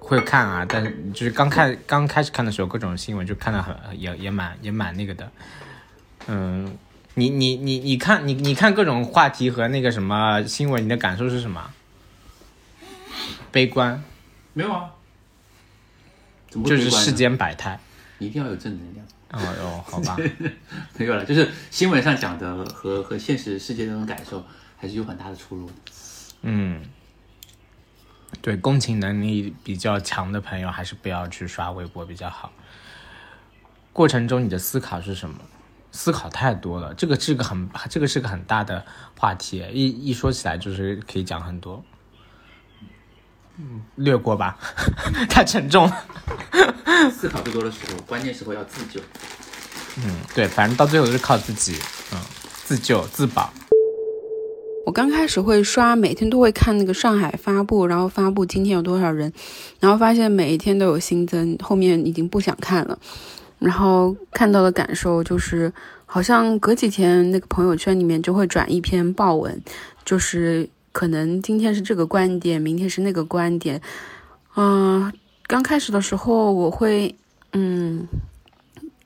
[0.00, 5.30] 会看啊，但是就是刚开刚开始看的时候，各种新闻就看的很也也蛮也蛮那个的，
[6.26, 6.76] 嗯，
[7.14, 11.70] 你你你你看你你看各种话题和那个什么新闻，你的感受是什么？
[13.52, 14.02] 悲观，
[14.52, 14.90] 没有啊，
[16.50, 17.78] 就是世间百态，
[18.18, 19.06] 一定要有正能量。
[19.32, 20.16] 哦哟，好吧，
[20.98, 24.44] 没有了，就是新闻上讲的和和现实世界那种感受
[24.76, 25.70] 还是有很大的出入。
[26.42, 26.82] 嗯，
[28.42, 32.52] 对，共情能力比较强的朋友还是不要去刷微博比较好。
[33.92, 35.36] 过程中你的思考是什么？
[35.92, 38.84] 思考太多了，这个是个很这个是个很大的
[39.18, 41.84] 话题，一一说起来就是可以讲很多。
[43.96, 44.58] 略过吧，
[45.28, 46.04] 太沉重了。
[47.10, 49.00] 思考最多的时候，关键时候要自救。
[49.96, 51.76] 嗯，对，反正到最后都是靠自己，
[52.12, 52.18] 嗯，
[52.64, 53.52] 自救自保。
[54.86, 59.32] 我刚开始会刷，每天都会看那个上海发布，然后发布今天有多少人，
[59.78, 62.98] 然后发现每一天都有新增，后面已经不想看了。
[63.58, 65.72] 然后看到的感受就是，
[66.06, 69.60] 好像隔几天那个朋友圈里面就会转一篇报文，
[70.04, 70.68] 就是。
[70.92, 73.80] 可能今天是这个观点，明天是那个观点，
[74.56, 75.12] 嗯，
[75.46, 77.14] 刚开始的时候我会，
[77.52, 78.08] 嗯，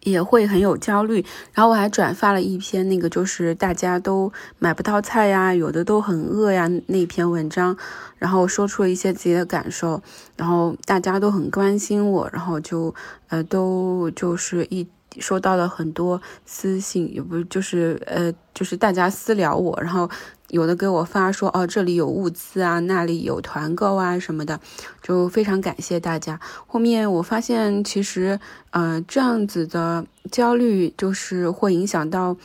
[0.01, 7.77] 也会很有焦虑，然后我还转发了一篇那个就是大家都买不到菜呀，有的都很饿呀那篇文章，
[8.16, 10.02] 然后说出了一些自己的感受，
[10.36, 12.94] 然后大家都很关心我，然后就
[13.28, 14.86] 呃都就是一
[15.19, 20.09] 收到了很多私信，也不就是呃就是大家私聊我，然后。
[20.55, 24.60] 有的给我发说哦，这里有物资啊，那里有团购啊什么的，
[25.02, 26.39] 就非常感谢大家。
[26.68, 28.39] 后面我发现其实，
[28.70, 32.36] 呃，这样子的焦虑就是会影响到，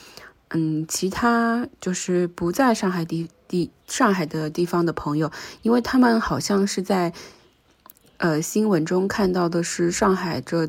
[0.48, 5.32] 嗯，其他就是不在上海地地上海的地方的朋友，
[5.62, 7.14] 因为他们好像是在，
[8.18, 10.68] 呃，新闻中看到的是上海这，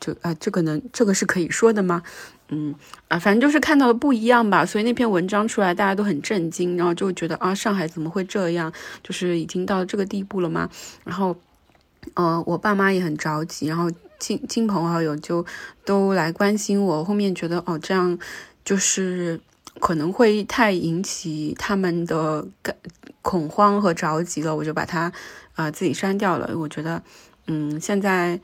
[0.00, 2.02] 就啊，这个能这个是可以说的吗？
[2.54, 2.74] 嗯
[3.08, 8.70] 啊，反正就是看到的不一样吧，所以那篇文章出来，大家都很震惊，然后就觉得啊，上海怎么会这样？
[9.02, 10.68] 就是已经到这个地步了吗？
[11.02, 11.34] 然后，
[12.12, 15.46] 呃，我爸妈也很着急，然后亲亲朋好友就
[15.86, 17.02] 都来关心我。
[17.02, 18.18] 后面觉得哦，这样
[18.62, 19.40] 就是
[19.80, 22.76] 可能会太引起他们的感
[23.22, 25.10] 恐慌和着急了，我就把它
[25.54, 26.50] 啊自己删掉了。
[26.58, 27.02] 我觉得，
[27.46, 28.38] 嗯，现在。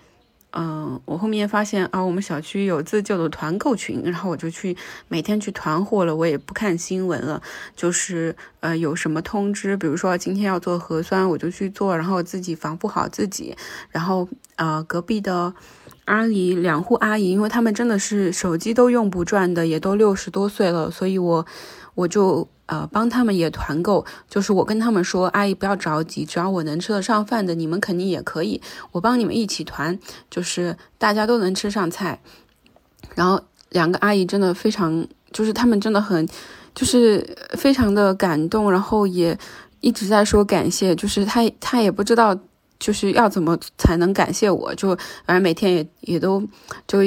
[0.61, 4.77] 嗯，我后面发现啊，我们小区有自救的团购群，然后我就去
[5.07, 6.17] 每天去团货了。
[6.17, 7.41] 我也不看新闻了，
[7.77, 13.57] 就是呃有什么通知，比如说今天要做核酸，我就去做，然后自己防护好自己。
[13.91, 15.55] 然后呃隔壁的
[16.07, 21.47] 阿姨两户阿姨，因为他们真的是手机都用不转的，也都六十多岁了，所以我
[21.95, 22.49] 我就。
[22.69, 28.61] 呃，帮他们也团购，就是我跟他们说，阿姨不要着急，只要我能吃得上饭的，你们肯定也可以，
[28.93, 29.99] 我帮你们一起团，
[30.31, 32.21] 就是大家都能吃上菜。
[33.15, 33.41] 然后
[33.71, 36.29] 两个阿姨真的非常，就是他们真的很，
[36.75, 39.39] 就是非常的感动，然后也
[39.81, 42.39] 一直在说感谢，就是他他也不知道
[42.79, 46.47] 就是要怎么才能感谢我，就反正每天也也都
[46.87, 46.99] 就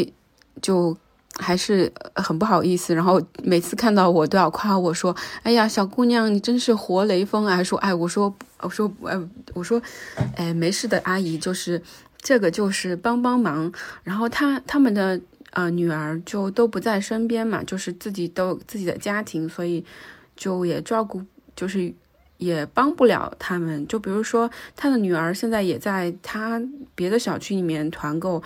[0.59, 0.97] 就。
[1.41, 5.13] 还是很不好意思，然后每次看到我都要夸我说
[5.43, 9.19] ：“哎呀，小姑娘，你真是活雷锋啊！”说：“哎，我说，我说，哎，
[9.53, 9.81] 我说，
[10.35, 11.81] 哎，没事的，阿姨，就是
[12.21, 13.73] 这个，就是帮帮忙。”
[14.03, 15.19] 然后他他们的
[15.53, 19.83] 呃女儿就都不在身边嘛，就是自己都自己的家庭，所以
[20.35, 21.23] 就也照顾，
[21.55, 21.93] 就是。
[22.41, 26.59] 也帮不了他们，就比如说他的女儿现在也在他
[26.95, 28.41] 别的小区里面团购，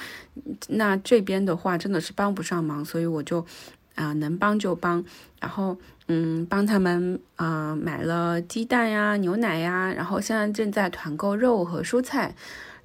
[0.68, 3.46] 那这边的话真的是帮不上忙，所以我就
[3.96, 5.02] 啊能帮就帮，
[5.40, 5.78] 然后
[6.08, 12.36] 嗯帮他们啊买了鸡蛋呀、牛奶呀，然后现在正在团购肉和蔬菜，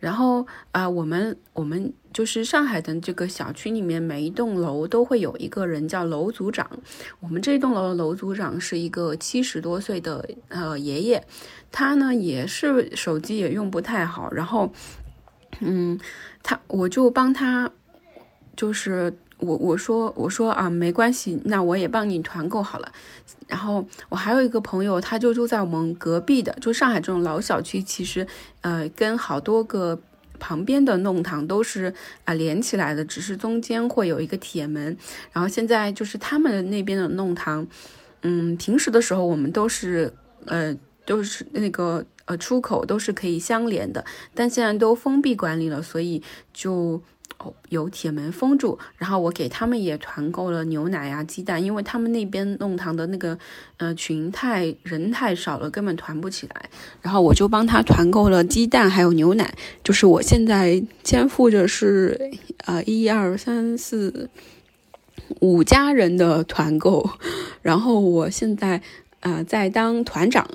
[0.01, 6.69] 然后啊我们我们就是上海的这个小区里面，每一栋楼都会有一个人叫楼组长。
[7.21, 11.23] 我们这栋楼的楼组长是一个七十多岁的呃爷爷，
[11.71, 14.73] 他呢也是手机也用不太好，然后
[15.61, 16.01] 嗯，
[16.43, 17.71] 他我就帮他，
[18.57, 22.93] 就是我我说我说啊没关系，那我也帮你团购好了。
[23.49, 28.27] 然后我还有一个朋友，他就住在我们隔壁的，就上海这种老小区，其实
[28.61, 30.01] 呃跟好多个。
[30.43, 31.93] 旁边的弄堂都是
[32.25, 34.97] 啊连起来的，只是中间会有一个铁门。
[35.33, 37.67] 然后现在就是他们那边的弄堂，
[38.23, 40.11] 嗯，平时的时候我们都是
[40.47, 44.03] 呃都是那个呃出口都是可以相连的，
[44.35, 46.23] 但现在都封闭管理了，所以
[46.55, 47.03] 就。
[47.69, 53.39] 有铁门封住，然后我给他们也团购了牛奶啊、鸡蛋，因为他们那边弄堂的那个
[53.79, 56.71] 呃群太人太少了，根本团不起来。
[57.01, 59.55] 然后我就帮他团购了鸡蛋还有牛奶，
[59.85, 62.31] 就是我现在肩负着是
[62.67, 64.29] 呃一二三四
[65.41, 67.09] 五家人的团购，
[67.63, 68.83] 然后我现在
[69.21, 70.49] 呃在当团长。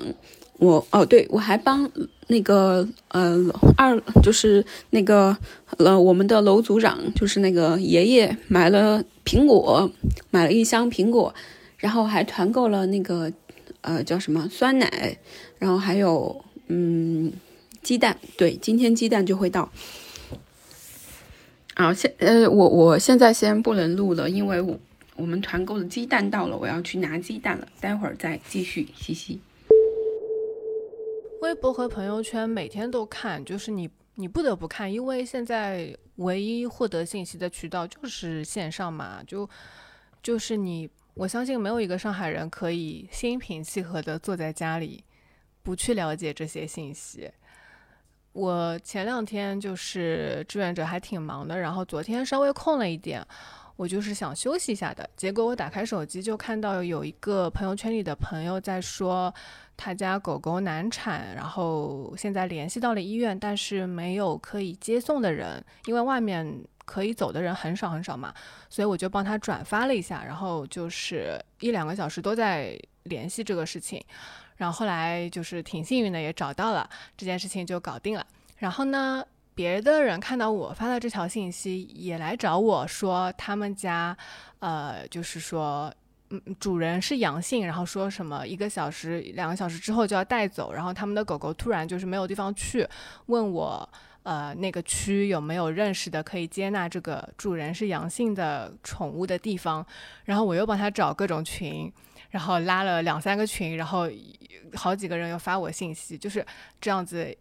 [0.58, 1.90] 我哦，对，我还帮
[2.28, 3.36] 那个呃
[3.76, 5.36] 二，就是那个
[5.76, 9.90] 呃我们的楼组长，就是那个爷爷买了苹果，
[10.30, 11.34] 买了一箱苹果，
[11.76, 13.30] 然后还团购了那个
[13.82, 15.18] 呃叫什么酸奶，
[15.58, 17.30] 然后还有嗯
[17.82, 19.70] 鸡蛋，对，今天鸡蛋就会到。
[21.74, 24.78] 啊，现呃我我现在先不能录了，因为我
[25.16, 29.38] 我们团购的鸡蛋到了，我要去拿鸡蛋了，待会儿再继续，嘻嘻。
[31.40, 39.48] 微博和朋友圈每天都看，就是你你不得不看，因为现在唯一获得信息的渠道就是线上嘛，就
[40.22, 45.04] 就是你，我相信没有一个上海人可以心平气和的坐在家里
[45.62, 47.30] 不去了解这些信息。
[48.32, 53.24] 我前两天就是志愿者还挺忙的，然后昨天稍微空了一点。
[53.76, 59.32] 我就是想休息一下的，结果我打开手机就看到有一个朋友圈里的朋友在说，
[59.76, 66.46] 他家狗狗难产，然后现在联系到了医院，但是没有可以接送的人，因为外面
[66.84, 68.32] 可以走的人很少很少嘛，
[68.68, 74.02] 所以我就帮他转发了一下，然后就是一两个小时都在联系这个事情，
[74.56, 78.26] 然后后来就是挺幸运的也找到了，这件事情就搞定了，
[78.56, 79.24] 然后呢？
[79.56, 84.14] 别的人看到我发的这条信息，也来找我说他们家，
[84.58, 85.90] 呃，就是说，
[86.30, 92.86] 嗯，主人是阳性，然后说什么一个小时、两个小时之后就要带走，然后他们的狗狗突然就是没有地方去，
[93.26, 93.88] 问我，
[94.24, 99.86] 呃，那个区有没有认识的可以接纳这个主人是阳性的宠物的地方，
[100.24, 101.92] 然后我又帮他找各种群，
[102.30, 104.10] 然后拉了两三个群，然后
[104.74, 106.44] 好几个人又发我信息，就是
[106.80, 107.32] 这样子，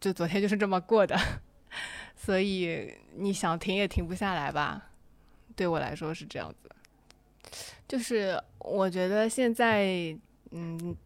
[0.00, 1.16] 就昨天就是这么过的。
[2.16, 4.82] 所以你想停也停不下来吧？
[5.54, 6.68] 对我来说是这样子，
[7.86, 10.16] 就是我觉得现在，
[10.50, 10.96] 嗯，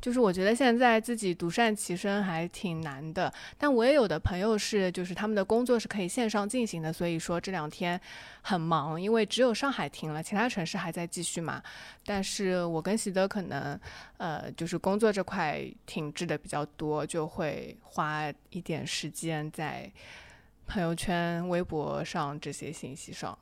[0.00, 3.32] 就是我觉得现在自己独善其身还挺难的。
[3.58, 8.00] 但我也有的朋友是，就是他们的工作是可以线上进行的，所以说这两天
[8.40, 11.62] 很忙，因为只有上海停了，其他城市还在继续嘛。
[12.04, 13.78] 但是我跟喜德可能，
[14.16, 19.90] 呃，就是工作这块停滞的比较多，就会花一点时间在。
[20.64, 23.36] 朋友圈、微博上这些信息上，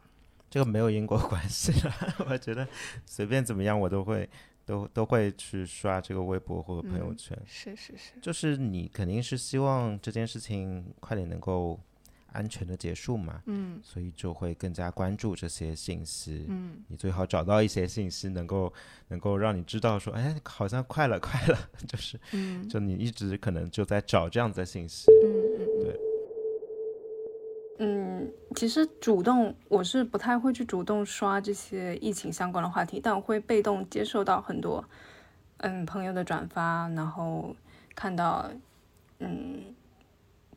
[0.51, 1.95] 这个没有因果关系了。
[2.29, 2.67] 我觉得
[3.07, 4.29] 随便怎么样，我都会
[4.67, 7.39] 都都会去刷这个微博或者朋友圈。
[7.47, 11.79] 是是是，就是你肯定是希望这件事情快点能够
[12.33, 13.41] 安全的结束嘛。
[13.47, 16.47] 嗯，所以就会更加关注这些信息。
[16.49, 18.73] 嗯，你最好找到一些信息，能够
[19.07, 21.57] 能够让你知道说，哎，好像快了，快了。
[21.87, 25.07] 就是，嗯，就你一直可能就在找这样子的信息。
[25.25, 25.70] 嗯。
[27.82, 34.85] 嗯，其实主动我是不太会去主动刷这些疫情相关的话题，但我会被动接受到很多
[35.57, 37.57] 嗯朋友的转发，然后
[37.94, 38.51] 看到
[39.19, 39.74] 嗯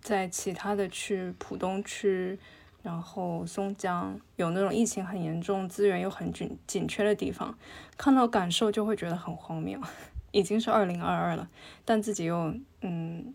[0.01, 2.37] 在其他的区，浦东区，
[2.81, 7.57] 然后松江有那种疫情很严重、资源又很紧紧缺的地方，
[7.95, 9.79] 看到感受就会觉得很荒谬。
[10.33, 11.49] 已经是二零二二了，
[11.85, 13.33] 但自己又嗯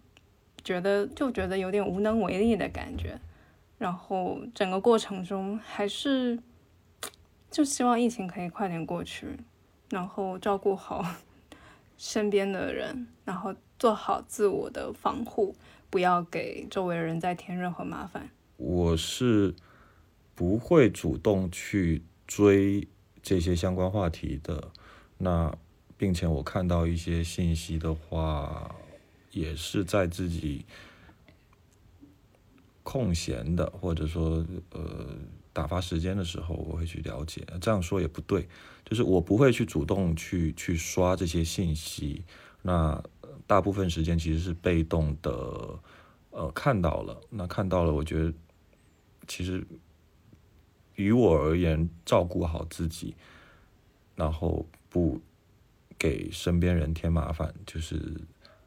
[0.62, 3.18] 觉得就觉得有点无能为力的感觉。
[3.78, 6.38] 然后整个过程中还是
[7.50, 9.38] 就希望疫情可以快点过去，
[9.90, 11.04] 然后照顾好
[11.96, 15.54] 身边的人，然后做好自我的防护，
[15.88, 18.28] 不要给周围人再添任何麻烦。
[18.56, 19.54] 我是
[20.34, 22.88] 不会主动去追
[23.22, 24.72] 这些相关话题的，
[25.18, 25.56] 那
[25.96, 28.74] 并且我看到一些信息的话，
[29.30, 30.66] 也是在自己。
[32.88, 35.14] 空闲的，或者说呃
[35.52, 37.46] 打发时间的时候，我会去了解。
[37.60, 38.48] 这样说也不对，
[38.82, 42.24] 就是我不会去主动去去刷这些信息。
[42.62, 42.98] 那
[43.46, 45.30] 大部分时间其实是被动的，
[46.30, 48.32] 呃，看到了，那看到了，我觉得
[49.26, 49.62] 其实
[50.94, 53.14] 于我而言，照顾好自己，
[54.16, 55.20] 然后不
[55.98, 58.18] 给身边人添麻烦，就是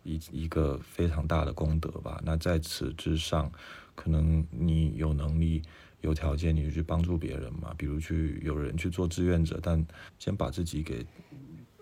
[0.04, 2.22] 一一个非常大的功德吧。
[2.24, 3.52] 那在此之上，
[3.96, 5.62] 可能你有能力、
[6.02, 7.74] 有条件，你就去帮助别人嘛。
[7.78, 9.86] 比如去有人去做志愿者，但
[10.20, 11.06] 先把自己给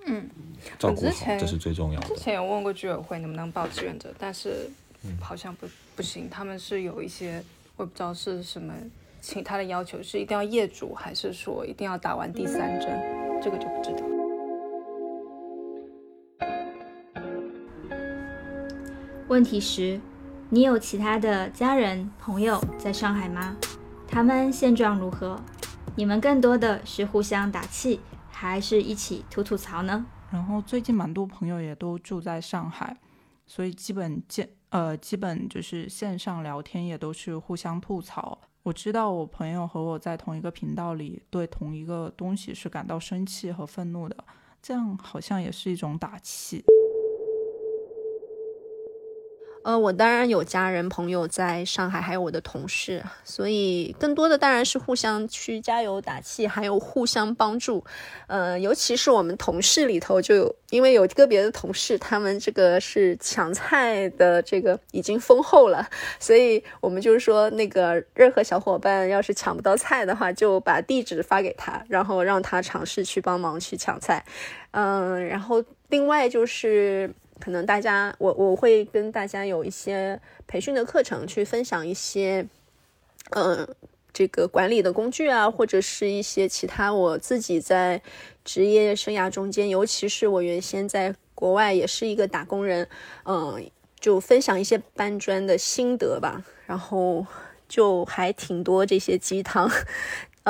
[0.06, 0.30] 嗯
[0.78, 2.16] 照顾好，这是最重要的之。
[2.16, 4.70] 前有问过居委会能不能报志愿者，但是
[5.20, 7.44] 好像不不行，他们是有一些
[7.78, 8.74] 我也不知道是什么，
[9.22, 12.90] 其他的要求是一定要业主，还是说一定要打完第三针，
[13.42, 14.06] 这个就不知道。
[19.30, 20.02] 问题十：
[20.52, 23.56] 你有其他的家人朋友在上海吗？
[24.08, 25.40] 他们现状如何？
[25.96, 28.00] 你们更多的是互相打气，
[28.32, 30.04] 还是一起吐吐槽呢？
[30.32, 32.98] 然后最近蛮多朋友也都住在上海，
[33.46, 38.36] 所以基本见呃基本就是线上聊天也都是互相吐槽。
[38.64, 44.18] 我知道我朋友和我在同一个频道里，对同一个东西是感到生气和愤怒的，
[44.64, 46.66] 这样好像也是一种打气。
[49.62, 57.84] 呃，我当然有家人朋友在上海，还有我的同事，所以更多的当然是互相去加油打气，还有互相帮助。
[58.28, 65.86] 呃，尤其是我们同事里头就有，因为有个别的同事，他们这个是抢菜的，这个已经丰厚了，
[66.22, 74.24] 所以我们就是说，那个任何小伙伴要是抢不到菜的话，就把地址发给他，然后让他尝试去帮忙去抢菜。
[74.72, 77.14] 嗯，然后另外就是。
[77.40, 82.46] 可能大家，我我会跟大家有一些培训的课程，去分享一些，
[83.32, 83.68] 嗯、
[84.12, 88.02] 这个管理的工具啊，或者是一些其他我自己在
[88.44, 92.88] 职业生涯中间，尤其是我原先在国外也是一个打工人，
[93.24, 97.26] 嗯、就分享一些搬砖的心得吧，然后
[97.68, 99.70] 就还挺多这些鸡汤。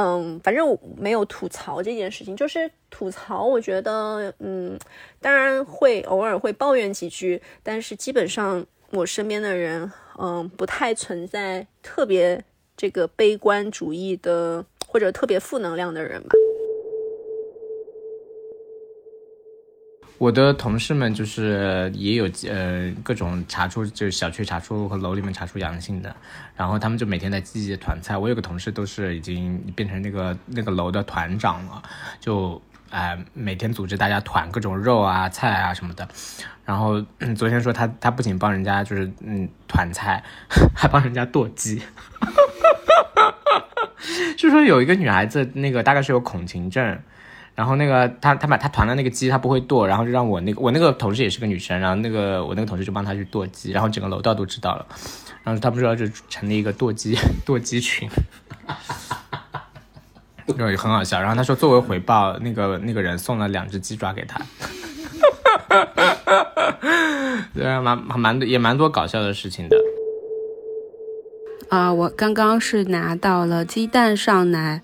[0.02, 4.80] 嗯，反正我没有吐槽这件事情，就是吐槽，我觉得，嗯，
[5.20, 12.42] 当然会偶尔会抱怨几句，但是基本上我身边的人，嗯，不太存在特别
[12.78, 16.30] 这个悲观主义的或者特别负能量的人吧。
[20.20, 26.14] 我的同事们就是也有呃各种查出就是小区查出和楼里面查出阳性的，
[26.58, 28.18] 然后他们就每天在积极的团菜。
[28.18, 31.82] 我有个同事都是已经变成那个那个楼的团长了，
[32.20, 36.06] 就呃每天组织大家团各种肉啊菜啊什么的。
[36.66, 37.02] 然后、
[37.36, 40.22] 昨天说他他不仅帮人家就是嗯团菜，
[40.76, 41.82] 还帮人家剁鸡。
[44.38, 47.00] 就说有一个女孩子，那个大概是有恐情症，
[47.60, 54.86] 然后那个他他把他团的那个鸡他不会剁，然后就让我那个我那个同事也是个女生，然后那个我那个同事就帮他去剁鸡，然后整个楼道都知道了，
[55.44, 58.08] 然后他们说就成立一个剁鸡 剁鸡群，
[60.56, 61.20] 对，很好笑。
[61.20, 64.40] 然后他说作为回报，那个那个人送了两只鸡爪给他。
[67.54, 69.76] 对啊，蛮蛮也蛮多搞笑的事情的。
[71.70, 74.82] 啊、我刚刚是拿到了鸡蛋上奶，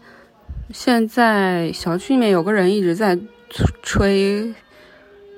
[0.72, 3.18] 现在小区里面有个人一直在
[3.84, 4.54] 吹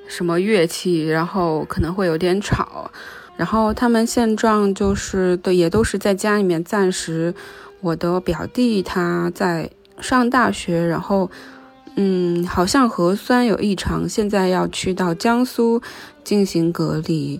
[0.07, 2.89] 什么乐器，然后可能会有点吵。
[3.35, 7.33] 然后他们现状就是都也都是在家里面暂时。
[7.81, 11.29] 我的表弟他在上大学，然后
[11.95, 15.79] 嗯，好像核酸有异常，现在要去到江苏
[16.23, 17.39] 进行隔离。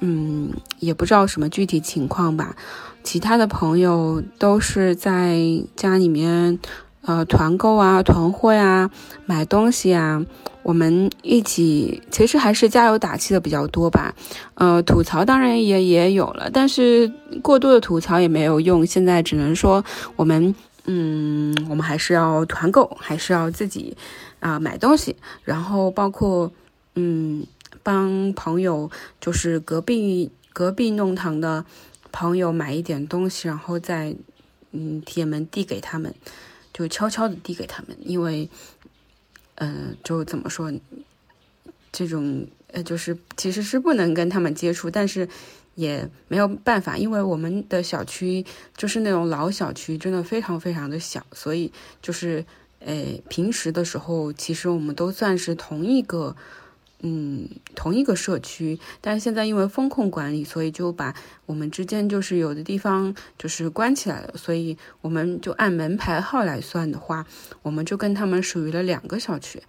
[0.00, 2.54] 嗯，也不知道什么具体情况吧。
[3.02, 5.38] 其他的朋友都是在
[5.74, 6.58] 家里面，
[7.02, 8.90] 呃，团购啊、团会啊、
[9.24, 10.24] 买东西啊，
[10.62, 14.14] 我们一起，其实还是加油打气的比较多吧。
[14.54, 17.10] 呃，吐槽当然也也有了，但是
[17.42, 18.84] 过多的吐槽也没有用。
[18.84, 19.84] 现在只能说
[20.16, 20.54] 我们，
[20.84, 23.96] 嗯，我们还是要团购，还是要自己
[24.40, 26.52] 啊、买东西，然后包括
[26.94, 27.46] 嗯，
[27.82, 31.64] 帮朋友，就是隔壁隔壁弄堂的。
[32.10, 34.16] 朋友买一点东西，然后再
[34.72, 36.12] 嗯铁门递给他们，
[36.78, 38.48] 就悄悄的递给他们，因为
[39.56, 40.72] 嗯、呃、就怎么说，
[41.90, 45.28] 这种呃就是其实是不能跟他们接触，但是
[45.74, 48.46] 也没有办法，因为我们的小区
[48.76, 52.44] 就是那种老小区，真的非常非常的小，所以就是
[52.78, 52.94] 呃
[53.28, 56.36] 平时的时候，其实我们都算是同一个
[57.00, 61.14] 嗯，同一个社区，但是现在因为风控管理，所以就把
[61.46, 67.24] 我们之间就是有的地方就是关起来了，所以我们就按门牌号来算的话，
[67.62, 69.62] 我们就跟他们属于了两个小区。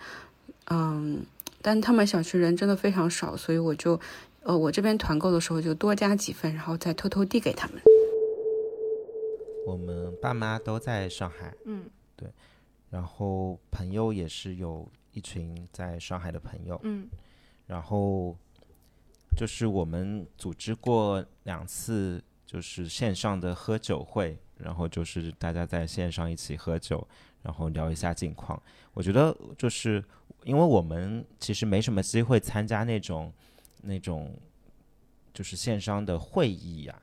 [0.72, 1.24] 嗯，
[1.62, 4.00] 但他们小区人真的非常少，所以我就，
[4.42, 7.82] 呃，我这边团购的时候就多加几份，然后再偷偷递给他们。
[9.68, 11.84] 我们爸妈都在上海，嗯，
[12.16, 12.28] 对，
[12.90, 17.08] 然后朋友也是有一群在上海的朋友，嗯，
[17.68, 18.36] 然后
[19.36, 27.08] 就是我们组织过两次就是线上的喝酒会，然后就是大家在线上一起喝酒，
[27.42, 28.62] 然后聊一下近况。
[28.94, 30.04] 我觉得就是
[30.44, 33.32] 因为我们其实没什么机会参加那种
[33.82, 34.36] 那种
[35.34, 37.02] 就是线上的会议呀、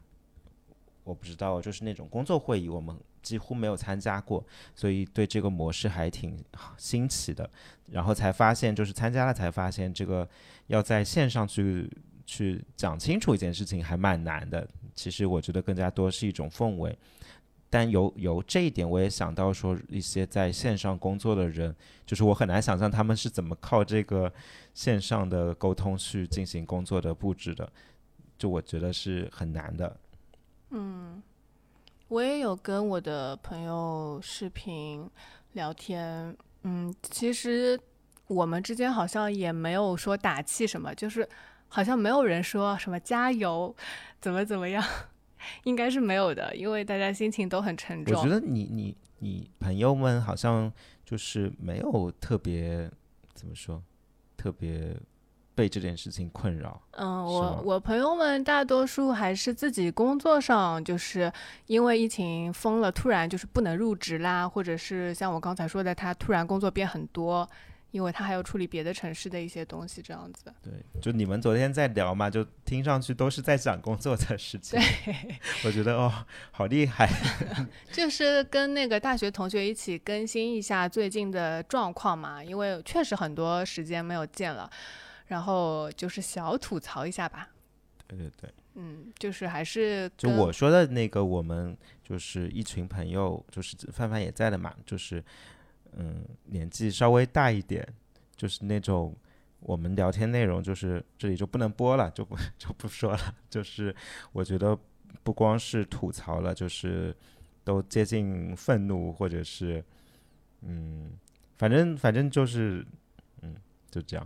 [1.04, 2.96] 我不知道，就是那种工作会议，我们
[3.26, 6.38] 几乎没有参加过，所以对这个模式还挺
[6.78, 7.50] 新奇的。
[7.90, 10.28] 然后才发现，就是参加了才发现，这个
[10.68, 11.90] 要在线上去
[12.24, 14.64] 去讲清楚一件事情还蛮难的。
[14.94, 16.96] 其实我觉得更加多是一种氛围。
[17.68, 21.74] 但由由这一点，我也想到说，一些在线上工作的人，
[22.06, 24.32] 就是我很难想象他们是怎么靠这个
[24.72, 27.68] 线上的沟通去进行工作的布置的，
[28.38, 29.96] 就我觉得是很难的。
[30.70, 31.22] 嗯，
[32.08, 35.08] 我也有跟我的朋友视频
[35.54, 37.78] 聊天，嗯，其实
[38.28, 41.28] 我们之间好像也没有说打气什么，就是
[41.68, 43.74] 好像没有人说什么加油，
[44.20, 44.84] 怎么怎么样，
[45.64, 48.16] 应该是没有的，因为大家心情都很沉重。
[48.16, 50.72] 我觉得你你你朋友们好像
[51.04, 52.88] 就是没有特别
[53.34, 53.82] 怎么说，
[54.36, 54.96] 特别
[55.56, 56.80] 被这件事情困扰。
[56.92, 61.32] 嗯，我我朋友们大多数还是自己工作上，就是
[61.66, 67.48] 因为疫情封了，突然就是不能入职啦，或者是像我刚才说的，他突然工作变很多，
[67.90, 70.52] 因为他还要处理别的城市的一些东西，这样子。
[70.62, 74.78] 对，就你们昨天在聊嘛，就听上去都是在讲工作的事情。
[74.78, 76.12] 对，我觉得哦，
[76.50, 77.08] 好厉害。
[77.90, 84.68] 就是跟那个大学同学一起更新一下最近的状况嘛，因为确实很多时间没有见了，
[85.26, 87.48] 然后就是小吐槽一下吧。
[88.08, 95.22] 对对对，嗯，就是还是就我说的那个，我们就是一群朋友，就是范范也在的嘛，就是
[95.96, 97.84] 嗯，年纪稍微大一点，
[98.36, 99.12] 就是那种
[99.58, 103.34] 我们聊天内容，就是这里就不能播了，就不 就不说了。
[103.50, 103.92] 就是
[104.30, 104.78] 我觉得
[105.24, 107.12] 不光是吐槽了，就是
[107.64, 109.84] 都接近愤怒，或者是
[110.60, 111.10] 嗯，
[111.58, 112.86] 反正反正就是
[113.42, 113.56] 嗯，
[113.90, 114.24] 就这样。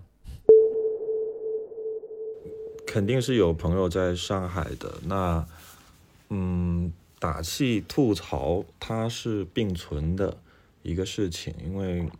[2.91, 4.93] 肯定是有朋友在上海的。
[5.05, 5.47] 那，
[6.29, 10.37] 嗯，打气吐槽它是并存的
[10.83, 12.11] 一个事情，因为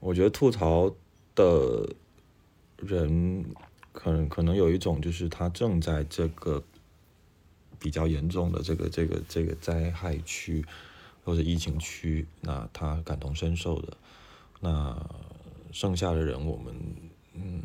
[0.00, 0.90] 我觉得吐槽
[1.34, 1.86] 的
[2.78, 3.44] 人
[3.92, 6.62] 可能可能有一种就是他正在这个
[7.78, 10.64] 比较严重的这个这个这个灾害区
[11.26, 13.94] 或者疫情区，那他感同身受的。
[14.60, 14.96] 那
[15.70, 16.74] 剩下的人，我们
[17.34, 17.60] 嗯。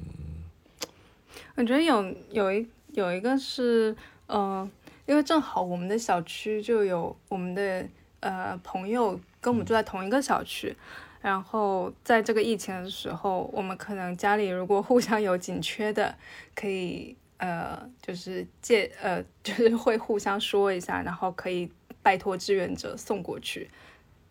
[1.55, 3.95] 我觉得有有一有一个是，
[4.27, 4.67] 呃，
[5.05, 7.85] 因为正好我们的小区就有我们的
[8.21, 10.75] 呃朋友跟我们住在同一个小区，
[11.21, 16.15] 然后在这个疫情的时候，我们可能家里如果互相有紧缺的，
[16.55, 21.69] 可以呃就是借呃就是 会互相说一下，然后可以
[22.01, 23.69] 拜托志愿者送过去，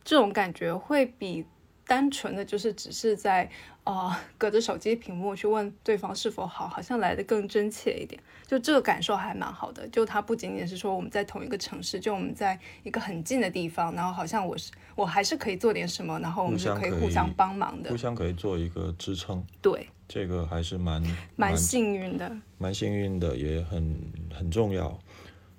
[0.03, 1.47] 这种感觉会比
[1.93, 3.45] 单纯的就是只是在
[3.85, 8.19] 啊、呃隔着手机屏幕去问对方是否好，好像来的更真切一点。
[8.47, 9.87] 就这个感受还蛮好的。
[9.89, 17.97] 就它不仅仅是说我们在同一个城市，就我们在一个很近的地方，然后好像我是我还是可以做点什么，然后我们是可以互相帮忙的互。
[17.99, 19.45] 相可以做一个支撑。
[19.61, 21.03] 对，这个还是蛮
[21.37, 22.35] 蛮幸运的。
[22.57, 23.95] 蛮幸运的，也很
[24.33, 24.99] 很重要。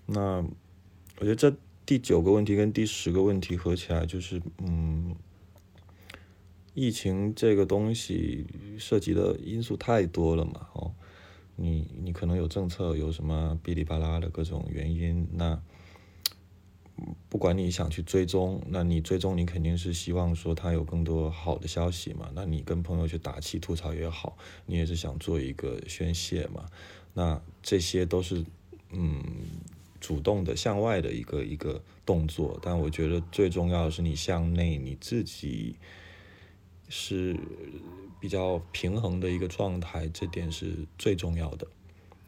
[0.07, 0.43] 那
[1.19, 1.55] 我觉得这
[1.85, 5.15] 第九个问题跟第十个问题合起来，就是嗯，
[6.73, 8.45] 疫情这个东西
[8.79, 10.93] 涉及的因素太多了嘛，哦，
[11.55, 15.61] 你你可能有政策，有什么哔哩吧啦的各种原因，那
[17.27, 26.65] 不管你想去追踪，那你追踪你肯定是希望说他有更多好的消息嘛，那你跟朋友去打气吐槽也好，你也是想做一个宣泄嘛，
[27.13, 28.45] 那这些都是
[28.91, 29.23] 嗯
[29.99, 35.75] 主动的向外的一个一个动作，但我觉得最重要的是你向内你自己
[36.95, 37.35] 是
[38.19, 41.65] 比较平衡的一个状态，这点是最重要的。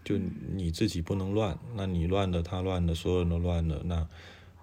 [0.04, 0.18] 就
[0.52, 4.08] 你自己不能乱，那你乱了，他乱了，所有人都乱了，那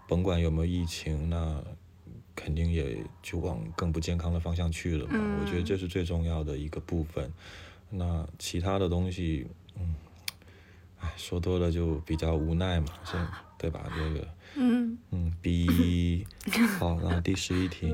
[0.09, 1.63] 甭管有没有疫情，那
[2.35, 5.39] 肯定也就往更不健康的方向去了嘛。
[5.41, 7.33] 我觉得这是最重要的一个部分。
[7.91, 9.47] 那其他的东西，
[9.77, 9.95] 嗯，
[10.99, 13.17] 哎，说多了就比较无奈嘛，是，
[13.57, 13.89] 对吧？
[13.97, 16.27] 这个，嗯嗯，B，
[16.81, 17.93] 好，然后第十一题。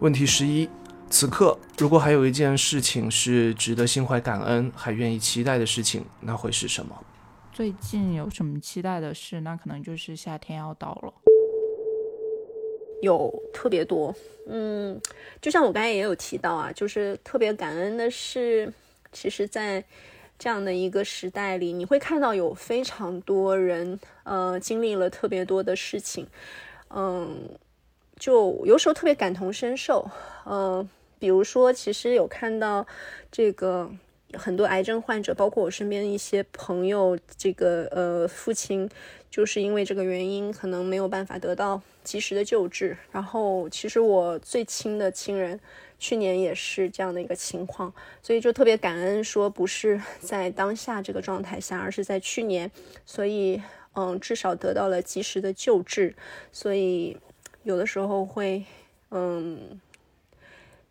[0.00, 0.68] 问题十一：
[1.10, 6.96] 此刻如果还有一件事情是值得心怀感恩、还愿意期待的事情，那会是什么？
[7.52, 9.40] 最近有什么期待的事？
[9.40, 11.12] 那可能就是夏天要到了。
[13.02, 14.14] 有特别多，
[14.46, 15.00] 嗯，
[15.40, 18.72] 就像我刚才也有提到啊，就是特别感恩的是，
[19.10, 19.84] 其实，在
[20.38, 26.26] 这样的一个时代里，你会看到有非常多人，呃，经历了特别多的事情，
[26.90, 27.48] 嗯，
[28.18, 30.10] 就有时候特别感同身受，
[30.44, 30.88] 嗯，
[31.18, 32.86] 比如说，其实有看到
[33.30, 33.90] 这个
[34.34, 38.88] 很多癌症患者，包括我身边一些朋友，这个呃父亲
[39.30, 42.96] 就是因为这个原因，可能没有办法得到及时的救治。
[43.12, 45.58] 然后，其实我最亲的亲人
[45.98, 47.92] 去年也是这样的一个情况，
[48.22, 52.70] 所以就特别感恩，说不是 在当下这个状态下，而是在去年，
[53.06, 53.62] 所以
[53.94, 56.14] 嗯，至少得到了及时的救治。
[56.52, 57.16] 所以
[57.68, 58.64] 有的时候会
[59.10, 59.80] 嗯。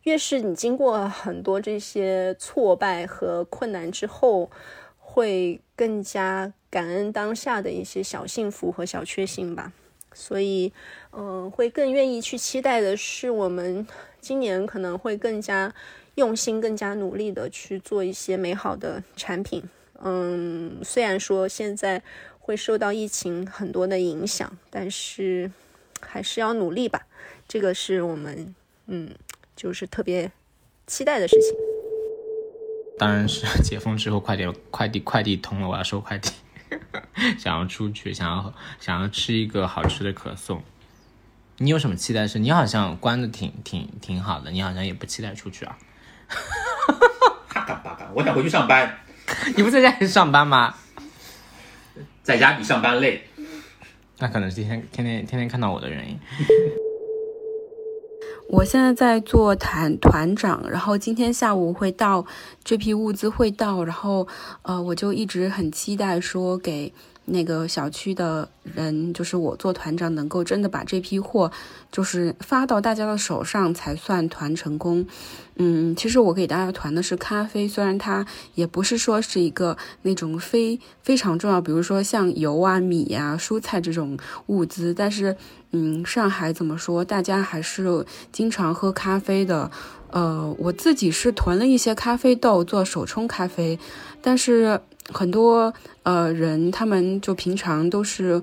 [0.04, 4.50] 越是你经过很多这些挫败和困难之后，
[4.98, 9.74] 会更加感恩当下的一些小幸福和小确幸吧。
[10.14, 10.72] 所以，
[11.12, 13.86] 嗯，会更愿意去期待的是，我们
[14.22, 15.76] 今年可能会更加
[16.16, 19.62] 用心、更加努力的去做一些美好的产品。
[20.02, 22.02] 嗯，虽然说现在
[22.40, 25.52] 会受到疫情很多的影响，但是
[26.02, 27.08] 还是要努力吧。
[27.48, 28.54] 这个是我们，
[28.88, 29.16] 嗯。
[29.56, 30.32] 就是特别
[30.86, 31.58] 期待的事情，
[33.00, 36.30] 当然是 解封之后，快点快递快递通了，我要收快递。
[37.40, 40.62] 想要出去，想要想要吃一个好吃的可颂。
[41.58, 42.28] 你有什么期待？
[42.28, 45.76] 是你好像关的挺挺挺好的，你好像也不期待出去啊。
[47.48, 49.00] 哈嘎巴嘎，我想回去上班。
[49.56, 50.76] 你不在家里上班吗？
[52.22, 53.28] 在家比上班累。
[54.20, 56.18] 那可能是天天天天天天看到我的原因。
[58.50, 62.26] 我现在在做团团长，然后今天下午会到
[62.64, 64.26] 这批物资会到，然后
[64.62, 66.94] 呃，我就一直很期待说给
[67.28, 71.52] 那个小区的人，就是我做团长能够真的把这批货
[71.92, 75.06] 就是发到大家的手上才算团成功。
[75.60, 78.26] 嗯，其实我给大家团的是咖啡，虽然它
[78.56, 84.18] 也不是说是一个那种非非常重要，比如说像油啊、米呀、蔬菜这种
[84.48, 85.36] 物资，但是。
[85.72, 87.04] 嗯，上海怎么说？
[87.04, 89.70] 大家还是经常喝咖啡的。
[90.12, 93.78] 呃，我自己是囤了一些咖啡豆做手冲咖啡，
[94.22, 94.80] 但是
[95.12, 95.74] 很多
[96.04, 98.42] 呃人他们就平常都是，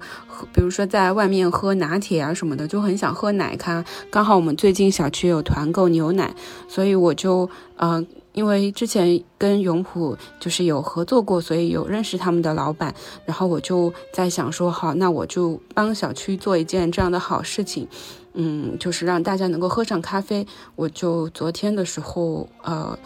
[0.53, 3.85] 比如说在外面喝拿铁啊什么的，就很想喝奶咖。
[4.11, 6.35] 刚好我们最近小区有团购牛奶，
[6.69, 8.05] 所以我就呃。
[8.35, 12.93] 因为之前跟永普就是有合作过，所以有认识他们的老板。
[13.25, 17.87] 然后我就在想说，好，那我就帮小区做一件这样的好事情，
[18.33, 20.45] 嗯，就是让大家能够喝上咖啡。
[20.75, 22.99] 我就昨天的时候，呃，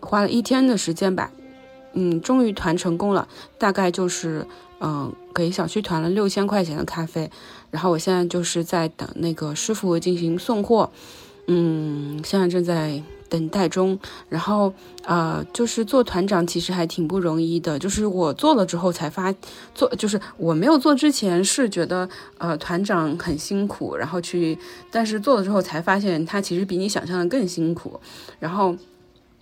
[0.00, 1.30] 花了一天的时间吧，
[1.92, 3.26] 嗯，终于团成功了。
[3.58, 4.46] 大概就是，
[4.80, 7.30] 嗯，给小区团了六千块钱的咖啡。
[7.70, 10.90] 然后我现在就是在等那个师傅进行送货，
[11.46, 13.02] 嗯，现在正在。
[13.30, 13.96] 等待中，
[14.28, 17.78] 然后呃，就是做团长其实还挺不容易的。
[17.78, 19.32] 就是我做了之后才发，
[19.72, 22.08] 做就是我没有做之前是觉得
[22.38, 24.58] 呃团长很辛苦，然后去，
[24.90, 28.00] 但是做了之后才发现他其实比你想象的更辛苦，
[28.40, 28.76] 然后。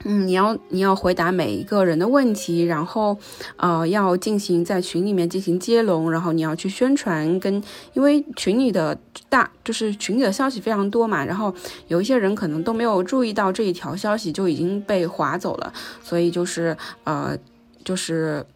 [0.04, 3.18] 嗯，你要你要回答每一个人的问题，然后，
[3.56, 7.60] 呃，要进行在群里面进行接龙，然后你要去宣传，跟
[7.94, 8.96] 因为群里的
[9.28, 11.52] 大就是群里的消息非常多嘛，然后
[11.88, 17.36] 有一些人可能都没有注意到这一条消息就已经被划走了，所以就是呃
[17.84, 18.46] 就是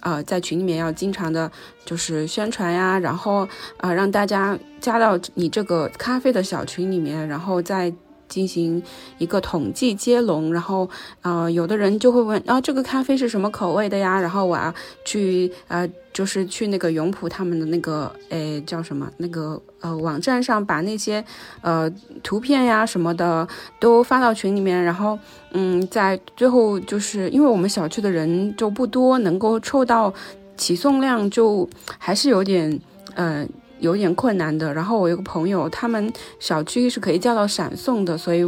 [0.00, 1.50] 呃在群里面要经常的
[1.86, 3.48] 就是宣传呀，然后
[3.78, 7.90] 啊让大家加到你这个咖啡的小群里面，然后再。
[8.30, 8.82] 进行
[9.18, 10.88] 一个统计接龙，然后，
[11.20, 14.18] 呃，有的人就会问，啊，这个咖啡是什么口味的呀？
[14.18, 14.72] 然后我要
[15.04, 19.10] 去，呃，就是去那个永璞他们的那个，诶，叫什么？
[19.18, 21.22] 那个，呃，网站上把那些，
[21.60, 21.90] 呃，
[22.22, 23.46] 图片呀什么的
[23.80, 25.18] 都发到群里面，然后，
[25.50, 30.14] 嗯，在最后就是因为我们小区的人就不多，能够凑到
[30.56, 32.80] 起送量就还是有点，
[33.16, 33.48] 嗯。
[33.80, 34.72] 有点困难的。
[34.72, 38.44] 然后我有个朋友，他们小区是可以叫到闪送的，所以，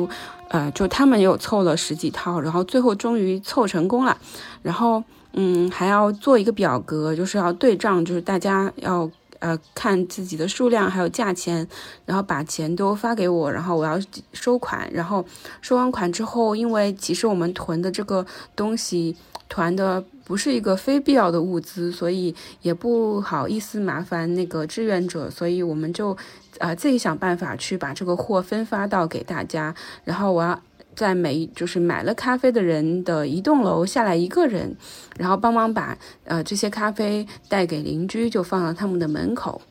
[0.49, 4.17] 呃，就他们有凑了十几套，然后最后终于凑成功了，
[4.63, 5.03] 然后
[5.33, 11.67] 嗯，还要做一个表格，就是要对账，就是大家要呃看自己的数量还有价钱，
[12.05, 13.99] 然后把钱都发给我，然后我要
[14.33, 15.25] 收款，然后
[15.63, 19.17] 收完款之后，因为其实我们囤的这个东西
[19.49, 26.17] 团的不是一个非必要的物资，所以也不好意思麻烦那个志愿者，所以我们就。
[26.59, 29.75] 啊，自己想办法去把这个货分发到给大家，
[30.05, 30.61] 然后我要
[30.95, 34.77] 在每就是买了咖啡的人的一栋楼下来一个人，
[35.17, 39.63] 然后帮忙把呃这些咖啡带给邻居，就放到他们的门口，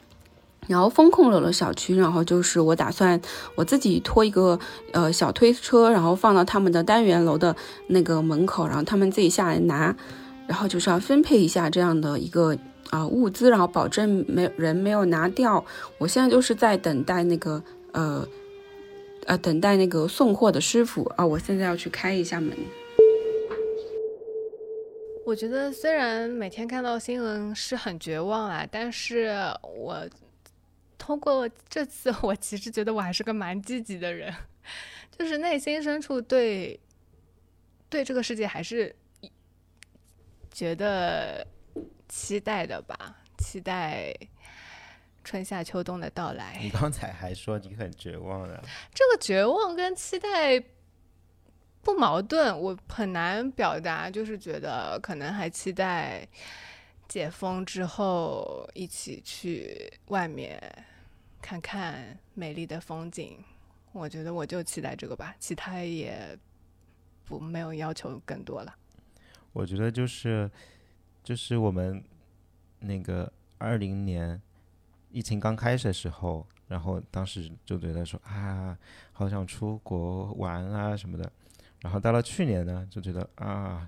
[0.67, 3.21] 然后风控了了小区，然后就是我打算
[3.55, 4.59] 我自己拖一个
[4.91, 7.55] 呃小推车，然后放到他们的单元楼的
[7.87, 9.95] 那个门口，然后他们自己下来拿，
[10.51, 12.57] 然后就是要分配一下这样的一个。
[12.89, 15.63] 啊，物资，然后保证没人没有拿掉。
[15.97, 17.63] 我现在就是在等待那个
[17.93, 18.27] 呃
[19.27, 21.25] 呃，等待那个送货的师傅啊。
[21.25, 22.51] 我现在要去开一下门。
[25.25, 29.31] 我觉得虽然每天看到新闻是很绝望啊，但是
[29.73, 30.05] 我
[30.97, 34.33] 通过这次，我其实觉得我还是个蛮积极的人，
[35.17, 36.77] 就是内心深处对
[37.87, 38.93] 对这个世界还是
[40.51, 41.47] 觉得。
[42.13, 44.13] 期待的吧，期待
[45.23, 46.59] 春夏秋冬的到来。
[46.61, 48.61] 你刚才还说你很绝望的，
[48.93, 50.61] 这个绝望跟期待
[51.81, 56.27] 不矛盾，我很难表达，就是觉得可能还期待
[57.07, 60.61] 解封之后一起去外面
[61.41, 63.41] 看看美丽的风景。
[63.93, 66.37] 我觉得我就期待这个吧，其他也
[67.23, 68.75] 不没有要求更多了。
[69.53, 70.49] 我觉得就是。
[71.23, 72.03] 就是我们
[72.79, 74.41] 那个二零年
[75.11, 78.75] 疫情刚开始的时候，然后当时就觉得说啊，
[79.13, 81.31] 好想出国玩啊什么的。
[81.81, 83.87] 然后到了去年呢，就觉得啊，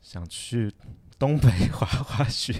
[0.00, 0.72] 想去
[1.18, 2.54] 东北 滑滑雪，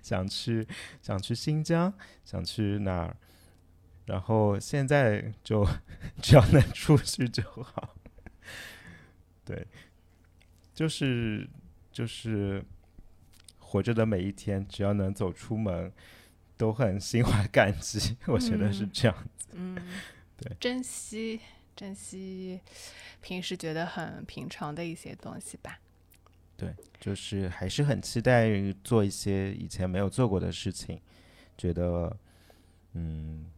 [0.00, 0.64] 想去
[1.02, 1.92] 想去新疆，
[2.24, 3.16] 想去哪儿。
[4.06, 5.66] 然后现在就
[6.22, 7.96] 只要能出去就好。
[9.44, 9.66] 对，
[10.74, 11.48] 就是
[11.92, 12.64] 就是。
[13.66, 15.92] 活着的每一天，只要能走出门，
[16.56, 18.16] 都很心怀感激。
[18.26, 19.48] 我觉得是这样子。
[19.54, 19.74] 嗯，
[20.36, 21.40] 对，珍惜
[21.74, 22.60] 珍惜
[23.20, 25.80] 平时觉得很平常的一些东西吧。
[26.56, 28.48] 对，就是还是很期待
[28.84, 31.00] 做一些以前没有做过的事情。
[31.58, 32.16] 觉得，
[32.92, 33.50] 嗯，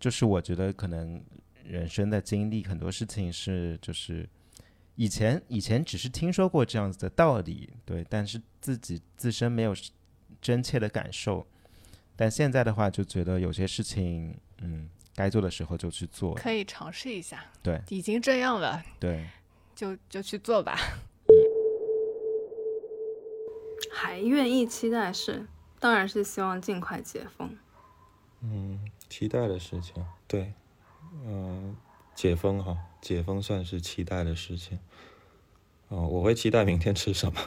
[0.00, 1.22] 就是我觉得可能
[1.62, 4.28] 人生的经历很多事情是就是。
[4.96, 9.74] 以前以前只是听说过这样子的道理，对，但是自己自身没有
[10.40, 11.46] 真切的感受。
[12.16, 17.42] 但现在的话，就觉得有些事情，嗯，该做的时候就去做，可以尝试一下。
[17.62, 19.26] 对，已经这样了，对，
[19.74, 20.76] 就就去做吧。
[23.90, 25.46] 还愿意期待是，
[25.78, 27.56] 当然是希望尽快解封。
[28.42, 30.52] 嗯，期待的事情，对，
[31.24, 31.74] 嗯，
[32.20, 32.76] 解封哈。
[33.00, 34.78] 解封算是期待的事情，
[35.88, 37.40] 哦，我会期待明天吃什么。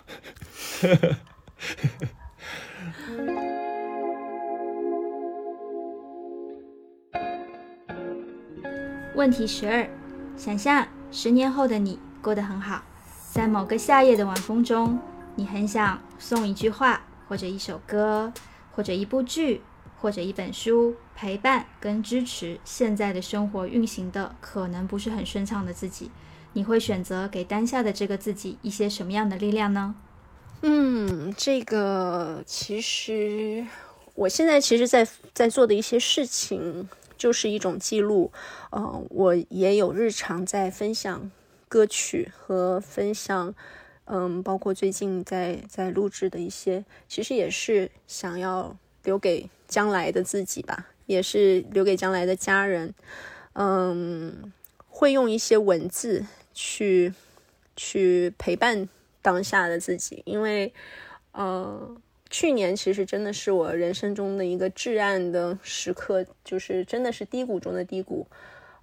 [9.13, 9.87] 问题十二：
[10.35, 12.83] 想象十年后的你过得很好，
[13.31, 14.99] 在某个夏夜的晚风中，
[15.35, 18.33] 你很想送一句话，或者一首歌，
[18.71, 19.61] 或者一部剧。
[19.95, 26.09] 或者一本书陪伴跟支持现在的生活运行的可能不是很顺畅的自己，
[26.53, 29.95] 你会选择给当下的这个自己一些什么样的力量呢？
[30.61, 33.65] 嗯，这个其实
[34.15, 38.31] 我现在其实在在做的一些事情就是一种记录，
[38.71, 41.31] 嗯，我也有日常在分享
[41.67, 43.53] 歌曲和分享，
[44.05, 49.49] 嗯，包括最近在在录制的一些，其实也是想要留给。
[49.65, 52.93] 将来的自己吧，也是留给将来的家人。
[53.53, 54.51] 嗯，
[54.87, 57.13] 会用一些文字去
[57.75, 58.89] 去陪伴
[59.21, 60.73] 当下的自己，因为
[61.31, 61.95] 呃，
[62.29, 68.27] 去年其实真的是我人生中的一个至暗的时刻，就是真的是低谷中的低谷。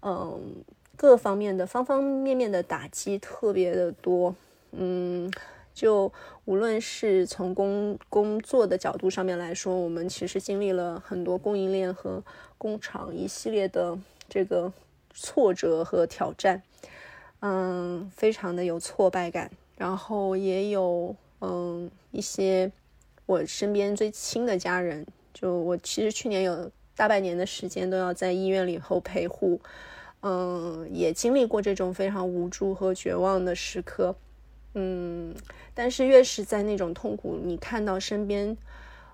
[0.02, 0.64] 嗯，
[0.96, 4.34] 各方面的方方面面的打击特别的多。
[4.72, 5.30] 嗯。
[5.80, 6.12] 就
[6.44, 12.22] 无论是从工工作的角度上面来说，我们其实经历了很多供应链和
[12.58, 13.98] 工厂一系列的
[14.28, 14.70] 这个
[15.14, 16.62] 挫折和挑战，
[17.40, 19.50] 嗯，非常的有挫败感。
[19.78, 22.70] 然后也有嗯一些
[23.24, 29.58] 我身边最亲的家人，就我其实去年有大半年的时间都要在医院里头陪护，
[30.20, 34.14] 嗯，也经历过这种非常无助和绝望的时刻，
[34.74, 35.34] 嗯，
[35.74, 38.56] 但是越是在那种痛苦，你看到身边，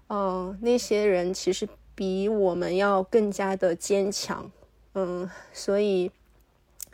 [0.08, 4.50] 嗯，那些人其实比我们要更加的坚强，
[4.94, 6.10] 嗯，所以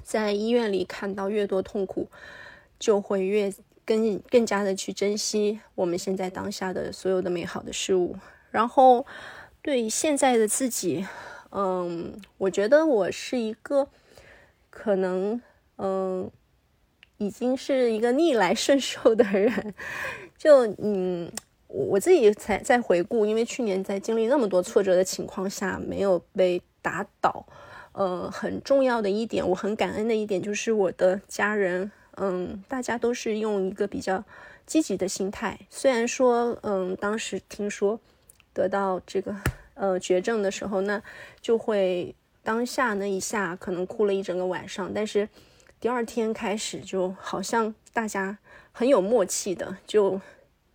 [0.02, 2.08] 在医院里看到越多痛苦，
[2.78, 3.52] 就会越
[3.84, 8.16] 更更加的去珍惜我们现在当下的所有的美好的事物，
[8.50, 9.04] 然后
[9.60, 11.06] 对现在的自己，
[11.50, 13.88] 嗯，我觉得我是一个。
[14.74, 15.38] 可能，
[15.76, 16.30] 嗯，
[17.22, 19.74] 已经是一个逆来顺受的人。
[20.36, 21.30] 就，嗯，
[21.68, 27.46] 我自己才在回顾，因为去年在经历那么多挫折的情况下，没有被打倒。
[27.92, 34.24] 呃，很重要的一点，我很感恩的一点就是我的家人，嗯，大家都是用一个比较
[34.66, 35.58] 积极的心态。
[35.70, 38.00] 虽然说，嗯，当时听说
[38.52, 39.36] 得到这个
[39.74, 41.02] 呃绝症的时候，那
[41.40, 42.14] 就会。
[42.44, 45.28] 当下那一下可能哭了一整个晚上，但是
[45.82, 48.38] 第二天开始就好像大家
[48.70, 50.20] 很有默契的，就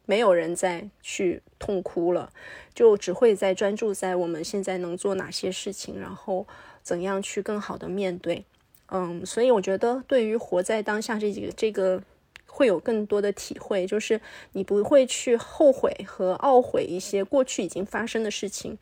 [0.06, 2.34] 没有人再去痛哭了，
[2.74, 6.46] 就只会在专注在我们现在能做哪些事情，然后
[6.84, 8.44] 怎样去更好的面对。
[8.88, 12.04] 嗯，所以我觉得对于活在当下这几个这个
[12.46, 14.20] 会有更多的体会，就是
[14.52, 18.78] 你不会去后悔和懊悔一些过去已经发生的事情，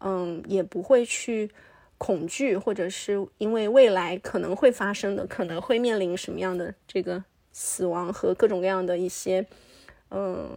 [0.00, 1.50] 嗯，也不会去。
[2.02, 7.22] 恐惧，或者是因为未来可能会发生的，可能会面临什么样的这个
[7.52, 9.46] 死亡和各种各样的一些，
[10.10, 10.50] 嗯，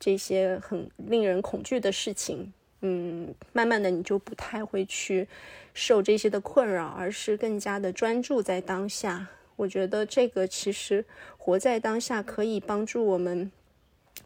[0.00, 5.28] 这些很令人恐惧的事情，嗯，慢慢的你就不太会去
[5.72, 9.28] 受这些的困扰，而是更加的专注在当下。
[9.54, 11.04] 我觉得这个其实
[11.38, 13.52] 活在当下可以帮助我们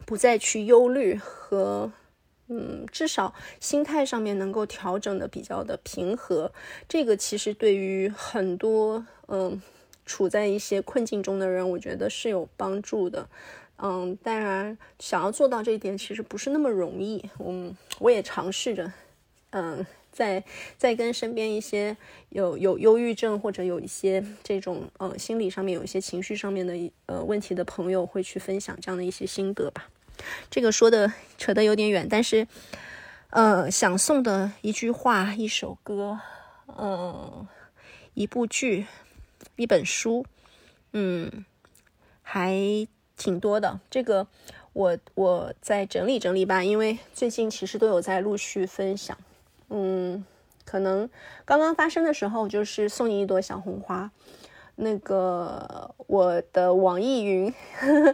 [0.03, 1.91] 不再去忧虑和。
[2.47, 6.51] 嗯，至少心态上面能够调整的比较的平和，
[6.87, 9.61] 这个其实对于很多嗯
[10.05, 13.27] 处在一些困境中的人，我觉得是有帮助的。
[13.77, 17.27] 嗯，当然想要做到这一点，其实不是那么容易。
[17.39, 18.93] 嗯，我也尝试着，
[19.49, 20.43] 嗯，在
[20.77, 21.97] 在跟身边一些
[22.29, 26.73] 有有忧郁症或者有一些这种呃心理上面有一些情绪上面的
[27.07, 29.89] 呃问题的朋友，会去分享这样的一些心得吧。
[30.49, 32.47] 这个说的扯得有点远，但是，
[33.29, 36.19] 呃，想送的一句话、一首歌，
[36.77, 37.47] 嗯，
[38.13, 38.87] 一部剧、
[39.55, 40.25] 一本书，
[40.93, 41.45] 嗯，
[42.21, 42.57] 还
[43.17, 43.79] 挺多的。
[43.89, 44.27] 这个
[44.73, 49.17] 我我再整理整理吧，因为最近其实都有在陆续分享。
[49.69, 50.25] 嗯，
[50.63, 51.09] 可能
[51.43, 54.11] 刚刚发生的时候就是送你一朵小红花。
[54.77, 57.53] 那个我的网易云，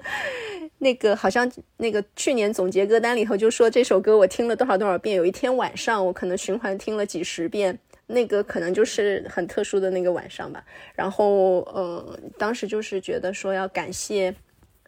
[0.78, 7.78] 那个好像那个去年总结歌单里头就说这首歌我听了多少多少遍，有一天晚上我可能循环听了几十遍，
[8.08, 10.64] 那个可能就是很特殊的那个晚上吧。
[10.94, 14.34] 然后，嗯，当时就是觉得说要感谢，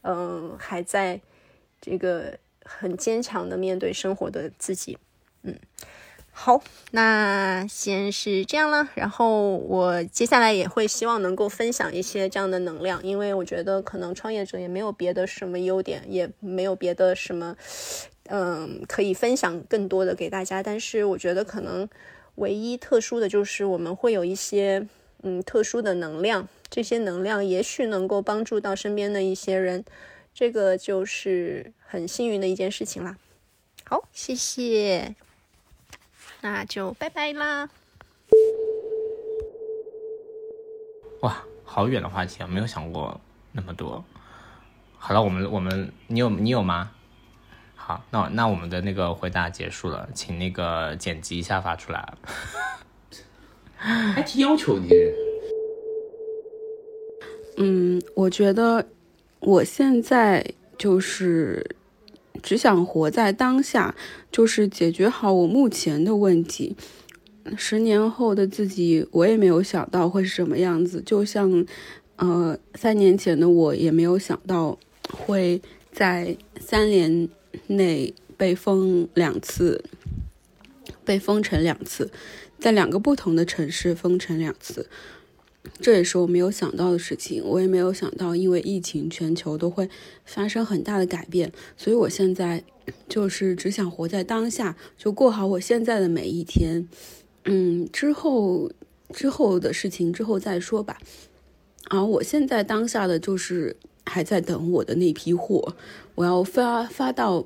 [0.04, 1.20] 嗯，还在
[1.82, 4.98] 这个很坚强的面对生活的自己，
[5.42, 5.58] 嗯。
[6.36, 6.62] 好，
[6.92, 8.90] 那先是这样了。
[8.96, 17.56] 然后我接下来也会希望能够分享一些这样的能量，因为我觉得可能创业者也没有别的什么优点，也没有别的什么，
[18.26, 20.62] 嗯，可以分享更多的给大家。
[20.62, 21.88] 但是我觉得可能
[22.36, 24.86] 唯一特殊的就是我们会有一些
[25.22, 29.86] 嗯特殊的能量，这些能量也许能够帮助到身边的一些人，
[30.34, 33.16] 这个就是很幸运的一件事情啦。
[33.86, 35.16] 好，谢谢。
[36.44, 37.70] 那就拜拜啦！
[41.22, 43.18] 哇，好远的话题啊，没有想过
[43.54, 44.04] 那么多。
[44.98, 46.92] 好了，我们我们你有你有吗？
[47.76, 52.14] 好，那那我们的那个回答结束了，请那个剪辑一下发出来。
[53.78, 54.90] 还提要求你？
[57.56, 58.86] 嗯，我觉得
[59.40, 60.46] 我现在
[60.78, 61.78] 就是。
[62.44, 63.96] 只想活在当下，
[64.32, 66.76] 就是解决好我目前的问题。
[67.58, 71.02] 十年后的自己，我也没有想到会是什么样子。
[71.06, 71.66] 就像，
[72.18, 74.78] 呃，三年前的我也没有想到
[75.12, 75.62] 会
[75.92, 77.28] 在三年
[77.68, 79.84] 内被封两次，
[81.04, 82.12] 被封城两次，
[82.60, 84.88] 在两个不同的城市封城两次。
[85.80, 89.90] 这也是我没有想到的事情，我也没有想到，因为疫情，全球都会
[90.26, 92.62] 发生很大的改变，所以我现在
[93.08, 96.88] 就是只想活在当下，就过好我现在的每一天。
[97.46, 98.70] 嗯，之后
[99.14, 100.98] 之后的事情之后再说吧。
[101.90, 105.76] 而我现在当下的就是还在等我的那批货，
[106.16, 107.46] 我要发发到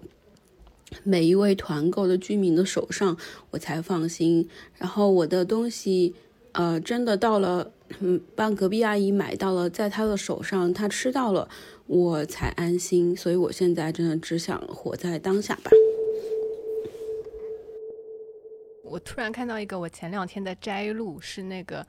[1.04, 3.16] 每一位团购的居民的手上，
[3.52, 4.50] 我才放心。
[4.76, 6.16] 然后我的东西，
[6.54, 7.72] 呃，真的到了。
[8.00, 11.50] 嗯，帮隔壁阿姨买到了，在她的手上，她吃到了，
[11.86, 13.16] 我才安心。
[13.16, 15.72] 所以我现在真的只想活在当下吧。
[18.84, 21.86] 我突然看到一个我前两天的摘录，是那个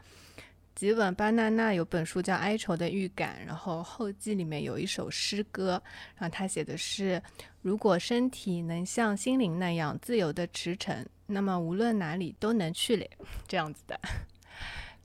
[0.74, 5.80] 吉本巴娜娜有本书叫《哀愁的预感》，然后后记里面有一首诗歌，
[6.16, 7.22] 然后他写的是：
[7.62, 13.08] 如果身体能像心灵那样自由的驰骋，那么无论哪里都能去嘞。
[13.46, 13.98] 这样子的，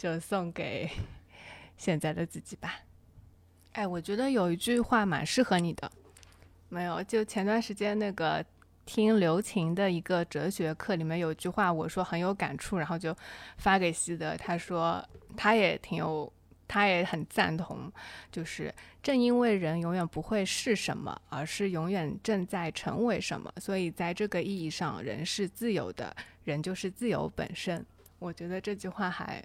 [0.04, 0.90] 就送给
[1.78, 2.82] 现在的自己吧。
[3.72, 5.90] 哎，我觉得有一句话蛮适合你的，
[6.68, 7.02] 没有？
[7.04, 8.46] 就前段时间那个。
[8.86, 13.16] 听刘琴的一个哲学课，里面有一句话，我说很有感触，然后就
[13.58, 15.02] 发给西德，他说
[15.38, 16.30] 他也挺有，
[16.68, 17.90] 他也很赞同，
[18.30, 26.14] 就是正因为人永远不会是什么，而是永远正在成为什么，所以在这个意义上，人是自由的，
[26.44, 27.86] 人就是自由本身。
[28.20, 29.42] 我觉得这句话还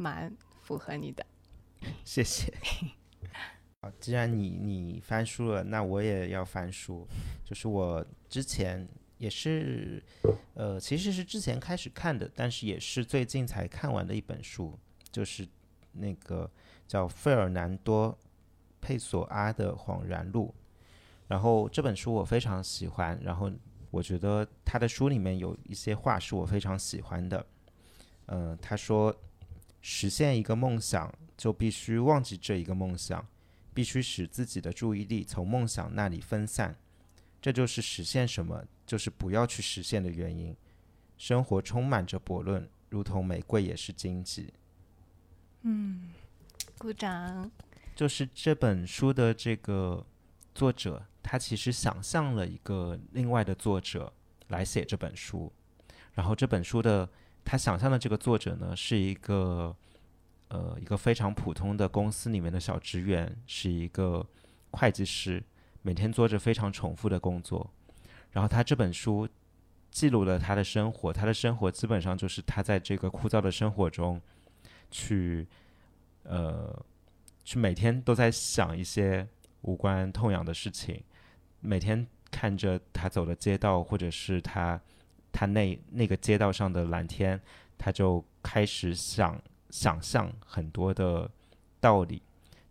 [0.00, 1.24] 蛮符合你的，
[2.04, 2.52] 谢谢。
[3.82, 7.06] 好，既然你你翻书了，那我也要翻书。
[7.44, 10.02] 就是我之前也是，
[10.54, 14.78] 呃，其实是之前开始看的，但是也是最近才看完的一本书，
[15.12, 15.46] 就是
[15.92, 16.50] 那个
[16.86, 18.12] 叫费尔南多·
[18.80, 20.54] 佩索阿的《恍然录》。
[21.28, 23.50] 然后这本书我非常喜欢，然后
[23.90, 27.46] 我觉得他的书里面有一些话是我非常喜欢的。
[28.26, 29.14] 嗯，他说，
[29.80, 33.26] 实现一个梦想就必须忘记这一个梦想。
[33.72, 36.76] 必须使自己的注意力从梦想那里分散，
[37.40, 40.54] 这就是实现什么，就是不要去实现的原因。
[41.16, 44.52] 生活充满着悖论，如同玫瑰也是荆棘。
[45.62, 46.10] 嗯，
[46.78, 47.48] 鼓掌。
[47.94, 50.04] 就是这本书的这个
[50.52, 54.12] 作者，他其实想象了一个另外的作者
[54.48, 55.50] 来写这本书，
[56.12, 57.08] 然后这本书的
[57.50, 59.74] 他想象的这个作者呢，是一个。
[60.50, 64.26] 呃，一个非常普通的公司里面的小职员，是一个
[64.72, 65.40] 会计师，
[65.82, 67.70] 每天做着非常重复的工作。
[68.32, 69.28] 然后他这本书
[69.92, 74.20] 记录了他的生活，他的生活基本上就是他在这个枯燥的生活中，
[74.90, 75.46] 去
[76.24, 76.84] 呃，
[77.44, 79.28] 去每天都在想一些
[79.60, 81.00] 无关痛痒的事情。
[81.60, 84.80] 每天看着他走的街道，或者是他
[85.32, 87.40] 他那那个街道上的蓝天，
[87.78, 89.40] 他就开始想。
[89.72, 91.30] 想象很多的
[91.78, 92.20] 道理，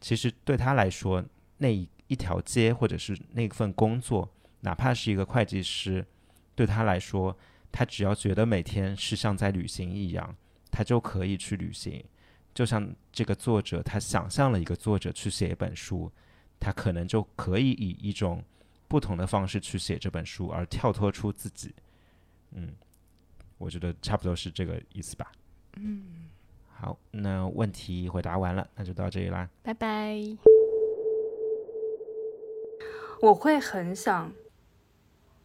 [0.02, 1.23] 其实对他来说，
[1.60, 4.30] 那一条街或者是那份工作，
[4.60, 6.06] 哪怕是一个会计师，
[6.56, 7.34] 对他来说，
[7.72, 10.36] 他只要觉得每天是像在旅行一样，
[10.69, 12.03] 他就可以去旅行。
[12.53, 16.11] 就像这个作者，他想象了一个作者去写一本书，
[16.60, 18.44] 他可能就可以以一种
[18.90, 21.73] 不同的方式去写这本书，而跳脱出自己。
[22.51, 22.73] 嗯，
[23.57, 25.31] 我觉得差不多是这个意思吧。
[25.76, 26.30] 嗯。
[26.81, 30.17] 好，那问题回答完了，那就到这里啦，拜拜。
[33.21, 34.31] 我会很想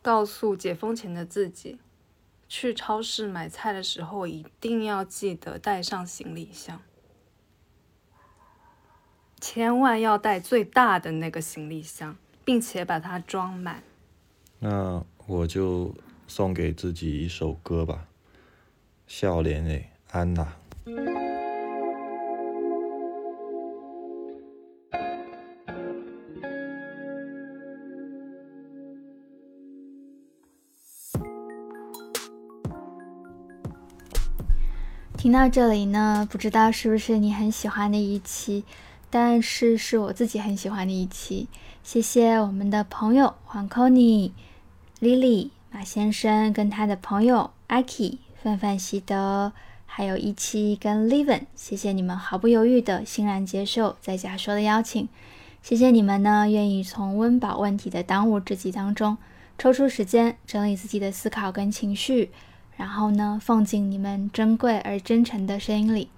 [0.00, 1.80] 告诉解封前的自己，
[2.46, 6.80] 去超市买菜的时候一定要记得带上行李箱，
[9.40, 13.82] 千万要带最大的那个行李箱，并且把它装满。
[14.60, 15.92] 那我就
[16.26, 18.06] 送给自己一首歌吧，
[19.06, 20.42] 《笑脸诶，安娜》。
[35.16, 38.62] 听到这里呢，不知道是不是你很喜欢的一期，
[39.08, 41.48] 但是是我自己很喜欢的一期。
[41.82, 44.34] 谢谢我们的朋友黄 c o n y
[45.00, 49.50] Lily、马先生跟他的朋友 Aki、范范喜德，
[49.86, 55.08] 还有一期跟 Levin，谢谢你们毫不犹豫的欣然接受在家说的邀请。
[55.62, 59.18] 谢谢你们呢，愿意从温饱问题的当务之急当中
[59.58, 62.30] 抽出时间整理自己的思考跟情绪。
[62.76, 66.08] 然后呢，放进你们珍贵而真诚的声音里。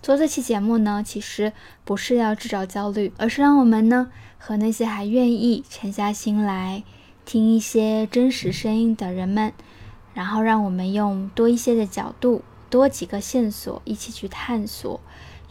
[0.00, 1.52] 做这期节目呢，其实
[1.84, 6.84] 不是要制造焦虑，而是让我们呢和那些还愿意沉下心来
[7.24, 9.52] 听一些真实声音的人们，
[10.12, 15.00] 然后让我们用多一些的角度、多几个线索一起去探索，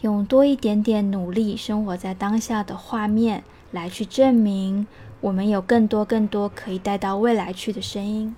[0.02, 4.86] 用多一点点努力生活在当下的画面来去证明
[5.22, 8.36] 我们有更多更多可以带到未来去的声音。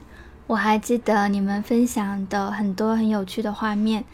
[0.48, 4.06] 我还记得你们分享的很多很有趣的画面，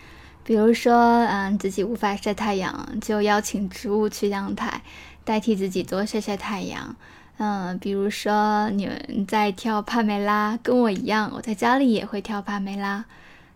[0.44, 4.82] 比如说，嗯，自己无法晒太阳，就邀请植物去阳台
[5.24, 6.96] 代替自己多晒晒太阳。
[7.44, 13.04] 嗯，比如说你们在跳帕梅拉，跟我一样，我在家里也会跳帕梅拉。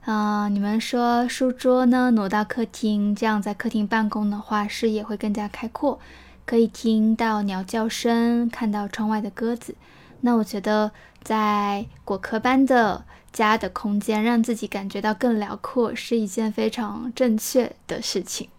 [0.07, 5.99] 嗯，你们说书桌呢挪到客厅，这样在客厅办公的话，视野会更加开阔，
[6.47, 9.75] 可以听到鸟叫声，看到窗外的鸽子。
[10.21, 10.89] 那我觉得
[11.21, 18.49] 在果壳般的家的空间，让自己感觉到更辽阔，是一件非常正确的事情。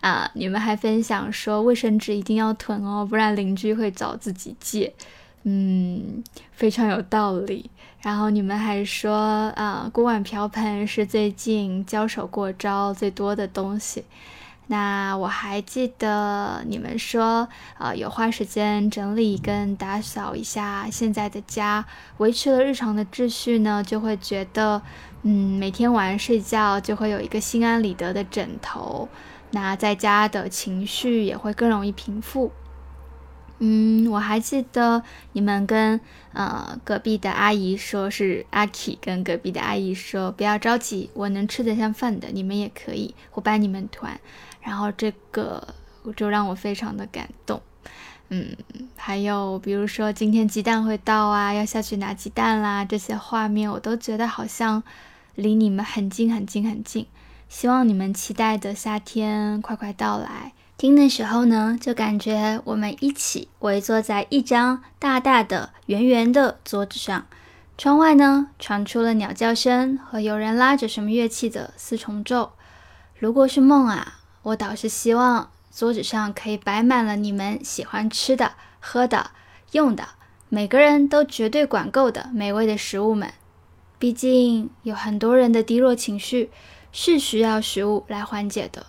[0.00, 4.94] 啊，你们还分享说卫生纸一定要囤哦，不然邻居会找自己借。
[5.44, 6.22] 嗯，
[6.52, 7.70] 非常有道理。
[8.00, 14.04] 然后你们还说，啊，锅碗瓢盆是最近交手过招最多的东西。
[14.70, 17.48] 那我还记得你们说，
[17.78, 21.86] 啊，有花时间整理跟打扫一下现在的家，
[22.18, 24.82] 维持了日常的秩序呢，就会觉得，
[25.22, 29.08] 嗯，每天晚上睡觉就会有一个心安理得的枕头。
[29.50, 32.52] 那在家的情绪也会更容易平复。
[33.60, 35.02] 嗯，我还记得
[35.32, 36.00] 你们跟
[36.32, 44.20] 呃隔壁的阿姨说，是阿 K 跟隔壁的阿姨说，不要着急，我能吃得下饭的，你们也可以，我帮你们团。
[44.60, 45.74] 然后这个
[46.14, 47.60] 就让我非常的感动。
[48.28, 48.56] 嗯，
[48.94, 54.84] 还有比如说今天鸡蛋会到啊，要下去拿鸡蛋啦，这些画面我都觉得好像
[55.34, 57.06] 离你们很近很近很近。
[57.48, 60.52] 希望你们期待的夏天快快到来。
[60.76, 67.26] 听的时候呢，就感觉我们一起围坐在一张大大的、圆圆的桌子上，
[67.76, 72.52] 窗外呢传出了鸟叫声和有人拉着什么乐器的四重奏。
[73.18, 79.32] 如果是梦啊，我倒是希望桌子上可以摆满了你们喜欢吃的、喝的、
[79.72, 80.10] 用的，
[80.48, 83.32] 每个人都绝对管够的美味的食物们。
[83.98, 86.50] 毕竟有很多人的低落情绪
[86.92, 88.86] 是需要食物来缓解的。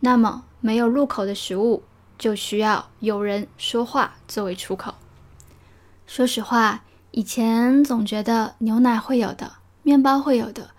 [0.00, 0.44] 那么。
[0.60, 1.82] 没有入口的食物，
[2.16, 4.94] 就需要有人说话作为出口。
[6.06, 10.70] 说实话，以前总觉得牛奶会有的，面包会有的，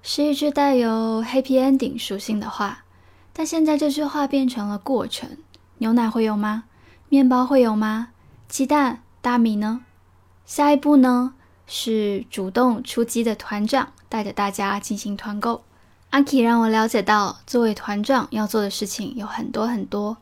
[0.00, 2.84] 是一句带有 happy ending 属性的话。
[3.32, 5.28] 但现在这句话变成了过程：
[5.78, 6.62] 牛奶会有吗？
[7.08, 8.10] 面包会有吗？
[8.46, 9.80] 鸡蛋、大米呢？
[10.46, 11.34] 下一步呢？
[11.66, 15.64] 是主动出击的团长带着大家进行团购。
[16.12, 20.18] 阿 K 让我了解到，作为团长要做的事情有很多很多，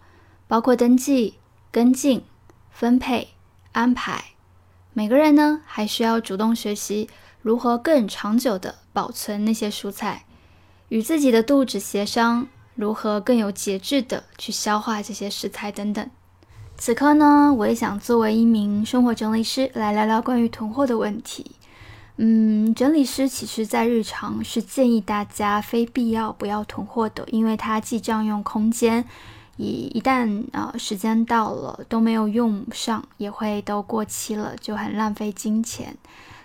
[0.46, 1.34] 包括登记、
[1.72, 2.22] 跟进、
[2.70, 3.30] 分配、
[3.72, 4.26] 安排。
[4.92, 7.10] 每个人呢，还需要主动学习
[7.42, 10.26] 如何更长久的保存那些蔬菜，
[10.90, 12.46] 与自己的肚子协商
[12.76, 16.08] 如何更有节制的去消化这些食材等等。
[16.78, 21.50] 此刻呢，我也想作为一名生活整理师来聊聊关于囤货的问题。
[22.22, 29.02] 嗯，整理师其实在日常是建议大家非必要不要囤货的，因为它既占用空间，
[29.56, 35.96] 一一旦呃时间到了都没有用上，也会都过期了，就很浪费金钱。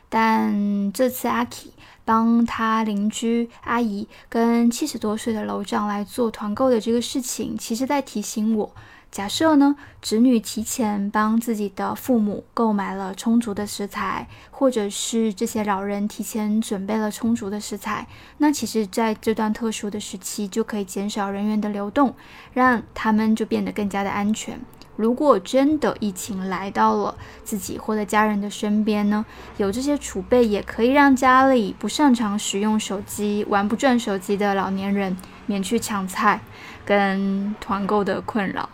[0.07, 1.71] 但这次阿 K
[2.05, 8.71] 帮他邻居阿姨跟七十多岁的楼长来做团购的这个事情，其实在提醒我。
[9.15, 18.05] 假设呢，子女提前帮自己的父母购买了充足的食材，或者是这些老人提前准备了充足的食材，
[18.39, 22.13] 那其实在这段特殊的时期就可以减少人员的流动，
[22.51, 24.59] 让他们就变得更加的安全。
[24.97, 36.41] 如果真的疫情来到了自己或者家人的身边呢，有这些储备也可以让家里不擅长使用手机、玩不转手机的老年人免去抢菜
[36.83, 38.69] 跟团购的困扰。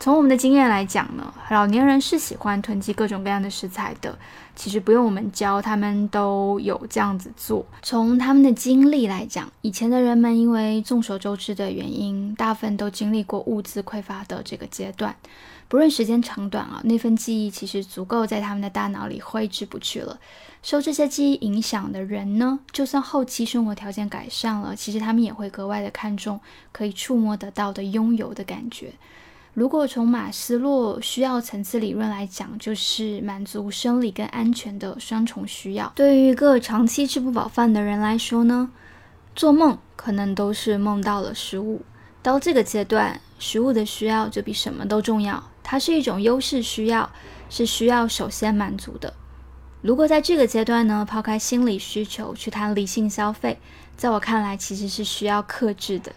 [0.00, 4.18] 从我们的经验来讲呢，老年人是喜欢囤积各种各样的食材的。
[4.56, 7.66] 其实不用我们教，他们都有这样子做。
[7.82, 15.14] 从他们的经历来讲，以前的人们因为众所周知的原因，大部分都经历过物资匮乏的这个阶段。
[15.68, 20.18] 不论时间长短啊，那份记忆其实足够在他们的大脑里挥之不去了。
[20.62, 26.40] 受这些记忆影响的人呢，就算后期生活条件改善了，其实他们也会格外的看重
[26.72, 28.94] 可以触摸得到的拥有的感觉。
[29.52, 35.92] 如果从马斯洛需要层次理论来讲，就是满足生理跟安全的双重需要。
[35.96, 38.70] 对于一个长期吃不饱饭的人来说呢，
[39.34, 41.82] 做梦可能都是梦到了食物。
[42.22, 45.42] 到这个阶段，食物的需要就比什么都重要。
[45.64, 47.10] 它是一种优势需要，
[47.48, 49.12] 是需要首先满足的。
[49.82, 53.58] 如果在这个阶段呢，抛开心理需求去谈理性消费，
[53.96, 56.12] 在我看来其实是需要克制的。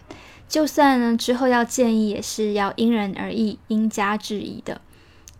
[0.48, 4.80] 就算呢，之后要建议，也是要因人而异、因家制宜的。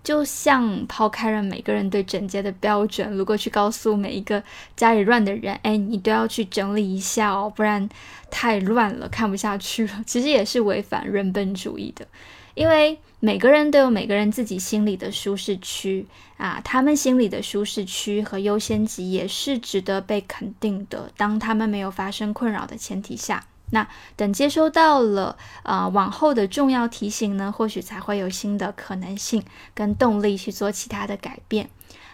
[0.03, 4.43] 就像抛开了每个人对整洁的标准，如果去告诉每一个
[4.77, 7.89] 家里乱的人，哎，你都要去整理一下哦，不然
[8.31, 10.03] 太乱了，看不下去了。
[10.07, 12.07] 其实也是违反人本主义的。
[12.55, 21.11] 因为每个人都有每个人自己心里的舒适区啊，他们心里的舒适区和优先级也是值得被肯定的。
[21.17, 29.43] 当他们没有发生困扰的前提下，那等接收到了呃往后的重要提醒呢，或许才会有新的可能性
[29.75, 31.69] 跟动力去做其他的改变。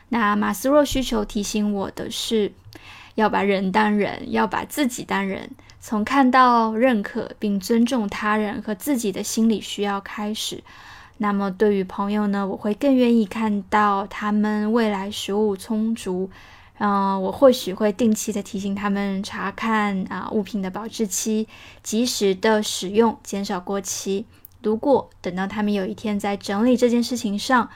[0.08, 2.52] 那马斯洛需求提醒我的是，
[3.14, 5.50] 要把人当人，要把自己当人。
[5.78, 10.64] 从看到、认可并尊重他人和自己的心理需要开始，
[11.18, 16.30] 那么对于朋友呢，我会更愿意看到他们未来食物充足。
[16.80, 21.46] 嗯，我或许会定期的提醒他们查看啊物品的保质期，
[21.82, 24.26] 及时的使用，减少过期。
[24.62, 27.68] 如果等到他们有一天在整理这件事情上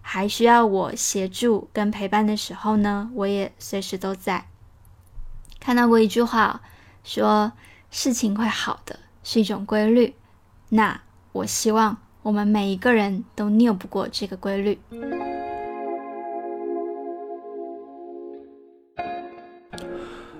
[0.00, 4.46] 还需要我协助跟陪伴的时候呢，我也随时都在。
[5.60, 6.62] 看到过一句话。
[7.06, 7.52] 说
[7.88, 10.16] 事情会好的是一种规律，
[10.70, 14.80] 那我希望我们每一个人都拗不过这个规律。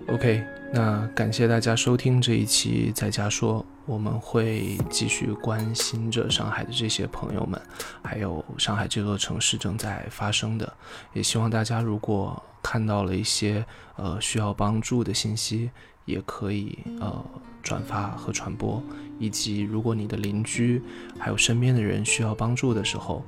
[0.09, 7.61] OK，那感谢大家收听这一期在家说，我们会继续关心着上海的这些朋友们，
[8.03, 10.73] 还有上海这座城市正在发生的，
[11.13, 15.71] 也希望大家如果看到了一些呃需要帮助的信息。
[16.05, 17.25] 也可以呃
[17.65, 18.81] 转发和传播，
[19.19, 20.81] 以及如果你的邻居
[21.19, 23.25] 还有身边的人需要帮助的时候，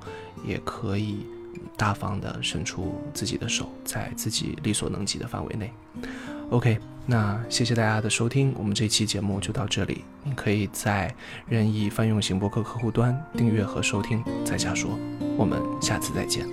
[0.46, 1.26] 也可以
[1.76, 5.72] 大方的伸出自己的手，在自己力所能及的范围内。
[6.50, 10.02] OK，那谢谢大家的收听，我们这期节目就到这里。
[10.24, 11.14] 你可以在
[11.46, 14.24] 任意泛用型博客客户端订阅和收听。
[14.46, 14.98] 在下说，
[15.36, 16.46] 我们下次再见。